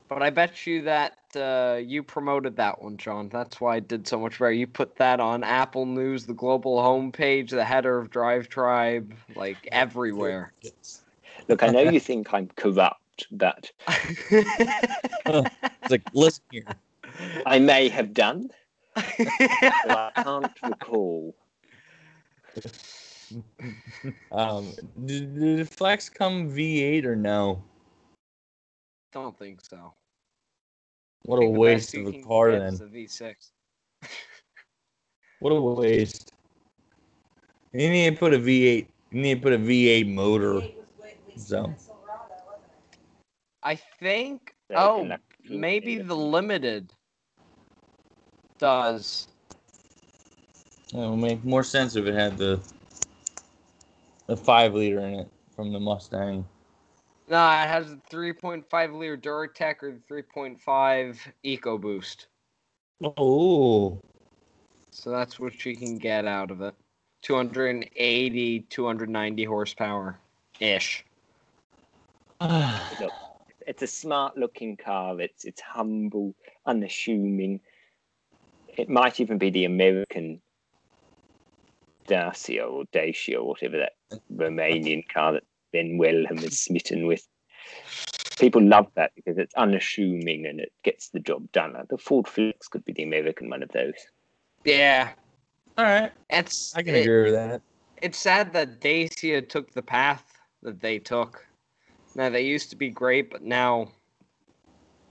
But 0.09 0.23
I 0.23 0.31
bet 0.31 0.67
you 0.67 0.83
that 0.83 1.17
uh, 1.37 1.79
you 1.83 2.03
promoted 2.03 2.57
that 2.57 2.83
one, 2.83 2.99
John. 2.99 3.31
That's 3.31 3.61
why 3.61 3.77
it 3.77 3.89
did 3.89 4.07
so 4.07 4.19
much 4.19 4.39
better. 4.39 4.53
You 4.53 4.67
put 4.67 4.97
that 4.97 5.21
on 5.21 5.43
Apple 5.43 5.87
News, 5.87 6.27
the 6.27 6.35
global 6.35 6.77
homepage, 6.79 7.51
the 7.51 7.65
header 7.65 7.99
of 7.99 8.11
Drive 8.11 8.49
Tribe, 8.49 9.15
like 9.35 9.57
everywhere. 9.73 10.53
Look, 11.49 11.63
I 11.63 11.69
know 11.69 11.81
you 11.81 11.99
think 11.99 12.33
I'm 12.33 12.49
corrupt, 12.57 13.27
but 13.31 13.73
It's 14.31 15.91
like, 15.91 16.03
listen 16.13 16.45
here. 16.51 16.65
I 17.47 17.59
may 17.59 17.89
have 17.89 18.13
done, 18.13 18.51
but 18.95 19.05
I 19.89 20.13
can't 20.23 20.53
recall. 20.63 21.35
Um, 24.31 24.73
did, 25.07 25.39
did 25.39 25.59
the 25.61 25.65
Flex 25.65 26.11
come 26.11 26.51
V8 26.51 27.07
or 27.07 27.17
no? 27.17 27.63
Don't 29.13 29.39
think 29.39 29.61
so. 29.63 29.95
What 31.25 31.37
I 31.37 31.39
a 31.39 31.47
think 31.47 31.55
the 31.55 31.61
waste 31.61 31.97
of 31.97 32.07
a 32.09 32.23
car 32.23 32.53
then. 32.53 32.75
is 32.75 32.81
a 32.81 32.87
V6. 32.87 33.35
What 35.41 35.51
a 35.51 35.61
waste. 35.61 36.33
You 37.73 37.89
need 37.89 38.11
to 38.11 38.17
put 38.17 38.35
a 38.35 38.39
V8. 38.39 38.87
You 39.11 39.21
need 39.23 39.35
to 39.37 39.41
put 39.41 39.53
a 39.53 39.59
V8 39.59 40.13
motor. 40.13 40.63
So. 41.37 41.75
I 43.63 43.77
think. 43.77 44.55
So 44.71 44.77
oh, 44.77 45.17
maybe 45.49 45.99
the 45.99 46.17
limited 46.17 46.93
does. 48.63 49.27
It 50.95 50.97
would 50.97 51.17
make 51.17 51.45
more 51.45 51.65
sense 51.65 51.97
if 51.97 52.07
it 52.07 52.15
had 52.15 52.39
the 52.39 52.61
the 54.29 54.37
five 54.37 54.73
liter 54.73 55.01
in 55.01 55.15
it 55.15 55.29
from 55.57 55.73
the 55.73 55.81
Mustang. 55.81 56.47
No, 57.29 57.45
it 57.45 57.69
has 57.69 57.91
the 57.91 58.01
3.5 58.09 58.97
liter 58.97 59.17
Duratec 59.17 59.83
or 59.83 59.93
the 59.93 60.15
3.5 60.15 61.19
EcoBoost. 61.45 62.27
Oh, 63.17 64.01
So 64.91 65.11
that's 65.11 65.41
what 65.41 65.65
you 65.65 65.77
can 65.77 65.99
get 65.99 66.25
out 66.25 66.53
of 66.53 66.61
it. 66.61 66.75
280, 67.23 68.61
290 68.61 69.45
horsepower 69.45 70.19
ish. 70.61 71.05
Look, 72.41 73.13
it's 73.67 73.83
a 73.83 73.89
smart 73.89 74.37
looking 74.39 74.77
car. 74.77 75.21
It's 75.21 75.45
it's 75.45 75.61
humble, 75.61 76.35
unassuming. 76.65 77.61
It 78.77 78.89
might 78.89 79.21
even 79.21 79.39
be 79.39 79.51
the 79.51 79.65
American 79.65 80.41
Dacia 82.07 82.65
or 82.65 82.85
Dacia 82.93 83.37
or 83.37 83.49
whatever 83.49 83.79
that 83.79 83.93
Romanian 84.35 85.07
car 85.09 85.33
that 85.33 85.45
Ben 85.73 85.99
Wellham 85.99 86.43
is 86.43 86.61
smitten 86.61 87.07
with. 87.07 87.27
People 88.39 88.63
love 88.63 88.87
that 88.97 89.13
because 89.15 89.39
it's 89.39 89.55
unassuming 89.55 90.47
and 90.47 90.59
it 90.59 90.73
gets 90.83 91.11
the 91.11 91.21
job 91.21 91.51
done. 91.53 91.75
The 91.91 91.99
Ford 91.99 92.27
Flex 92.27 92.67
could 92.69 92.85
be 92.85 92.93
the 92.93 93.03
American 93.05 93.51
one 93.51 93.63
of 93.63 93.69
those. 93.71 93.95
Yeah. 94.65 95.11
all 95.79 95.85
right. 95.85 96.13
It's 96.31 96.75
I 96.75 96.83
can 96.83 96.95
it- 96.95 97.03
agree 97.03 97.25
with 97.25 97.35
that. 97.35 97.63
it's 98.01 98.19
sad 98.19 98.53
that 98.55 98.81
Dacia 98.81 99.43
took 99.43 99.73
the 99.73 99.83
path 99.83 100.25
that 100.63 100.81
they 100.81 100.99
took. 100.99 101.47
Now 102.15 102.31
they 102.31 102.43
used 102.43 102.71
to 102.71 102.77
be 102.77 102.91
great, 102.91 103.31
but 103.31 103.43
now 103.43 103.89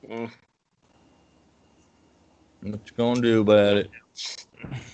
mm, 0.07 0.30
What 2.62 2.74
you 2.86 2.93
gonna 2.95 3.22
do 3.22 3.41
about 3.41 3.78
it? 3.78 3.89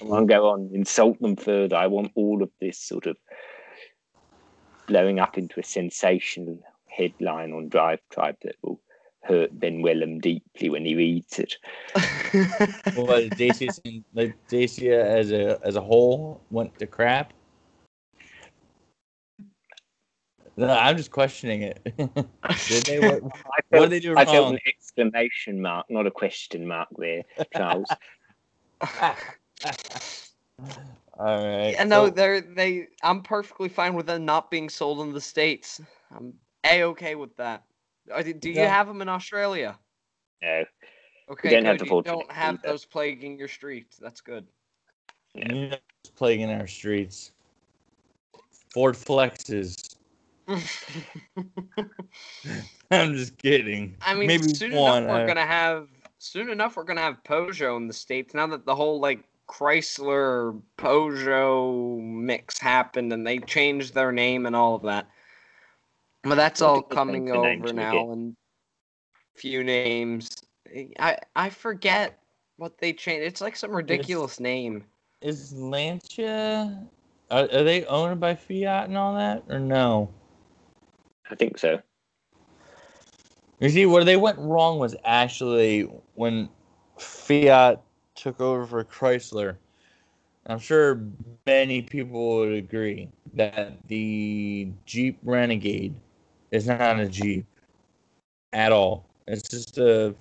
I 0.01 0.03
won't 0.03 0.28
go 0.30 0.49
on 0.49 0.70
insult 0.74 1.20
them 1.20 1.36
further. 1.36 1.76
I 1.76 1.88
want 1.88 2.11
all 2.15 2.41
of 2.41 2.49
this 2.61 2.80
sort 2.80 3.05
of 3.07 3.18
blowing 4.88 5.20
up 5.20 5.38
into 5.38 5.59
a 5.59 5.63
sensational 5.63 6.59
headline 6.88 7.51
on 7.51 7.68
Drive 7.68 7.99
Tribe 8.11 8.38
that 8.43 8.55
will 8.61 8.80
hurt 9.24 9.59
Ben 9.59 9.82
Wellham 9.84 10.22
deeply 10.22 10.70
when 10.70 10.86
he 10.86 10.95
reads 10.95 11.39
it. 11.39 11.57
What 12.95 13.30
Dacia? 13.32 13.72
saying- 13.74 14.05
Like 14.13 14.36
Dacia 14.47 15.03
as 15.05 15.32
a 15.32 15.59
as 15.63 15.76
a 15.76 15.82
whole 15.82 16.41
went 16.49 16.78
to 16.80 16.88
crap. 16.88 17.34
No, 20.58 20.70
I'm 20.70 20.97
just 20.97 21.12
questioning 21.12 21.62
it. 21.62 21.80
Did 22.68 22.84
they? 22.86 22.99
What, 22.99 23.24
I 23.24 23.30
what 23.30 23.64
felt, 23.72 23.84
did 23.84 23.91
they 23.91 23.99
do 23.99 24.18
I 24.18 24.26
felt 24.26 24.45
wrong? 24.45 24.53
an 24.53 24.60
exclamation 24.68 25.62
mark, 25.62 25.86
not 25.89 26.08
a 26.08 26.12
question 26.12 26.66
mark 26.68 26.88
there, 26.97 27.22
Charles. 27.55 27.88
All 31.20 31.47
right. 31.47 31.72
Yeah, 31.74 31.84
no, 31.84 32.08
so- 32.08 32.10
they're 32.12 32.41
they. 32.41 32.88
I'm 33.03 33.22
perfectly 33.22 33.70
fine 33.70 33.93
with 33.93 34.08
them 34.08 34.26
not 34.26 34.49
being 34.49 34.68
sold 34.70 35.01
in 35.01 35.14
the 35.14 35.22
states. 35.22 35.80
I'm 36.16 36.34
a 36.66 36.84
okay 36.86 37.14
with 37.16 37.36
that. 37.38 37.64
Do 38.08 38.49
you 38.49 38.55
Yeah. 38.55 38.68
have 38.74 38.88
them 38.88 39.01
in 39.01 39.10
Australia? 39.10 39.78
no, 40.41 40.64
Okay, 41.30 41.49
don't 41.49 41.66
have 41.66 41.78
good. 41.78 41.88
the 41.89 41.95
You 41.95 42.01
don't 42.03 42.32
have 42.32 42.55
either. 42.55 42.70
those 42.70 42.86
plaguing 42.86 43.38
your 43.38 43.49
streets. 43.49 43.97
That's 43.97 44.22
good. 44.22 44.47
no. 45.36 45.55
You 45.55 45.70
know 45.70 45.78
what's 46.01 46.10
plaguing 46.16 46.49
our 46.51 46.68
streets. 46.68 47.32
Ford 48.74 48.95
Flexes. 48.95 49.97
I'm 52.91 53.14
just 53.14 53.38
kidding. 53.38 53.95
I 54.02 54.14
mean, 54.14 54.28
maybe 54.28 54.54
soon 54.54 54.74
one. 54.74 55.04
enough 55.04 55.16
we're 55.16 55.24
uh, 55.24 55.28
gonna 55.28 55.45
have. 55.45 55.88
Soon 56.20 56.50
enough 56.50 56.78
we're 56.78 56.84
gonna 56.84 57.02
have 57.02 57.24
Peugeot 57.24 57.78
in 57.78 57.88
the 57.88 57.93
states. 57.93 58.34
Now 58.34 58.48
that 58.48 58.66
the 58.66 58.76
whole 58.76 59.00
like 59.00 59.24
Chrysler 59.48 60.60
Peugeot 60.78 62.02
mix 62.02 62.60
happened 62.60 63.14
and 63.14 63.28
they 63.28 63.39
changed 63.39 63.93
their 63.93 64.12
name 64.12 64.45
and 64.45 64.56
all 64.56 64.76
of 64.76 64.84
that. 64.84 65.08
But 66.24 66.36
that's 66.36 66.62
all 66.62 66.76
did 66.76 66.84
they 66.84 66.88
change 66.88 66.95
coming 66.95 67.32
over 67.32 67.74
now 67.74 68.12
and 68.12 68.36
few 69.36 69.64
names. 69.64 70.30
I 71.00 71.18
I 71.36 71.50
forget 71.50 72.20
what 72.58 72.78
they 72.78 72.93
changed. 72.93 73.26
It's 73.26 73.41
like 73.41 73.56
some 73.56 73.72
ridiculous 73.72 74.39
name. 74.39 74.84
Is 75.22 75.54
Lancia? 75.54 76.88
Are, 77.30 77.43
are 77.43 77.64
they 77.64 77.86
owned 77.86 78.20
by 78.20 78.36
Fiat 78.36 78.88
and 78.88 78.98
all 78.98 79.16
that, 79.16 79.43
or 79.50 79.60
no? 79.60 80.10
I 81.30 81.36
think 81.36 81.57
so. 81.57 81.82
You 83.59 83.69
see, 83.69 83.86
where 83.86 84.03
they 84.03 84.17
went 84.17 84.38
wrong 84.38 84.78
was 84.78 84.95
actually 85.03 85.89
when 86.13 86.49
Fiat 86.97 87.82
took 88.15 88.39
over 88.39 88.65
for 88.65 88.84
Chrysler. 88.84 89.57
I'm 90.45 90.59
sure 90.59 91.01
many 91.45 91.82
people 91.82 92.38
would 92.38 92.53
agree 92.53 93.09
that 93.34 93.78
the 93.88 94.69
Jeep 94.86 95.17
Renegade 95.23 95.95
is 96.51 96.67
not 96.67 96.99
a 96.99 97.07
Jeep 97.07 97.45
at 98.53 98.71
all. 98.71 99.05
It's 99.28 99.49
just 99.49 99.78
a 99.78 100.15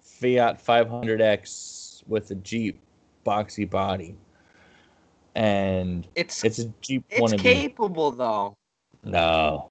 Fiat 0.00 0.64
500X 0.64 2.02
with 2.08 2.30
a 2.30 2.34
Jeep 2.36 2.80
boxy 3.24 3.68
body. 3.68 4.16
And 5.34 6.08
It's 6.16 6.42
it's 6.42 6.58
a 6.58 6.72
Jeep 6.80 7.04
it's 7.10 7.20
wannabe. 7.20 7.42
capable 7.42 8.10
though. 8.10 8.56
no. 9.04 9.70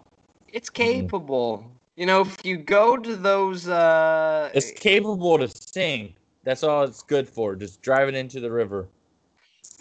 It's 0.52 0.70
capable. 0.70 1.72
You 1.96 2.06
know, 2.06 2.22
if 2.22 2.46
you 2.46 2.58
go 2.58 2.98
to 2.98 3.16
those 3.16 3.68
uh 3.68 4.50
It's 4.54 4.72
capable 4.72 5.38
to 5.40 5.48
sink. 5.48 6.16
That's 6.44 6.64
all 6.64 6.84
it's 6.84 7.04
good 7.04 7.28
for. 7.28 7.56
Just 7.56 7.82
drive 7.82 8.08
it 8.08 8.16
into 8.16 8.40
the 8.40 8.52
river. 8.52 8.88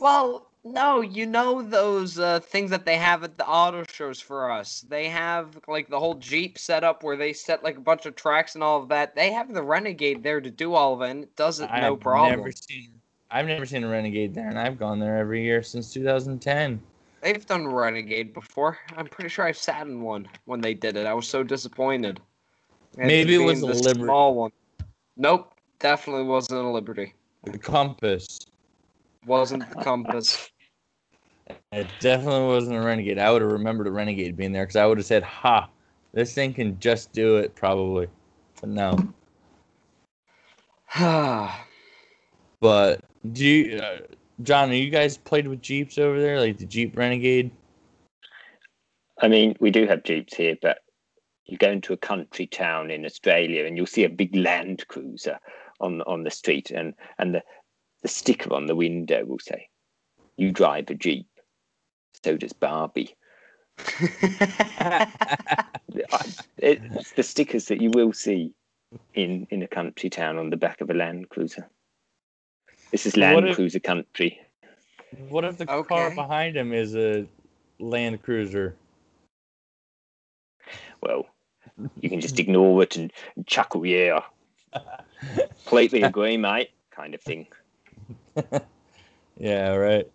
Well, 0.01 0.49
no, 0.67 1.01
you 1.01 1.27
know 1.27 1.63
those 1.63 2.19
uh, 2.19 2.41
things 2.41 2.71
that 2.71 2.85
they 2.85 2.97
have 2.97 3.23
at 3.23 3.39
the 3.39 3.47
auto 3.47 3.85
shows 3.89 4.21
for 4.21 4.51
us. 4.51 4.85
They 4.89 5.09
have 5.09 5.57
like 5.69 5.89
the 5.89 6.01
whole 6.01 6.17
Jeep 6.17 6.59
setup 6.59 7.05
where 7.05 7.17
they 7.17 7.33
set 7.33 7.63
like 7.63 7.77
a 7.77 7.81
bunch 7.81 8.05
of 8.05 8.17
tracks 8.17 8.57
and 8.57 8.65
all 8.65 8.83
of 8.83 8.89
that. 8.89 9.15
They 9.15 9.33
have 9.33 9.55
the 9.55 9.63
Renegade 9.63 10.25
there 10.25 10.41
to 10.41 10.51
do 10.51 10.75
all 10.75 10.95
of 10.95 11.03
it, 11.03 11.11
and 11.11 11.23
it 11.23 11.37
does 11.37 11.61
it 11.61 11.71
no 11.71 11.95
I've 11.95 12.01
problem. 12.01 12.39
Never 12.39 12.51
seen, 12.51 12.91
I've 13.31 13.47
never 13.47 13.65
seen 13.65 13.85
a 13.85 13.89
Renegade 13.89 14.35
there, 14.35 14.49
and 14.49 14.59
I've 14.59 14.79
gone 14.79 14.99
there 14.99 15.17
every 15.19 15.45
year 15.45 15.63
since 15.63 15.93
2010. 15.93 16.83
They've 17.23 17.45
done 17.47 17.67
Renegade 17.67 18.33
before. 18.35 18.79
I'm 18.97 19.07
pretty 19.07 19.31
sure 19.31 19.47
I've 19.47 19.57
sat 19.57 19.87
in 19.87 20.03
one 20.03 20.29
when 20.45 20.61
they 20.61 20.75
did 20.75 20.97
it. 20.97 21.07
I 21.07 21.15
was 21.15 21.27
so 21.27 21.43
disappointed. 21.43 22.21
had 22.99 23.07
Maybe 23.07 23.35
it 23.35 23.39
was 23.39 23.63
a 23.63 23.67
the 23.67 23.75
Liberty. 23.75 24.05
small 24.05 24.35
one. 24.35 24.53
Nope, 25.17 25.55
definitely 25.79 26.25
wasn't 26.25 26.61
a 26.61 26.69
Liberty. 26.69 27.15
The 27.45 27.59
Compass. 27.59 28.39
Wasn't 29.27 29.69
the 29.69 29.77
Compass. 29.77 30.51
It 31.73 31.87
definitely 32.01 32.47
wasn't 32.47 32.77
a 32.77 32.81
Renegade. 32.81 33.19
I 33.19 33.31
would 33.31 33.43
have 33.43 33.53
remembered 33.53 33.87
a 33.87 33.91
Renegade 33.91 34.37
being 34.37 34.51
there 34.51 34.65
because 34.65 34.77
I 34.77 34.87
would 34.87 34.99
have 34.99 35.07
said, 35.07 35.23
"Ha, 35.23 35.69
this 36.13 36.35
thing 36.35 36.53
can 36.53 36.79
just 36.81 37.13
do 37.13 37.37
it." 37.37 37.55
Probably, 37.55 38.09
but 38.61 38.69
no. 38.69 38.97
Ah. 40.95 41.65
But 42.61 43.01
do 43.33 43.45
you, 43.45 43.79
uh, 43.79 43.99
John? 44.43 44.71
Are 44.71 44.75
you 44.75 44.91
guys 44.91 45.17
played 45.17 45.49
with 45.49 45.63
Jeeps 45.63 45.99
over 45.99 46.21
there, 46.21 46.41
like 46.41 46.59
the 46.59 46.67
Jeep 46.67 46.97
Renegade? 46.97 47.51
I 49.21 49.29
mean, 49.29 49.57
we 49.61 49.71
do 49.71 49.87
have 49.87 50.03
Jeeps 50.05 50.35
here, 50.35 50.57
but 50.61 50.79
you 51.47 51.57
go 51.57 51.71
into 51.71 51.93
a 51.93 51.99
country 51.99 52.47
town 52.47 52.91
in 52.91 53.05
Australia 53.05 53.65
and 53.65 53.77
you'll 53.77 53.87
see 53.87 54.05
a 54.05 54.09
big 54.09 54.35
Land 54.35 54.87
Cruiser 54.89 55.39
on 55.81 56.03
on 56.03 56.25
the 56.25 56.31
street, 56.31 56.71
and 56.71 56.95
and 57.19 57.35
the 57.35 57.43
the 58.03 58.09
sticker 58.09 58.53
on 58.53 58.67
the 58.67 58.77
window 58.77 59.25
will 59.25 59.39
say, 59.39 59.69
"You 60.37 60.53
drive 60.53 60.91
a 60.91 60.95
Jeep." 60.95 61.27
So 62.25 62.37
does 62.37 62.53
Barbie. 62.53 63.15
It's 66.59 67.13
the 67.13 67.23
stickers 67.23 67.67
that 67.67 67.81
you 67.81 67.91
will 67.91 68.13
see 68.13 68.53
in 69.15 69.47
in 69.51 69.63
a 69.63 69.69
country 69.69 70.11
town 70.11 70.39
on 70.39 70.51
the 70.51 70.57
back 70.57 70.81
of 70.81 70.91
a 70.91 70.95
Land 70.95 71.29
Cruiser. 71.29 71.69
This 72.91 73.07
is 73.07 73.15
What 73.15 73.21
Land 73.21 73.49
if- 73.49 73.57
Cruiser 73.57 73.81
country. 73.81 74.41
What 75.29 75.45
if 75.45 75.57
the 75.57 75.67
car 75.67 76.11
behind 76.11 76.57
him 76.57 76.73
is 76.73 76.95
a 76.97 77.27
Land 77.79 78.23
Cruiser? 78.23 78.77
Well, 81.01 81.27
you 82.01 82.11
can 82.11 82.21
just 82.21 82.39
ignore 82.39 82.83
it 82.83 82.97
and, 82.97 83.13
and 83.37 83.47
chuckle, 83.47 83.87
yeah. 83.87 84.21
Completely 85.65 86.03
agree, 86.03 86.37
mate, 86.37 86.71
kind 86.91 87.15
of 87.15 87.23
thing. 87.23 87.47
Yeah, 89.39 89.75
right. 89.75 90.11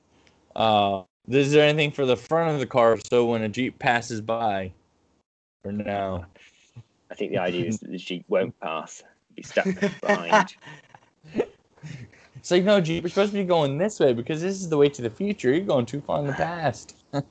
Uh, 0.56 1.04
is 1.28 1.52
there 1.52 1.68
anything 1.68 1.92
for 1.92 2.06
the 2.06 2.18
front 2.18 2.52
of 2.54 2.60
the 2.60 2.66
car 2.66 2.98
so 3.10 3.26
when 3.26 3.44
a 3.44 3.50
Jeep 3.50 3.78
passes 3.78 4.20
by? 4.20 4.72
For 5.64 5.72
now. 5.72 6.26
I 7.12 7.16
think 7.16 7.32
the 7.32 7.38
idea 7.38 7.68
is 7.68 7.80
that 7.80 7.92
the 7.92 7.98
Jeep 7.98 8.26
won't 8.28 8.60
pass, 8.60 9.04
be 9.36 9.44
stuck 9.44 9.68
behind. 10.02 10.56
It's 12.42 12.50
like, 12.50 12.64
no, 12.64 12.82
Jeep, 12.82 13.04
you're 13.04 13.10
supposed 13.10 13.34
to 13.34 13.38
be 13.38 13.44
going 13.44 13.78
this 13.78 14.00
way 14.00 14.14
because 14.14 14.42
this 14.42 14.56
is 14.56 14.68
the 14.68 14.76
way 14.76 14.90
to 14.90 15.04
the 15.04 15.12
future. 15.12 15.54
You're 15.54 15.64
going 15.64 15.86
too 15.86 16.02
far 16.02 16.22
in 16.22 16.26
the 16.26 16.34
past. 16.34 16.96
All 17.14 17.22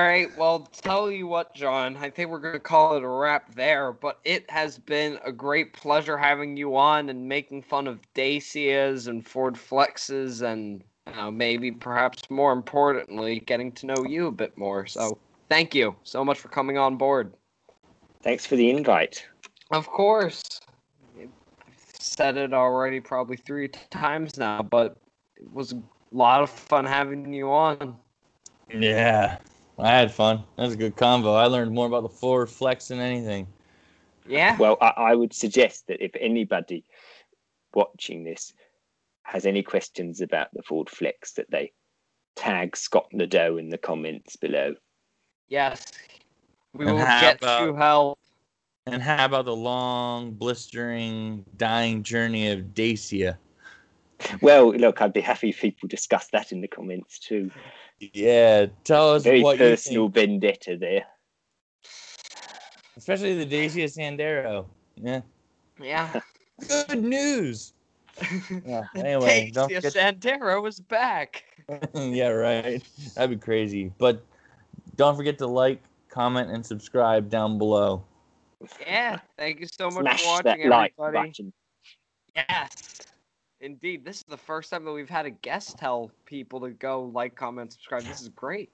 right, 0.00 0.28
well, 0.38 0.60
tell 0.60 1.10
you 1.10 1.26
what, 1.26 1.54
John, 1.54 1.98
I 1.98 2.08
think 2.08 2.30
we're 2.30 2.38
going 2.38 2.54
to 2.54 2.60
call 2.60 2.96
it 2.96 3.02
a 3.02 3.08
wrap 3.08 3.54
there, 3.54 3.92
but 3.92 4.18
it 4.24 4.50
has 4.50 4.78
been 4.78 5.18
a 5.26 5.30
great 5.30 5.74
pleasure 5.74 6.16
having 6.16 6.56
you 6.56 6.74
on 6.74 7.10
and 7.10 7.28
making 7.28 7.60
fun 7.60 7.86
of 7.86 8.00
Dacias 8.14 9.06
and 9.06 9.28
Ford 9.28 9.56
Flexes 9.56 10.40
and 10.40 10.82
you 11.06 11.14
know, 11.14 11.30
maybe 11.30 11.70
perhaps 11.70 12.30
more 12.30 12.54
importantly, 12.54 13.40
getting 13.40 13.72
to 13.72 13.84
know 13.84 14.06
you 14.08 14.28
a 14.28 14.32
bit 14.32 14.56
more. 14.56 14.86
So 14.86 15.18
thank 15.50 15.74
you 15.74 15.94
so 16.02 16.24
much 16.24 16.38
for 16.38 16.48
coming 16.48 16.78
on 16.78 16.96
board. 16.96 17.34
Thanks 18.22 18.46
for 18.46 18.56
the 18.56 18.70
invite. 18.70 19.26
Of 19.70 19.86
course. 19.86 20.62
I've 22.04 22.08
said 22.08 22.36
it 22.36 22.52
already 22.52 23.00
probably 23.00 23.36
three 23.36 23.68
times 23.90 24.36
now, 24.36 24.62
but 24.62 24.98
it 25.36 25.50
was 25.50 25.72
a 25.72 25.82
lot 26.12 26.42
of 26.42 26.50
fun 26.50 26.84
having 26.84 27.32
you 27.32 27.50
on. 27.50 27.96
yeah, 28.70 29.38
I 29.78 29.88
had 29.88 30.12
fun. 30.12 30.44
That 30.56 30.64
was 30.64 30.74
a 30.74 30.76
good 30.76 30.96
convo. 30.96 31.34
I 31.34 31.46
learned 31.46 31.72
more 31.72 31.86
about 31.86 32.02
the 32.02 32.10
Ford 32.10 32.50
Flex 32.50 32.88
than 32.88 33.00
anything. 33.00 33.46
Yeah. 34.28 34.56
Well, 34.58 34.76
I, 34.82 34.92
I 34.96 35.14
would 35.14 35.32
suggest 35.32 35.86
that 35.86 36.04
if 36.04 36.10
anybody 36.20 36.84
watching 37.74 38.22
this 38.22 38.52
has 39.22 39.46
any 39.46 39.62
questions 39.62 40.20
about 40.20 40.48
the 40.52 40.62
Ford 40.62 40.90
Flex, 40.90 41.32
that 41.32 41.50
they 41.50 41.72
tag 42.36 42.76
Scott 42.76 43.06
Nadeau 43.12 43.56
in 43.56 43.70
the 43.70 43.78
comments 43.78 44.36
below. 44.36 44.74
Yes. 45.48 45.90
We 46.74 46.84
will 46.84 46.98
how 46.98 47.20
get 47.22 47.38
about- 47.38 47.62
you 47.64 47.74
help. 47.74 48.18
And 48.86 49.02
how 49.02 49.24
about 49.24 49.46
the 49.46 49.56
long, 49.56 50.32
blistering, 50.32 51.44
dying 51.56 52.02
journey 52.02 52.50
of 52.50 52.74
Dacia? 52.74 53.38
Well, 54.42 54.74
look, 54.74 55.00
I'd 55.00 55.12
be 55.12 55.22
happy 55.22 55.48
if 55.50 55.60
people 55.60 55.88
discuss 55.88 56.28
that 56.28 56.52
in 56.52 56.60
the 56.60 56.68
comments 56.68 57.18
too. 57.18 57.50
Yeah, 57.98 58.66
tell 58.84 59.14
us 59.14 59.24
Very 59.24 59.42
what 59.42 59.56
personal 59.56 60.04
you 60.04 60.10
think, 60.10 60.42
vendetta 60.42 60.76
there. 60.76 61.06
especially 62.96 63.42
the 63.42 63.46
Dacia 63.46 63.84
Sandero. 63.88 64.66
Yeah, 64.96 65.22
Yeah. 65.80 66.20
good 66.68 67.02
news. 67.02 67.72
Yeah. 68.64 68.84
Anyway, 68.94 69.50
don't 69.52 69.70
Dacia 69.70 69.90
forget. 69.90 70.20
Sandero 70.20 70.68
is 70.68 70.78
back. 70.78 71.44
yeah, 71.94 72.28
right. 72.28 72.82
That'd 73.14 73.30
be 73.40 73.42
crazy. 73.42 73.92
But 73.98 74.22
don't 74.96 75.16
forget 75.16 75.38
to 75.38 75.46
like, 75.46 75.82
comment, 76.10 76.50
and 76.50 76.64
subscribe 76.64 77.30
down 77.30 77.56
below. 77.58 78.04
Yeah. 78.80 79.18
Thank 79.38 79.60
you 79.60 79.66
so 79.66 79.90
much 79.90 80.02
Smash 80.02 80.22
for 80.22 80.28
watching, 80.28 80.68
like 80.68 80.94
everybody. 80.98 81.30
button. 81.30 81.52
Yes. 82.36 83.00
Indeed. 83.60 84.04
This 84.04 84.18
is 84.18 84.24
the 84.28 84.36
first 84.36 84.70
time 84.70 84.84
that 84.84 84.92
we've 84.92 85.08
had 85.08 85.26
a 85.26 85.30
guest 85.30 85.78
tell 85.78 86.10
people 86.26 86.60
to 86.60 86.70
go 86.70 87.10
like, 87.14 87.34
comment, 87.34 87.72
subscribe. 87.72 88.02
This 88.02 88.20
is 88.20 88.28
great. 88.30 88.70